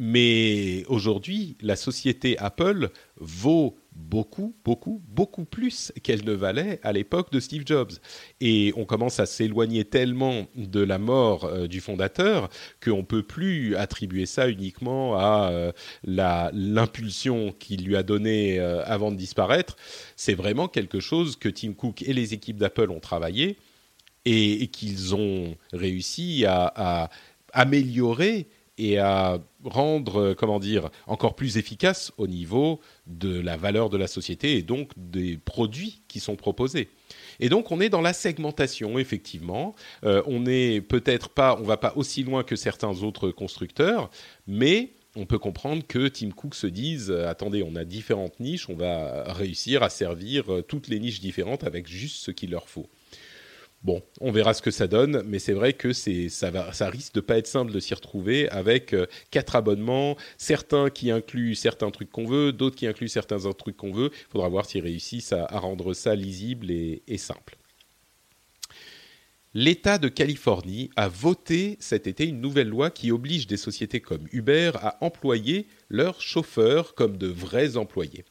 Mais 0.00 0.84
aujourd'hui, 0.86 1.56
la 1.60 1.74
société 1.74 2.38
Apple 2.38 2.90
vaut 3.16 3.76
beaucoup, 3.96 4.54
beaucoup, 4.64 5.02
beaucoup 5.08 5.44
plus 5.44 5.92
qu'elle 6.04 6.24
ne 6.24 6.32
valait 6.32 6.78
à 6.84 6.92
l'époque 6.92 7.32
de 7.32 7.40
Steve 7.40 7.64
Jobs. 7.66 7.90
Et 8.40 8.72
on 8.76 8.84
commence 8.84 9.18
à 9.18 9.26
s'éloigner 9.26 9.84
tellement 9.84 10.46
de 10.54 10.78
la 10.80 10.98
mort 10.98 11.46
euh, 11.46 11.66
du 11.66 11.80
fondateur 11.80 12.48
qu'on 12.80 12.98
ne 12.98 13.02
peut 13.02 13.24
plus 13.24 13.74
attribuer 13.74 14.24
ça 14.26 14.48
uniquement 14.48 15.16
à 15.16 15.50
euh, 15.50 15.72
l'impulsion 16.04 17.52
qu'il 17.58 17.84
lui 17.84 17.96
a 17.96 18.04
donnée 18.04 18.60
euh, 18.60 18.84
avant 18.84 19.10
de 19.10 19.16
disparaître. 19.16 19.76
C'est 20.14 20.34
vraiment 20.34 20.68
quelque 20.68 21.00
chose 21.00 21.34
que 21.34 21.48
Tim 21.48 21.72
Cook 21.72 22.02
et 22.02 22.12
les 22.12 22.34
équipes 22.34 22.58
d'Apple 22.58 22.92
ont 22.92 23.00
travaillé 23.00 23.56
et, 24.24 24.68
qu'ils 24.68 25.16
ont 25.16 25.56
réussi 25.72 26.44
à 26.46 27.10
améliorer 27.52 28.46
et 28.78 28.98
à 28.98 29.40
rendre, 29.64 30.20
euh, 30.20 30.34
comment 30.34 30.60
dire, 30.60 30.90
encore 31.06 31.34
plus 31.34 31.58
efficace 31.58 32.12
au 32.16 32.26
niveau 32.26 32.80
de 33.06 33.40
la 33.40 33.56
valeur 33.56 33.90
de 33.90 33.96
la 33.96 34.06
société 34.06 34.56
et 34.56 34.62
donc 34.62 34.92
des 34.96 35.36
produits 35.36 36.02
qui 36.08 36.20
sont 36.20 36.36
proposés. 36.36 36.88
Et 37.40 37.48
donc 37.48 37.70
on 37.72 37.80
est 37.80 37.88
dans 37.88 38.00
la 38.00 38.12
segmentation 38.12 38.98
effectivement. 38.98 39.74
Euh, 40.04 40.22
on 40.26 40.40
n'est 40.40 40.80
peut-être 40.80 41.28
pas, 41.28 41.58
on 41.60 41.64
va 41.64 41.76
pas 41.76 41.92
aussi 41.96 42.22
loin 42.22 42.44
que 42.44 42.56
certains 42.56 43.02
autres 43.02 43.30
constructeurs, 43.30 44.10
mais 44.46 44.92
on 45.16 45.26
peut 45.26 45.38
comprendre 45.38 45.84
que 45.86 46.06
Tim 46.06 46.30
Cook 46.30 46.54
se 46.54 46.68
dise 46.68 47.10
euh, 47.10 47.28
attendez, 47.28 47.64
on 47.64 47.74
a 47.74 47.84
différentes 47.84 48.38
niches, 48.38 48.68
on 48.68 48.76
va 48.76 49.24
réussir 49.32 49.82
à 49.82 49.90
servir 49.90 50.44
toutes 50.68 50.88
les 50.88 51.00
niches 51.00 51.20
différentes 51.20 51.64
avec 51.64 51.88
juste 51.88 52.16
ce 52.16 52.30
qu'il 52.30 52.50
leur 52.50 52.68
faut. 52.68 52.88
Bon, 53.82 54.02
on 54.20 54.32
verra 54.32 54.54
ce 54.54 54.62
que 54.62 54.72
ça 54.72 54.88
donne, 54.88 55.22
mais 55.24 55.38
c'est 55.38 55.52
vrai 55.52 55.72
que 55.72 55.92
c'est 55.92 56.28
ça, 56.28 56.50
risque 56.90 57.14
de 57.14 57.20
pas 57.20 57.38
être 57.38 57.46
simple 57.46 57.70
de 57.70 57.78
s'y 57.78 57.94
retrouver 57.94 58.48
avec 58.48 58.92
euh, 58.92 59.06
quatre 59.30 59.54
abonnements, 59.54 60.16
certains 60.36 60.90
qui 60.90 61.12
incluent 61.12 61.54
certains 61.54 61.90
trucs 61.90 62.10
qu'on 62.10 62.26
veut, 62.26 62.52
d'autres 62.52 62.76
qui 62.76 62.88
incluent 62.88 63.08
certains 63.08 63.46
autres 63.46 63.58
trucs 63.58 63.76
qu'on 63.76 63.92
veut. 63.92 64.10
Il 64.12 64.32
faudra 64.32 64.48
voir 64.48 64.66
s'ils 64.66 64.82
réussissent 64.82 65.32
à, 65.32 65.46
rendre 65.58 65.94
ça 65.94 66.16
lisible 66.16 66.70
et 66.70 67.18
simple. 67.18 67.56
L'État 69.54 69.96
de 69.96 70.08
Californie 70.08 70.90
a 70.94 71.08
voté 71.08 71.78
cet 71.80 72.06
été 72.06 72.26
une 72.26 72.40
nouvelle 72.40 72.68
loi 72.68 72.90
qui 72.90 73.10
oblige 73.10 73.46
des 73.46 73.56
sociétés 73.56 74.00
comme 74.00 74.28
Uber 74.30 74.72
à 74.74 75.02
employer 75.02 75.66
leurs 75.88 76.20
chauffeurs 76.20 76.94
comme 76.94 77.16
de 77.16 77.28
vrais 77.28 77.78
employés. 77.78 78.24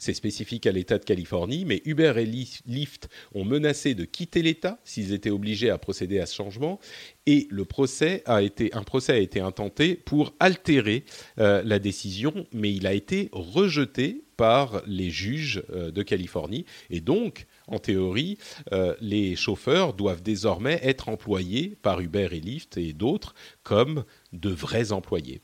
C'est 0.00 0.14
spécifique 0.14 0.66
à 0.66 0.72
l'État 0.72 0.98
de 0.98 1.04
Californie, 1.04 1.66
mais 1.66 1.82
Uber 1.84 2.14
et 2.16 2.24
Lyft 2.24 3.10
ont 3.34 3.44
menacé 3.44 3.94
de 3.94 4.06
quitter 4.06 4.40
l'État 4.40 4.78
s'ils 4.82 5.12
étaient 5.12 5.28
obligés 5.28 5.68
à 5.68 5.76
procéder 5.76 6.18
à 6.20 6.24
ce 6.26 6.34
changement. 6.34 6.80
Et 7.26 7.48
un 7.50 7.64
procès 7.64 8.22
a 8.24 8.40
été 9.20 9.40
intenté 9.42 9.96
pour 9.96 10.34
altérer 10.40 11.04
euh, 11.38 11.62
la 11.66 11.78
décision, 11.78 12.46
mais 12.50 12.72
il 12.72 12.86
a 12.86 12.94
été 12.94 13.28
rejeté 13.32 14.24
par 14.38 14.80
les 14.86 15.10
juges 15.10 15.62
euh, 15.70 15.90
de 15.90 16.02
Californie. 16.02 16.64
Et 16.88 17.02
donc, 17.02 17.44
en 17.66 17.78
théorie, 17.78 18.38
euh, 18.72 18.94
les 19.02 19.36
chauffeurs 19.36 19.92
doivent 19.92 20.22
désormais 20.22 20.80
être 20.82 21.10
employés 21.10 21.76
par 21.82 22.00
Uber 22.00 22.28
et 22.32 22.40
Lyft 22.40 22.78
et 22.78 22.94
d'autres 22.94 23.34
comme 23.62 24.04
de 24.32 24.48
vrais 24.48 24.92
employés. 24.92 25.42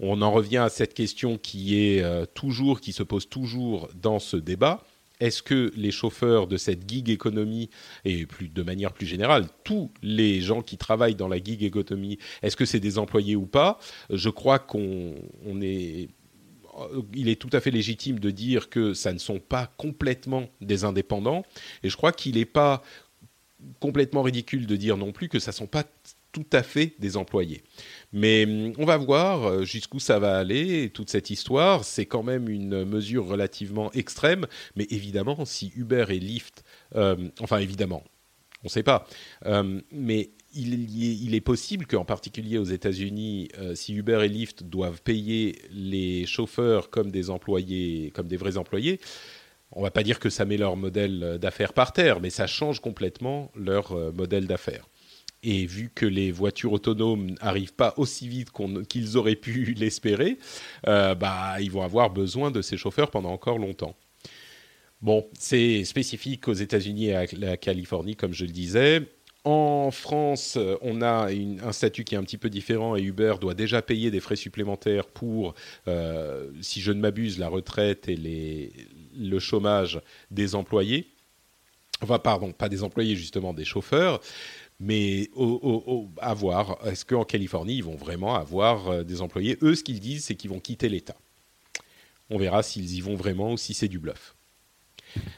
On 0.00 0.22
en 0.22 0.32
revient 0.32 0.58
à 0.58 0.68
cette 0.68 0.94
question 0.94 1.38
qui 1.38 1.78
est 1.78 2.02
euh, 2.02 2.26
toujours, 2.26 2.80
qui 2.80 2.92
se 2.92 3.02
pose 3.02 3.28
toujours 3.28 3.88
dans 3.94 4.18
ce 4.18 4.36
débat. 4.36 4.84
Est-ce 5.20 5.42
que 5.42 5.72
les 5.76 5.92
chauffeurs 5.92 6.46
de 6.46 6.56
cette 6.56 6.88
gig 6.88 7.08
économie 7.08 7.70
et 8.04 8.26
plus 8.26 8.48
de 8.48 8.62
manière 8.62 8.92
plus 8.92 9.06
générale, 9.06 9.46
tous 9.62 9.90
les 10.02 10.40
gens 10.40 10.60
qui 10.60 10.76
travaillent 10.76 11.14
dans 11.14 11.28
la 11.28 11.38
gig 11.38 11.62
économie, 11.62 12.18
est-ce 12.42 12.56
que 12.56 12.64
c'est 12.64 12.80
des 12.80 12.98
employés 12.98 13.36
ou 13.36 13.46
pas? 13.46 13.78
Je 14.10 14.28
crois 14.28 14.58
qu'on 14.58 15.14
est 15.62 16.08
il 17.14 17.28
est 17.28 17.40
tout 17.40 17.50
à 17.52 17.60
fait 17.60 17.70
légitime 17.70 18.18
de 18.18 18.30
dire 18.30 18.68
que 18.68 18.94
ça 18.94 19.12
ne 19.12 19.18
sont 19.18 19.38
pas 19.38 19.70
complètement 19.76 20.48
des 20.60 20.84
indépendants. 20.84 21.44
Et 21.82 21.88
je 21.88 21.96
crois 21.96 22.12
qu'il 22.12 22.34
n'est 22.34 22.44
pas 22.44 22.82
complètement 23.80 24.22
ridicule 24.22 24.66
de 24.66 24.76
dire 24.76 24.96
non 24.96 25.12
plus 25.12 25.28
que 25.28 25.38
ça 25.38 25.52
ne 25.52 25.56
sont 25.56 25.66
pas 25.66 25.84
tout 26.32 26.46
à 26.52 26.62
fait 26.62 26.94
des 26.98 27.16
employés. 27.16 27.62
Mais 28.14 28.44
hum, 28.44 28.72
on 28.78 28.86
va 28.86 28.96
voir 28.96 29.44
euh, 29.44 29.64
jusqu'où 29.64 29.98
ça 29.98 30.18
va 30.20 30.38
aller, 30.38 30.88
toute 30.90 31.10
cette 31.10 31.30
histoire. 31.30 31.84
C'est 31.84 32.06
quand 32.06 32.22
même 32.22 32.48
une 32.48 32.84
mesure 32.84 33.26
relativement 33.26 33.92
extrême, 33.92 34.46
mais 34.76 34.86
évidemment, 34.90 35.44
si 35.44 35.72
Uber 35.74 36.06
et 36.10 36.20
Lyft, 36.20 36.64
euh, 36.94 37.16
enfin 37.40 37.58
évidemment, 37.58 38.04
on 38.62 38.66
ne 38.66 38.70
sait 38.70 38.84
pas, 38.84 39.06
euh, 39.46 39.80
mais 39.90 40.30
il, 40.54 41.34
est 41.34 41.40
possible 41.40 41.84
qu'en 41.86 42.04
particulier 42.04 42.58
aux 42.58 42.64
États-Unis, 42.64 43.48
si 43.74 43.92
Uber 43.92 44.20
et 44.22 44.28
Lyft 44.28 44.62
doivent 44.62 45.02
payer 45.02 45.58
les 45.72 46.26
chauffeurs 46.26 46.90
comme 46.90 47.10
des 47.10 47.28
employés, 47.28 48.12
comme 48.14 48.28
des 48.28 48.36
vrais 48.36 48.56
employés, 48.56 49.00
on 49.72 49.82
va 49.82 49.90
pas 49.90 50.04
dire 50.04 50.20
que 50.20 50.30
ça 50.30 50.44
met 50.44 50.56
leur 50.56 50.76
modèle 50.76 51.38
d'affaires 51.40 51.72
par 51.72 51.92
terre, 51.92 52.20
mais 52.20 52.30
ça 52.30 52.46
change 52.46 52.78
complètement 52.78 53.50
leur 53.56 53.96
modèle 54.12 54.46
d'affaires. 54.46 54.86
Et 55.44 55.66
vu 55.66 55.90
que 55.94 56.06
les 56.06 56.32
voitures 56.32 56.72
autonomes 56.72 57.32
n'arrivent 57.42 57.74
pas 57.74 57.94
aussi 57.98 58.28
vite 58.28 58.48
qu'ils 58.88 59.16
auraient 59.16 59.36
pu 59.36 59.74
l'espérer, 59.78 60.38
bah, 60.84 61.56
ils 61.60 61.70
vont 61.70 61.82
avoir 61.82 62.10
besoin 62.10 62.50
de 62.50 62.62
ces 62.62 62.76
chauffeurs 62.76 63.10
pendant 63.10 63.30
encore 63.30 63.58
longtemps. 63.58 63.94
Bon, 65.02 65.28
c'est 65.38 65.84
spécifique 65.84 66.48
aux 66.48 66.54
États-Unis 66.54 67.08
et 67.08 67.14
à 67.14 67.26
la 67.36 67.58
Californie, 67.58 68.16
comme 68.16 68.32
je 68.32 68.46
le 68.46 68.52
disais. 68.52 69.02
En 69.44 69.90
France, 69.90 70.58
on 70.80 71.02
a 71.02 71.28
un 71.30 71.72
statut 71.72 72.04
qui 72.04 72.14
est 72.14 72.18
un 72.18 72.22
petit 72.22 72.38
peu 72.38 72.48
différent 72.48 72.96
et 72.96 73.02
Uber 73.02 73.34
doit 73.38 73.52
déjà 73.52 73.82
payer 73.82 74.10
des 74.10 74.20
frais 74.20 74.36
supplémentaires 74.36 75.04
pour, 75.04 75.54
euh, 75.86 76.50
si 76.62 76.80
je 76.80 76.92
ne 76.92 77.00
m'abuse, 77.00 77.38
la 77.38 77.48
retraite 77.48 78.08
et 78.08 78.72
le 79.14 79.38
chômage 79.38 80.00
des 80.30 80.54
employés. 80.54 81.08
Enfin, 82.00 82.18
pardon, 82.18 82.52
pas 82.52 82.70
des 82.70 82.82
employés, 82.82 83.16
justement, 83.16 83.52
des 83.52 83.66
chauffeurs. 83.66 84.20
Mais 84.80 85.30
à 86.18 86.34
voir, 86.34 86.78
est-ce 86.86 87.04
qu'en 87.04 87.24
Californie, 87.24 87.76
ils 87.76 87.84
vont 87.84 87.96
vraiment 87.96 88.34
avoir 88.34 88.88
euh, 88.88 89.04
des 89.04 89.22
employés? 89.22 89.56
Eux, 89.62 89.74
ce 89.74 89.84
qu'ils 89.84 90.00
disent, 90.00 90.24
c'est 90.24 90.34
qu'ils 90.34 90.50
vont 90.50 90.60
quitter 90.60 90.88
l'État. 90.88 91.16
On 92.30 92.38
verra 92.38 92.62
s'ils 92.62 92.94
y 92.94 93.00
vont 93.00 93.14
vraiment 93.14 93.52
ou 93.52 93.56
si 93.56 93.74
c'est 93.74 93.88
du 93.88 93.98
bluff. 93.98 94.34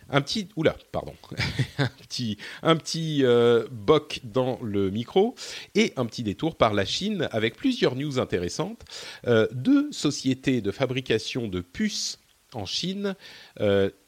Un 0.08 0.22
petit, 0.22 0.48
oula, 0.56 0.74
pardon, 0.90 1.12
un 1.78 1.90
petit, 2.08 2.38
un 2.62 2.76
petit 2.76 3.24
euh, 3.24 3.66
boc 3.70 4.20
dans 4.24 4.58
le 4.62 4.90
micro 4.90 5.34
et 5.74 5.92
un 5.96 6.06
petit 6.06 6.22
détour 6.22 6.56
par 6.56 6.72
la 6.72 6.86
Chine 6.86 7.28
avec 7.30 7.56
plusieurs 7.56 7.94
news 7.94 8.18
intéressantes. 8.18 8.84
Euh, 9.26 9.46
deux 9.52 9.92
sociétés 9.92 10.62
de 10.62 10.70
fabrication 10.70 11.48
de 11.48 11.60
puces 11.60 12.20
en 12.54 12.64
Chine, 12.64 13.16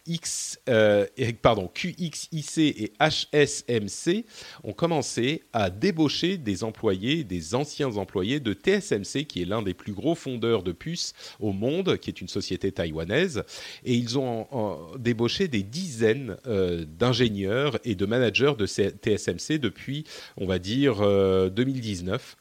X, 0.09 0.59
euh, 0.69 1.07
QXIC 1.17 2.59
et 2.59 2.93
HSMC 3.01 4.25
ont 4.65 4.73
commencé 4.73 5.43
à 5.53 5.71
débaucher 5.71 6.39
des 6.39 6.65
employés, 6.65 7.25
des 7.25 7.55
anciens 7.55 7.97
employés 7.97 8.41
de 8.41 8.53
TSMC, 8.53 9.27
qui 9.27 9.43
est 9.43 9.45
l'un 9.45 9.63
des 9.63 9.75
plus 9.75 9.93
gros 9.93 10.15
fondeurs 10.15 10.63
de 10.63 10.73
puces 10.73 11.13
au 11.39 11.53
monde, 11.53 11.99
qui 11.99 12.11
est 12.11 12.21
une 12.21 12.29
société 12.29 12.73
taïwanaise. 12.73 13.45
Et 13.85 13.95
ils 13.95 14.19
ont 14.19 14.47
débauché 14.99 15.49
des 15.49 15.63
dizaines 15.63 16.37
euh, 16.47 16.85
d'ingénieurs 16.99 17.79
et 17.85 17.95
de 17.95 18.07
managers 18.07 18.55
de 18.59 18.67
TSMC 18.67 19.59
depuis, 19.59 20.05
on 20.37 20.47
va 20.47 20.59
dire, 20.59 20.97
2019. 21.51 22.37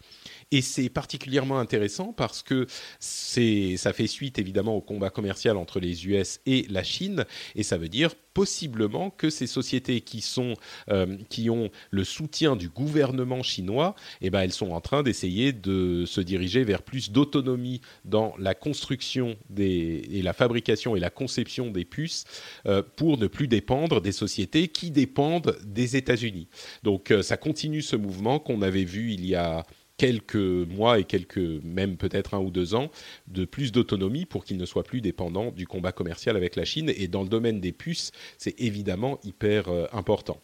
Et 0.51 0.61
c'est 0.61 0.89
particulièrement 0.89 1.59
intéressant 1.59 2.13
parce 2.13 2.41
que 2.41 2.67
ça 2.99 3.93
fait 3.93 4.07
suite 4.07 4.39
évidemment 4.39 4.75
au 4.75 4.81
combat 4.81 5.09
commercial 5.09 5.57
entre 5.57 5.79
les 5.81 6.07
US 6.07 6.39
et 6.45 6.65
la 6.69 6.83
Chine, 6.83 7.25
et 7.55 7.63
ça 7.63 7.77
veut 7.77 7.89
dire 7.89 8.15
possiblement 8.37 9.09
que 9.09 9.31
ces 9.31 9.47
sociétés 9.47 10.01
qui 10.01 10.21
sont 10.21 10.53
euh, 10.89 11.17
qui 11.27 11.49
ont 11.49 11.71
le 11.89 12.03
soutien 12.03 12.55
du 12.55 12.69
gouvernement 12.69 13.41
chinois, 13.41 13.95
eh 14.21 14.29
ben 14.29 14.41
elles 14.41 14.53
sont 14.53 14.69
en 14.71 14.79
train 14.79 15.01
d'essayer 15.01 15.53
de 15.53 16.05
se 16.05 16.21
diriger 16.21 16.63
vers 16.63 16.83
plus 16.83 17.11
d'autonomie 17.11 17.81
dans 18.05 18.35
la 18.37 18.53
construction 18.53 19.35
des, 19.49 20.03
et 20.11 20.21
la 20.21 20.33
fabrication 20.33 20.95
et 20.95 20.99
la 20.99 21.09
conception 21.09 21.71
des 21.71 21.83
puces 21.83 22.25
euh, 22.67 22.83
pour 22.95 23.17
ne 23.17 23.25
plus 23.25 23.47
dépendre 23.47 24.01
des 24.01 24.11
sociétés 24.11 24.67
qui 24.67 24.91
dépendent 24.91 25.57
des 25.65 25.97
États-Unis. 25.97 26.47
Donc 26.83 27.09
euh, 27.09 27.23
ça 27.23 27.37
continue 27.37 27.81
ce 27.81 27.95
mouvement 27.95 28.37
qu'on 28.37 28.61
avait 28.61 28.85
vu 28.85 29.13
il 29.13 29.25
y 29.25 29.33
a 29.33 29.65
quelques 29.97 30.35
mois 30.35 30.99
et 30.99 31.03
quelques, 31.03 31.37
même 31.63 31.97
peut-être 31.97 32.33
un 32.33 32.39
ou 32.39 32.51
deux 32.51 32.75
ans, 32.75 32.89
de 33.27 33.45
plus 33.45 33.71
d'autonomie 33.71 34.25
pour 34.25 34.45
qu'ils 34.45 34.57
ne 34.57 34.65
soient 34.65 34.83
plus 34.83 35.01
dépendants 35.01 35.51
du 35.51 35.67
combat 35.67 35.91
commercial 35.91 36.37
avec 36.37 36.55
la 36.55 36.65
Chine. 36.65 36.91
Et 36.95 37.07
dans 37.07 37.23
le 37.23 37.29
domaine 37.29 37.59
des 37.59 37.71
puces, 37.71 38.11
c'est 38.37 38.59
évidemment 38.61 39.19
hyper 39.23 39.67
euh, 39.69 39.85
important. 39.91 40.39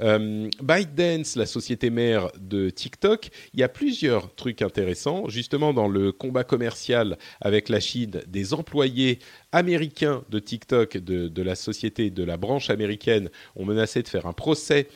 Euh, 0.00 0.50
ByteDance, 0.62 1.36
la 1.36 1.46
société 1.46 1.90
mère 1.90 2.30
de 2.38 2.70
TikTok, 2.70 3.30
il 3.54 3.60
y 3.60 3.62
a 3.62 3.68
plusieurs 3.68 4.34
trucs 4.34 4.62
intéressants. 4.62 5.28
Justement, 5.28 5.72
dans 5.72 5.88
le 5.88 6.12
combat 6.12 6.44
commercial 6.44 7.16
avec 7.40 7.68
la 7.68 7.80
Chine, 7.80 8.20
des 8.26 8.52
employés 8.52 9.18
américains 9.52 10.22
de 10.28 10.38
TikTok, 10.38 10.98
de, 10.98 11.28
de 11.28 11.42
la 11.42 11.54
société, 11.54 12.10
de 12.10 12.24
la 12.24 12.36
branche 12.36 12.68
américaine, 12.68 13.30
ont 13.54 13.64
menacé 13.64 14.02
de 14.02 14.08
faire 14.08 14.26
un 14.26 14.32
procès 14.34 14.88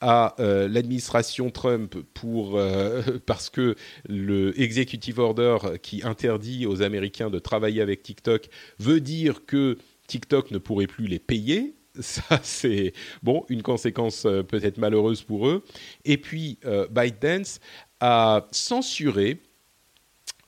à 0.00 0.34
euh, 0.40 0.68
l'administration 0.68 1.50
Trump 1.50 1.96
pour 2.14 2.56
euh, 2.56 3.02
parce 3.26 3.50
que 3.50 3.74
le 4.08 4.58
executive 4.60 5.18
order 5.18 5.58
qui 5.82 6.02
interdit 6.04 6.66
aux 6.66 6.82
Américains 6.82 7.30
de 7.30 7.38
travailler 7.38 7.82
avec 7.82 8.02
TikTok 8.02 8.48
veut 8.78 9.00
dire 9.00 9.44
que 9.46 9.78
TikTok 10.06 10.50
ne 10.50 10.58
pourrait 10.58 10.86
plus 10.86 11.06
les 11.06 11.18
payer. 11.18 11.74
Ça, 12.00 12.40
c'est 12.42 12.92
bon, 13.22 13.44
une 13.48 13.62
conséquence 13.62 14.24
euh, 14.24 14.42
peut-être 14.42 14.78
malheureuse 14.78 15.22
pour 15.22 15.48
eux. 15.48 15.64
Et 16.04 16.16
puis, 16.16 16.58
ByteDance 16.90 17.60
a 18.00 18.46
censuré 18.52 19.40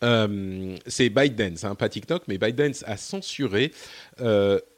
c'est 0.03 1.11
ByteDance, 1.11 1.64
hein, 1.64 1.74
pas 1.74 1.90
TikTok, 1.90 2.22
mais 2.26 2.38
ByteDance 2.38 2.84
a 2.86 2.96
censuré 2.96 3.70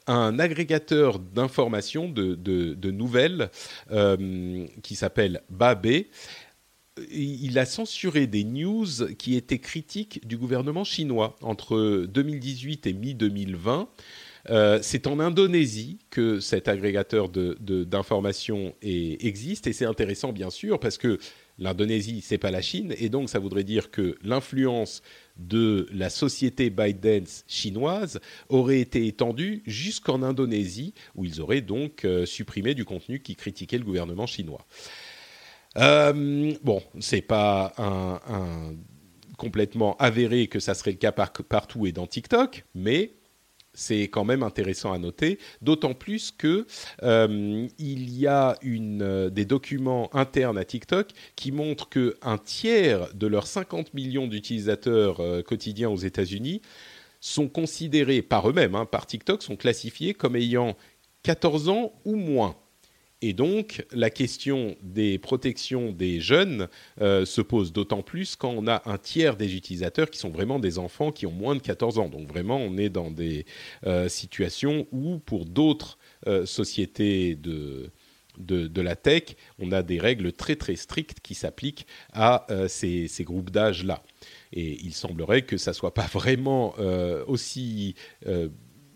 un 0.06 0.38
agrégateur 0.38 1.18
d'informations, 1.18 2.08
de, 2.08 2.90
nouvelles, 2.90 3.50
euh, 3.90 4.66
qui 4.82 4.94
s'appelle 4.94 5.42
Babé. 5.50 6.08
Il 7.10 7.58
a 7.58 7.64
censuré 7.64 8.26
des 8.26 8.44
news 8.44 8.86
qui 9.18 9.36
étaient 9.36 9.58
critiques 9.58 10.26
du 10.26 10.36
gouvernement 10.36 10.84
chinois 10.84 11.36
entre 11.40 12.06
2018 12.06 12.86
et 12.86 12.92
mi-2020. 12.92 13.86
Euh, 14.50 14.80
c'est 14.82 15.06
en 15.06 15.20
Indonésie 15.20 15.98
que 16.10 16.40
cet 16.40 16.66
agrégateur 16.68 17.28
d'informations 17.28 18.74
existe 18.82 19.68
et 19.68 19.72
c'est 19.72 19.84
intéressant 19.84 20.32
bien 20.32 20.50
sûr 20.50 20.80
parce 20.80 20.98
que 20.98 21.18
l'Indonésie 21.58 22.22
c'est 22.22 22.38
pas 22.38 22.50
la 22.50 22.60
Chine 22.60 22.92
et 22.98 23.08
donc 23.08 23.30
ça 23.30 23.38
voudrait 23.38 23.62
dire 23.62 23.90
que 23.90 24.16
l'influence 24.24 25.02
de 25.36 25.88
la 25.92 26.10
société 26.10 26.70
ByteDance 26.70 27.44
chinoise 27.46 28.20
aurait 28.48 28.80
été 28.80 29.06
étendue 29.06 29.62
jusqu'en 29.66 30.22
Indonésie, 30.22 30.94
où 31.14 31.24
ils 31.24 31.40
auraient 31.40 31.60
donc 31.60 32.04
euh, 32.04 32.26
supprimé 32.26 32.74
du 32.74 32.84
contenu 32.84 33.20
qui 33.20 33.36
critiquait 33.36 33.78
le 33.78 33.84
gouvernement 33.84 34.26
chinois. 34.26 34.66
Euh, 35.78 36.52
bon, 36.62 36.82
c'est 37.00 37.22
pas 37.22 37.72
un, 37.78 38.74
complètement 39.38 39.96
avéré 39.96 40.46
que 40.46 40.60
ça 40.60 40.74
serait 40.74 40.92
le 40.92 40.98
cas 40.98 41.12
partout 41.12 41.86
et 41.86 41.92
dans 41.92 42.06
TikTok, 42.06 42.64
mais 42.74 43.12
c'est 43.74 44.02
quand 44.02 44.24
même 44.24 44.42
intéressant 44.42 44.92
à 44.92 44.98
noter, 44.98 45.38
d'autant 45.62 45.94
plus 45.94 46.30
que 46.30 46.66
euh, 47.02 47.68
y 47.78 48.26
a 48.26 48.56
euh, 48.64 49.30
des 49.30 49.44
documents 49.44 50.14
internes 50.14 50.58
à 50.58 50.64
TikTok 50.64 51.10
qui 51.36 51.52
montrent 51.52 51.88
que 51.88 52.16
un 52.22 52.38
tiers 52.38 53.12
de 53.14 53.26
leurs 53.26 53.46
50 53.46 53.94
millions 53.94 54.26
d'utilisateurs 54.26 55.20
euh, 55.20 55.42
quotidiens 55.42 55.90
aux 55.90 55.96
États-Unis 55.96 56.62
sont 57.20 57.48
considérés 57.48 58.20
par 58.20 58.48
eux-mêmes, 58.48 58.74
hein, 58.74 58.84
par 58.84 59.06
TikTok, 59.06 59.42
sont 59.42 59.56
classifiés 59.56 60.12
comme 60.12 60.36
ayant 60.36 60.76
14 61.22 61.68
ans 61.68 61.92
ou 62.04 62.16
moins. 62.16 62.56
Et 63.24 63.34
donc, 63.34 63.86
la 63.92 64.10
question 64.10 64.76
des 64.82 65.16
protections 65.16 65.92
des 65.92 66.20
jeunes 66.20 66.68
euh, 67.00 67.24
se 67.24 67.40
pose 67.40 67.72
d'autant 67.72 68.02
plus 68.02 68.34
quand 68.34 68.50
on 68.50 68.66
a 68.66 68.82
un 68.84 68.98
tiers 68.98 69.36
des 69.36 69.54
utilisateurs 69.54 70.10
qui 70.10 70.18
sont 70.18 70.30
vraiment 70.30 70.58
des 70.58 70.80
enfants 70.80 71.12
qui 71.12 71.24
ont 71.26 71.32
moins 71.32 71.54
de 71.54 71.62
14 71.62 72.00
ans. 72.00 72.08
Donc 72.08 72.28
vraiment, 72.28 72.56
on 72.56 72.76
est 72.76 72.88
dans 72.88 73.12
des 73.12 73.46
euh, 73.86 74.08
situations 74.08 74.88
où, 74.90 75.20
pour 75.20 75.46
d'autres 75.46 75.98
euh, 76.26 76.46
sociétés 76.46 77.36
de, 77.36 77.90
de, 78.38 78.80
la 78.80 78.96
tech, 78.96 79.36
on 79.60 79.70
a 79.70 79.84
des 79.84 80.00
règles 80.00 80.32
très 80.32 80.56
très 80.56 80.74
strictes 80.74 81.20
qui 81.20 81.36
s'appliquent 81.36 81.86
à 82.12 82.46
ces, 82.66 83.06
ces, 83.06 83.22
groupes 83.22 83.50
d'âge-là. 83.50 84.02
Et 84.52 84.78
il 84.82 84.94
semblerait 84.94 85.42
que 85.42 85.58
ça 85.58 85.70
ne 85.70 85.76
soit 85.76 85.94
pas 85.94 86.08
vraiment 86.12 86.74
aussi 87.28 87.94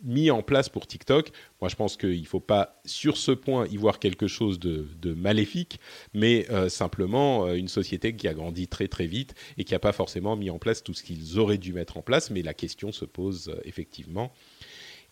mis 0.07 0.31
en 0.31 0.43
place 0.43 0.69
pour 0.69 0.87
TikTok. 0.87 1.31
Moi, 1.61 1.69
je 1.69 1.77
pense 1.77 1.97
qu'il 1.97 2.21
ne 2.21 2.27
faut 2.27 2.41
pas, 2.41 2.81
sur 2.85 3.17
ce 3.17 3.33
point, 3.33 3.67
y 3.67 3.77
voir 3.77 3.99
quelque 3.99 4.27
chose 4.27 4.59
de, 4.59 4.87
maléfique, 5.15 5.79
mais 6.15 6.47
euh, 6.51 6.69
simplement 6.69 7.47
euh, 7.47 7.55
une 7.55 7.69
société 7.69 8.15
qui 8.15 8.29
a 8.29 8.35
grandi 8.35 8.69
très 8.69 8.89
très 8.89 9.07
vite 9.07 9.35
et 9.57 9.65
qui 9.65 9.73
n'a 9.73 9.79
pas 9.79 9.93
forcément 9.93 10.37
mis 10.37 10.51
en 10.51 10.59
place 10.59 10.83
tout 10.83 10.95
ce 10.95 11.03
qu'ils 11.03 11.39
auraient 11.39 11.59
dû 11.59 11.73
mettre 11.73 11.97
en 11.97 12.03
place. 12.03 12.31
Mais 12.31 12.43
la 12.43 12.55
question 12.55 12.93
se 12.93 13.05
pose 13.05 13.49
euh, 13.49 13.61
effectivement 13.65 14.33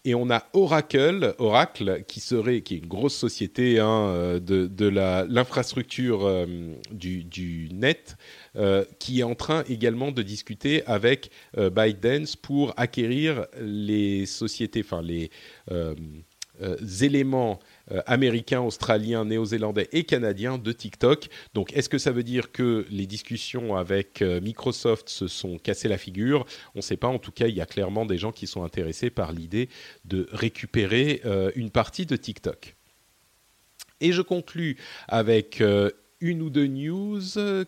et 0.05 0.15
on 0.15 0.31
a 0.31 0.47
Oracle, 0.53 1.35
Oracle 1.39 2.05
qui 2.07 2.21
serait, 2.21 2.61
qui 2.61 2.75
est 2.75 2.79
une 2.79 2.87
grosse 2.87 3.17
société 3.17 3.79
hein, 3.81 4.09
euh, 4.09 4.39
de, 4.41 4.89
l'infrastructure 4.89 6.27
euh, 6.27 6.47
du, 6.91 7.69
net, 7.73 8.17
euh, 8.57 8.85
qui 8.99 9.21
est 9.21 9.25
en 9.25 9.35
train 9.35 9.65
également 9.69 10.13
de 10.13 10.23
discuter 10.23 10.85
avec 10.87 11.31
ByteDance 11.57 12.37
pour 12.37 12.75
acquérir 12.77 13.47
les 13.61 14.27
sociétés, 14.27 14.83
enfin 14.85 15.03
les 15.03 15.31
éléments 17.01 17.59
euh, 17.59 17.74
américains, 18.07 18.61
australiens, 18.61 19.25
néo-zélandais 19.25 19.89
et 19.93 20.05
canadiens 20.05 20.59
de 20.59 20.73
TikTok. 20.73 21.29
Donc, 21.55 21.73
est-ce 21.77 21.89
que 21.89 21.99
ça 21.99 22.13
veut 22.13 22.23
dire 22.23 22.53
que 22.53 22.87
les 22.91 23.07
discussions 23.07 23.77
avec 23.77 24.23
euh, 24.23 24.41
Microsoft 24.41 25.09
se 25.09 25.29
sont 25.29 25.59
cassées 25.59 25.89
la 25.89 25.99
figure? 25.99 26.47
On 26.75 26.79
ne 26.79 26.83
sait 26.83 26.97
pas. 26.97 27.09
En 27.09 27.19
tout 27.19 27.33
cas, 27.33 27.47
il 27.47 27.55
y 27.55 27.61
a 27.61 27.67
clairement 27.67 28.07
des 28.07 28.19
gens 28.19 28.33
qui 28.33 28.47
sont 28.47 28.65
intéressés 28.65 29.11
par 29.11 29.33
l'idée 29.33 29.69
de 30.05 30.29
récupérer 30.33 31.23
une 31.55 31.71
partie 31.71 32.07
de 32.07 32.17
TikTok. 32.17 32.75
Et 34.01 34.13
je 34.13 34.23
conclus 34.23 34.77
avec 35.09 35.63
une 36.25 36.43
ou 36.43 36.51
deux 36.51 36.67
news 36.67 37.21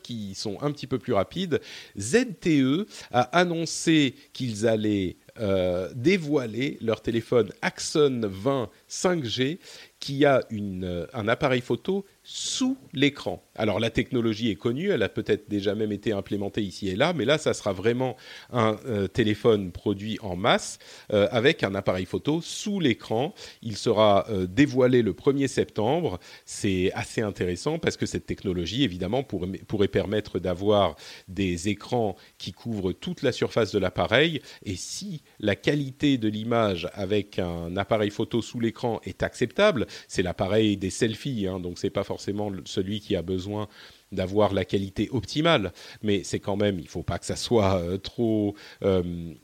qui 0.03 0.35
sont 0.35 0.61
un 0.63 0.73
petit 0.73 0.87
peu 0.87 0.99
plus 0.99 1.13
rapides. 1.13 1.61
ZTE 1.99 2.87
a 3.13 3.23
annoncé 3.39 4.15
qu'ils 4.33 4.67
allaient 4.67 5.17
euh, 5.39 5.91
dévoiler 5.95 6.79
leur 6.81 7.03
téléphone 7.03 7.53
Axon 7.61 8.23
20 8.25 8.71
5G 8.89 9.59
qui 10.01 10.25
a 10.25 10.43
une, 10.51 11.07
un 11.13 11.29
appareil 11.29 11.61
photo 11.61 12.05
sous 12.23 12.77
l'écran. 12.93 13.43
Alors 13.55 13.81
la 13.81 13.89
technologie 13.89 14.51
est 14.51 14.57
connue, 14.57 14.91
elle 14.91 15.03
a 15.03 15.09
peut-être 15.09 15.49
déjà 15.49 15.75
même 15.75 15.93
été 15.93 16.13
implémentée 16.13 16.63
ici 16.63 16.89
et 16.89 16.97
là, 16.97 17.13
mais 17.13 17.25
là 17.25 17.39
ça 17.39 17.55
sera 17.55 17.73
vraiment 17.73 18.17
un 18.53 18.79
euh, 18.87 19.07
téléphone 19.07 19.73
produit 19.73 20.19
en 20.23 20.37
masse 20.37 20.79
euh, 21.13 21.29
avec 21.31 21.63
un 21.63 21.75
appareil 21.75 22.05
photo 22.05 22.41
sous 22.43 22.81
l'écran. 22.81 23.33
Il 23.63 23.77
sera 23.77 24.27
euh, 24.29 24.47
dévoilé 24.47 25.03
le 25.03 25.13
1er 25.13 25.47
septembre. 25.47 26.19
C'est 26.45 26.93
assez 26.95 27.23
intéressant 27.23 27.79
parce 27.79 27.97
que 27.97 28.07
cette 28.07 28.27
technologie 28.27 28.83
évidemment 28.83 29.23
pourrait 29.23 29.89
permettre 29.89 30.39
d'avoir 30.39 30.97
des 31.29 31.69
écrans 31.69 32.17
qui 32.39 32.53
couvrent 32.53 32.93
toute 32.93 33.23
la 33.23 33.33
surface 33.33 33.73
de 33.73 33.79
l'appareil 33.79 34.43
et 34.65 34.77
si 34.77 35.23
la 35.39 35.57
qualité 35.57 36.19
de 36.19 36.29
l'image 36.29 36.89
avec 36.93 37.39
un 37.39 37.77
appareil 37.77 38.11
photo 38.11 38.43
sous 38.43 38.61
l'écran 38.61 39.01
est 39.05 39.23
acceptable, 39.23 39.86
c'est 40.09 40.23
l'appareil 40.23 40.77
des 40.77 40.91
selfies, 40.91 41.47
hein, 41.47 41.61
donc 41.61 41.79
c'est 41.79 41.91
pas 41.91 42.05
forcément 42.05 42.51
celui 42.65 43.01
qui 43.01 43.17
a 43.17 43.23
besoin 43.23 43.69
d'avoir 44.13 44.53
la 44.55 44.65
qualité 44.65 45.09
optimale, 45.11 45.73
mais 46.03 46.23
c'est 46.25 46.41
quand 46.41 46.57
même, 46.57 46.79
il 46.79 46.85
ne 46.85 46.89
faut 46.89 47.03
pas 47.03 47.19
que 47.19 47.27
ça 47.27 47.37
soit 47.37 47.81
euh, 47.81 47.99
trop 47.99 48.55
euh, 48.83 49.35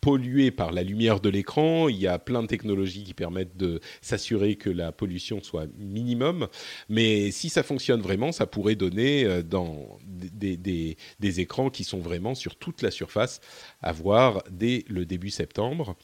pollué 0.00 0.50
par 0.50 0.72
la 0.72 0.82
lumière 0.82 1.20
de 1.20 1.28
l'écran. 1.28 1.88
Il 1.88 1.96
y 1.96 2.06
a 2.06 2.18
plein 2.18 2.42
de 2.42 2.46
technologies 2.46 3.04
qui 3.04 3.14
permettent 3.14 3.56
de 3.56 3.80
s'assurer 4.00 4.56
que 4.56 4.70
la 4.70 4.92
pollution 4.92 5.42
soit 5.42 5.66
minimum. 5.78 6.48
Mais 6.88 7.30
si 7.30 7.48
ça 7.48 7.62
fonctionne 7.62 8.00
vraiment, 8.00 8.32
ça 8.32 8.46
pourrait 8.46 8.76
donner 8.76 9.24
euh, 9.24 9.42
des, 9.42 11.40
écrans 11.40 11.70
qui 11.70 11.84
sont 11.84 11.98
vraiment 11.98 12.34
sur 12.34 12.56
toute 12.56 12.82
la 12.82 12.90
surface 12.90 13.40
à 13.82 13.92
voir 13.92 14.42
dès 14.50 14.84
le 14.88 15.04
début 15.04 15.30
septembre 15.30 15.96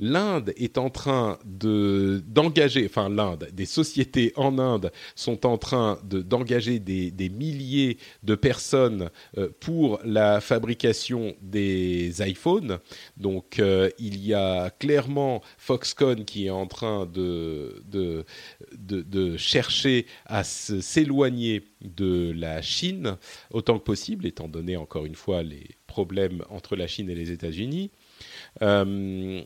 l'Inde 0.00 0.52
est 0.56 0.78
en 0.78 0.88
train 0.88 1.38
de 1.44 2.22
d'engager, 2.26 2.86
enfin 2.86 3.08
l'Inde, 3.08 3.48
des 3.52 3.66
sociétés 3.66 4.32
en 4.34 4.58
Inde 4.58 4.90
sont 5.14 5.46
en 5.46 5.58
train 5.58 6.00
de, 6.04 6.22
d'engager 6.22 6.78
des, 6.78 7.10
des, 7.10 7.28
milliers 7.28 7.98
de 8.22 8.34
personnes 8.34 9.10
euh, 9.36 9.50
pour 9.60 10.00
la 10.04 10.40
fabrication 10.40 11.34
des 11.42 12.12
iPhones. 12.26 12.78
Donc 13.18 13.58
euh, 13.58 13.90
il 13.98 14.24
y 14.24 14.32
a 14.32 14.70
clairement 14.70 15.42
Foxconn 15.58 16.24
qui 16.24 16.46
est 16.46 16.50
en 16.50 16.66
train 16.66 17.04
de, 17.06 17.82
de, 17.86 18.24
de, 18.72 19.36
chercher 19.36 20.06
à 20.24 20.44
s'éloigner 20.44 21.62
de 21.82 22.32
la 22.34 22.62
Chine 22.62 23.16
autant 23.52 23.78
que 23.78 23.84
possible, 23.84 24.26
étant 24.26 24.48
donné 24.48 24.76
encore 24.76 25.04
une 25.04 25.14
fois 25.14 25.42
les 25.42 25.68
problèmes 25.86 26.42
entre 26.48 26.74
la 26.76 26.86
Chine 26.86 27.10
et 27.10 27.14
les 27.14 27.30
États-Unis. 27.30 27.90
Euh, 28.62 29.42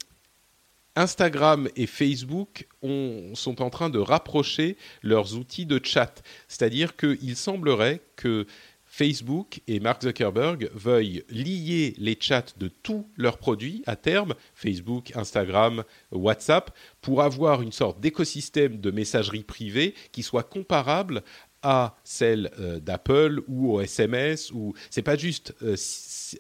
Instagram 0.97 1.69
et 1.77 1.87
Facebook 1.87 2.69
sont 2.83 3.63
en 3.63 3.71
train 3.71 3.91
de 3.91 3.99
rapprocher 3.99 4.77
leurs 5.03 5.37
outils 5.37 5.67
de 5.67 5.81
chat. 5.83 6.23
C'est-à-dire 6.49 6.97
qu'il 6.97 7.37
semblerait 7.37 8.01
que 8.17 8.47
Facebook 8.95 9.61
et 9.67 9.81
Mark 9.81 10.03
Zuckerberg 10.03 10.71
veuillent 10.73 11.25
lier 11.29 11.95
les 11.99 12.17
chats 12.21 12.55
de 12.59 12.69
tous 12.69 13.09
leurs 13.17 13.39
produits 13.39 13.83
à 13.87 13.97
terme, 13.97 14.35
Facebook, 14.55 15.11
Instagram, 15.17 15.83
WhatsApp, 16.13 16.71
pour 17.01 17.21
avoir 17.23 17.61
une 17.61 17.73
sorte 17.73 17.99
d'écosystème 17.99 18.81
de 18.81 18.93
messagerie 18.93 19.43
privée 19.43 19.95
qui 20.13 20.23
soit 20.23 20.45
comparable 20.45 21.25
à 21.65 21.97
celle 22.05 22.53
euh, 22.61 22.79
d'Apple 22.79 23.43
ou 23.49 23.73
au 23.73 23.81
SMS 23.81 24.53
ou 24.53 24.75
c'est 24.91 25.03
pas 25.03 25.17
juste 25.17 25.57
euh, 25.63 25.75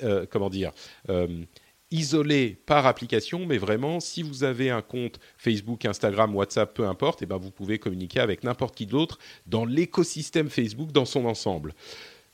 euh, 0.04 0.24
comment 0.30 0.50
dire 0.50 0.70
isolé 1.90 2.58
par 2.66 2.86
application, 2.86 3.46
mais 3.46 3.58
vraiment, 3.58 4.00
si 4.00 4.22
vous 4.22 4.44
avez 4.44 4.70
un 4.70 4.82
compte 4.82 5.20
Facebook, 5.36 5.84
Instagram, 5.84 6.34
WhatsApp, 6.34 6.74
peu 6.74 6.86
importe, 6.86 7.22
et 7.22 7.24
eh 7.24 7.26
ben 7.26 7.36
vous 7.36 7.50
pouvez 7.50 7.78
communiquer 7.78 8.20
avec 8.20 8.42
n'importe 8.44 8.74
qui 8.74 8.86
d'autre 8.86 9.18
dans 9.46 9.64
l'écosystème 9.64 10.50
Facebook 10.50 10.92
dans 10.92 11.04
son 11.04 11.24
ensemble. 11.24 11.74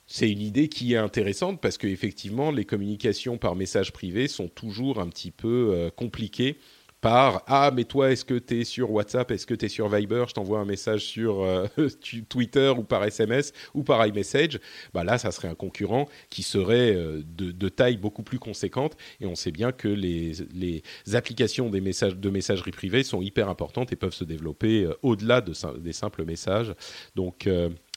C'est 0.06 0.28
une 0.28 0.40
idée 0.40 0.68
qui 0.68 0.94
est 0.94 0.96
intéressante 0.96 1.60
parce 1.60 1.78
qu'effectivement, 1.78 2.50
les 2.50 2.64
communications 2.64 3.38
par 3.38 3.54
message 3.54 3.92
privé 3.92 4.26
sont 4.26 4.48
toujours 4.48 4.98
un 4.98 5.08
petit 5.08 5.30
peu 5.30 5.70
euh, 5.72 5.90
compliquées 5.90 6.58
par 7.00 7.42
Ah, 7.46 7.70
mais 7.74 7.84
toi, 7.84 8.10
est-ce 8.10 8.24
que 8.24 8.38
tu 8.38 8.60
es 8.60 8.64
sur 8.64 8.90
WhatsApp? 8.90 9.30
Est-ce 9.30 9.46
que 9.46 9.54
tu 9.54 9.66
es 9.66 9.68
sur 9.68 9.88
Viber? 9.88 10.24
Je 10.28 10.34
t'envoie 10.34 10.58
un 10.58 10.64
message 10.64 11.04
sur 11.06 11.42
euh, 11.42 11.66
Twitter 12.28 12.72
ou 12.76 12.82
par 12.82 13.04
SMS 13.04 13.52
ou 13.74 13.82
par 13.82 14.06
iMessage. 14.06 14.60
Bah 14.92 15.04
là, 15.04 15.16
ça 15.16 15.30
serait 15.32 15.48
un 15.48 15.54
concurrent 15.54 16.08
qui 16.28 16.42
serait 16.42 16.94
euh, 16.94 17.22
de, 17.24 17.68
taille 17.68 17.96
beaucoup 17.96 18.22
plus 18.22 18.38
conséquente. 18.38 18.96
Et 19.20 19.26
on 19.26 19.34
sait 19.34 19.50
bien 19.50 19.72
que 19.72 19.88
les, 19.88 20.32
les 20.52 20.82
applications 21.14 21.70
des 21.70 21.80
messages, 21.80 22.16
de 22.16 22.30
messagerie 22.30 22.72
privée 22.72 23.02
sont 23.02 23.22
hyper 23.22 23.48
importantes 23.48 23.92
et 23.92 23.96
peuvent 23.96 24.14
se 24.14 24.24
développer 24.24 24.84
euh, 24.84 24.94
au-delà 25.02 25.40
de, 25.40 25.52
des 25.78 25.92
simples 25.92 26.24
messages. 26.24 26.74
Donc, 27.14 27.48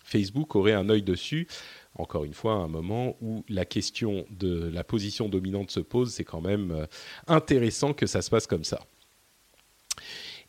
Facebook 0.03 0.55
aurait 0.55 0.73
un 0.73 0.89
œil 0.89 1.01
dessus 1.01 1.47
encore 1.95 2.23
une 2.23 2.33
fois, 2.33 2.53
un 2.53 2.67
moment 2.67 3.15
où 3.21 3.45
la 3.49 3.65
question 3.65 4.25
de 4.31 4.67
la 4.73 4.83
position 4.83 5.29
dominante 5.29 5.69
se 5.69 5.79
pose, 5.79 6.11
c'est 6.11 6.23
quand 6.23 6.41
même 6.41 6.87
intéressant 7.27 7.93
que 7.93 8.07
ça 8.07 8.23
se 8.23 8.31
passe 8.31 8.47
comme 8.47 8.63
ça. 8.63 8.79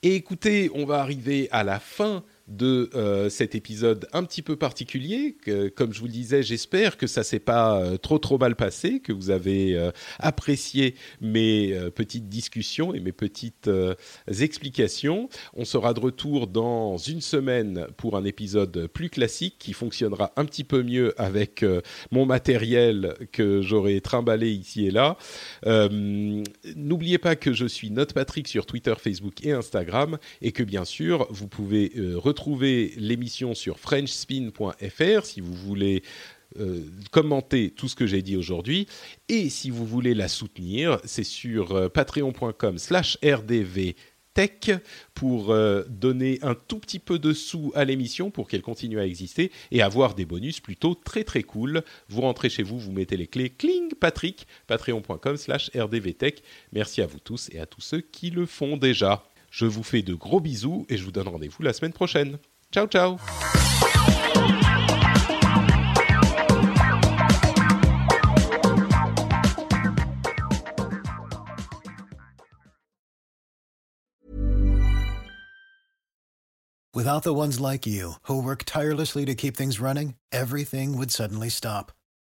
Et 0.04 0.16
écoutez, 0.16 0.70
on 0.74 0.84
va 0.84 1.00
arriver 1.00 1.48
à 1.50 1.64
la 1.64 1.80
fin 1.80 2.24
de 2.48 2.90
euh, 2.94 3.30
cet 3.30 3.54
épisode 3.54 4.06
un 4.12 4.22
petit 4.24 4.42
peu 4.42 4.56
particulier. 4.56 5.36
comme 5.76 5.94
je 5.94 6.00
vous 6.00 6.06
le 6.06 6.12
disais, 6.12 6.42
j'espère 6.42 6.96
que 6.96 7.06
ça 7.06 7.22
s'est 7.22 7.38
pas 7.38 7.80
euh, 7.80 7.96
trop 7.96 8.18
trop 8.18 8.36
mal 8.36 8.54
passé, 8.54 9.00
que 9.00 9.12
vous 9.12 9.30
avez 9.30 9.74
euh, 9.74 9.90
apprécié 10.18 10.94
mes 11.20 11.74
petites 11.94 12.28
discussions 12.28 12.94
et 12.94 13.00
mes 13.00 13.12
petites 13.12 13.70
explications. 14.28 15.28
On 15.54 15.64
sera 15.64 15.94
de 15.94 16.00
retour 16.00 16.46
dans 16.46 16.96
une 16.98 17.20
semaine 17.20 17.86
pour 17.96 18.16
un 18.16 18.24
épisode 18.24 18.88
plus 18.88 19.08
classique 19.08 19.56
qui 19.58 19.72
fonctionnera 19.72 20.32
un 20.36 20.44
petit 20.44 20.64
peu 20.64 20.82
mieux 20.82 21.14
avec 21.20 21.64
mon 22.10 22.26
matériel 22.26 23.14
que 23.32 23.62
j'aurai 23.62 24.00
trimballé 24.00 24.50
ici 24.50 24.86
et 24.86 24.90
là. 24.90 25.16
N'oubliez 25.64 27.18
pas 27.18 27.36
que 27.36 27.52
je 27.52 27.66
suis 27.66 27.90
Note 27.90 28.12
Patrick 28.12 28.48
sur 28.48 28.66
Twitter, 28.66 28.94
Facebook 28.98 29.44
et 29.44 29.52
Instagram 29.52 30.18
et 30.42 30.52
que 30.52 30.62
bien 30.62 30.84
sûr 30.84 31.26
vous 31.30 31.48
pouvez 31.48 31.92
retrouver 32.14 32.33
retrouver 32.34 32.92
l'émission 32.96 33.54
sur 33.54 33.78
frenchspin.fr 33.78 35.24
si 35.24 35.40
vous 35.40 35.54
voulez 35.54 36.02
euh, 36.58 36.82
commenter 37.12 37.70
tout 37.70 37.88
ce 37.88 37.94
que 37.94 38.08
j'ai 38.08 38.22
dit 38.22 38.36
aujourd'hui. 38.36 38.88
Et 39.28 39.48
si 39.48 39.70
vous 39.70 39.86
voulez 39.86 40.14
la 40.14 40.26
soutenir, 40.26 40.98
c'est 41.04 41.24
sur 41.24 41.76
euh, 41.76 41.88
patreon.com 41.88 42.78
slash 42.78 43.18
rdvtech 43.22 44.72
pour 45.14 45.52
euh, 45.52 45.84
donner 45.88 46.40
un 46.42 46.56
tout 46.56 46.80
petit 46.80 46.98
peu 46.98 47.20
de 47.20 47.32
sous 47.32 47.70
à 47.76 47.84
l'émission 47.84 48.32
pour 48.32 48.48
qu'elle 48.48 48.62
continue 48.62 48.98
à 48.98 49.06
exister 49.06 49.52
et 49.70 49.80
avoir 49.80 50.16
des 50.16 50.26
bonus 50.26 50.58
plutôt 50.58 50.96
très 50.96 51.22
très 51.22 51.44
cool. 51.44 51.82
Vous 52.08 52.22
rentrez 52.22 52.50
chez 52.50 52.64
vous, 52.64 52.80
vous 52.80 52.92
mettez 52.92 53.16
les 53.16 53.28
clés, 53.28 53.50
cling, 53.50 53.94
Patrick, 53.94 54.48
patreon.com 54.66 55.36
slash 55.36 55.70
rdvtech. 55.72 56.42
Merci 56.72 57.00
à 57.00 57.06
vous 57.06 57.20
tous 57.20 57.48
et 57.52 57.60
à 57.60 57.66
tous 57.66 57.80
ceux 57.80 58.00
qui 58.00 58.30
le 58.30 58.44
font 58.44 58.76
déjà. 58.76 59.24
Je 59.54 59.66
vous 59.66 59.84
fais 59.84 60.02
de 60.02 60.14
gros 60.14 60.40
bisous 60.40 60.84
et 60.88 60.96
je 60.96 61.04
vous 61.04 61.12
donne 61.12 61.28
rendez-vous 61.28 61.62
la 61.62 61.72
semaine 61.72 61.92
prochaine. 61.92 62.38
Ciao, 62.72 62.88
ciao 62.88 63.18
Without 76.92 77.22
the 77.22 77.32
ones 77.32 77.60
like 77.60 77.86
you, 77.86 78.14
who 78.22 78.42
work 78.42 78.64
tirelessly 78.64 79.24
to 79.24 79.36
keep 79.36 79.56
things 79.56 79.78
running, 79.78 80.14
everything 80.32 80.98
would 80.98 81.12
suddenly 81.12 81.48
stop. 81.48 81.92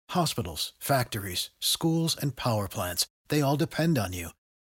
Hospitals, 0.09 0.73
factories, 0.77 1.49
schools, 1.59 2.15
and 2.15 2.35
power 2.35 2.67
plants, 2.67 3.07
they 3.29 3.41
all 3.41 3.57
depend 3.57 3.97
on 3.97 4.13
you. 4.13 4.29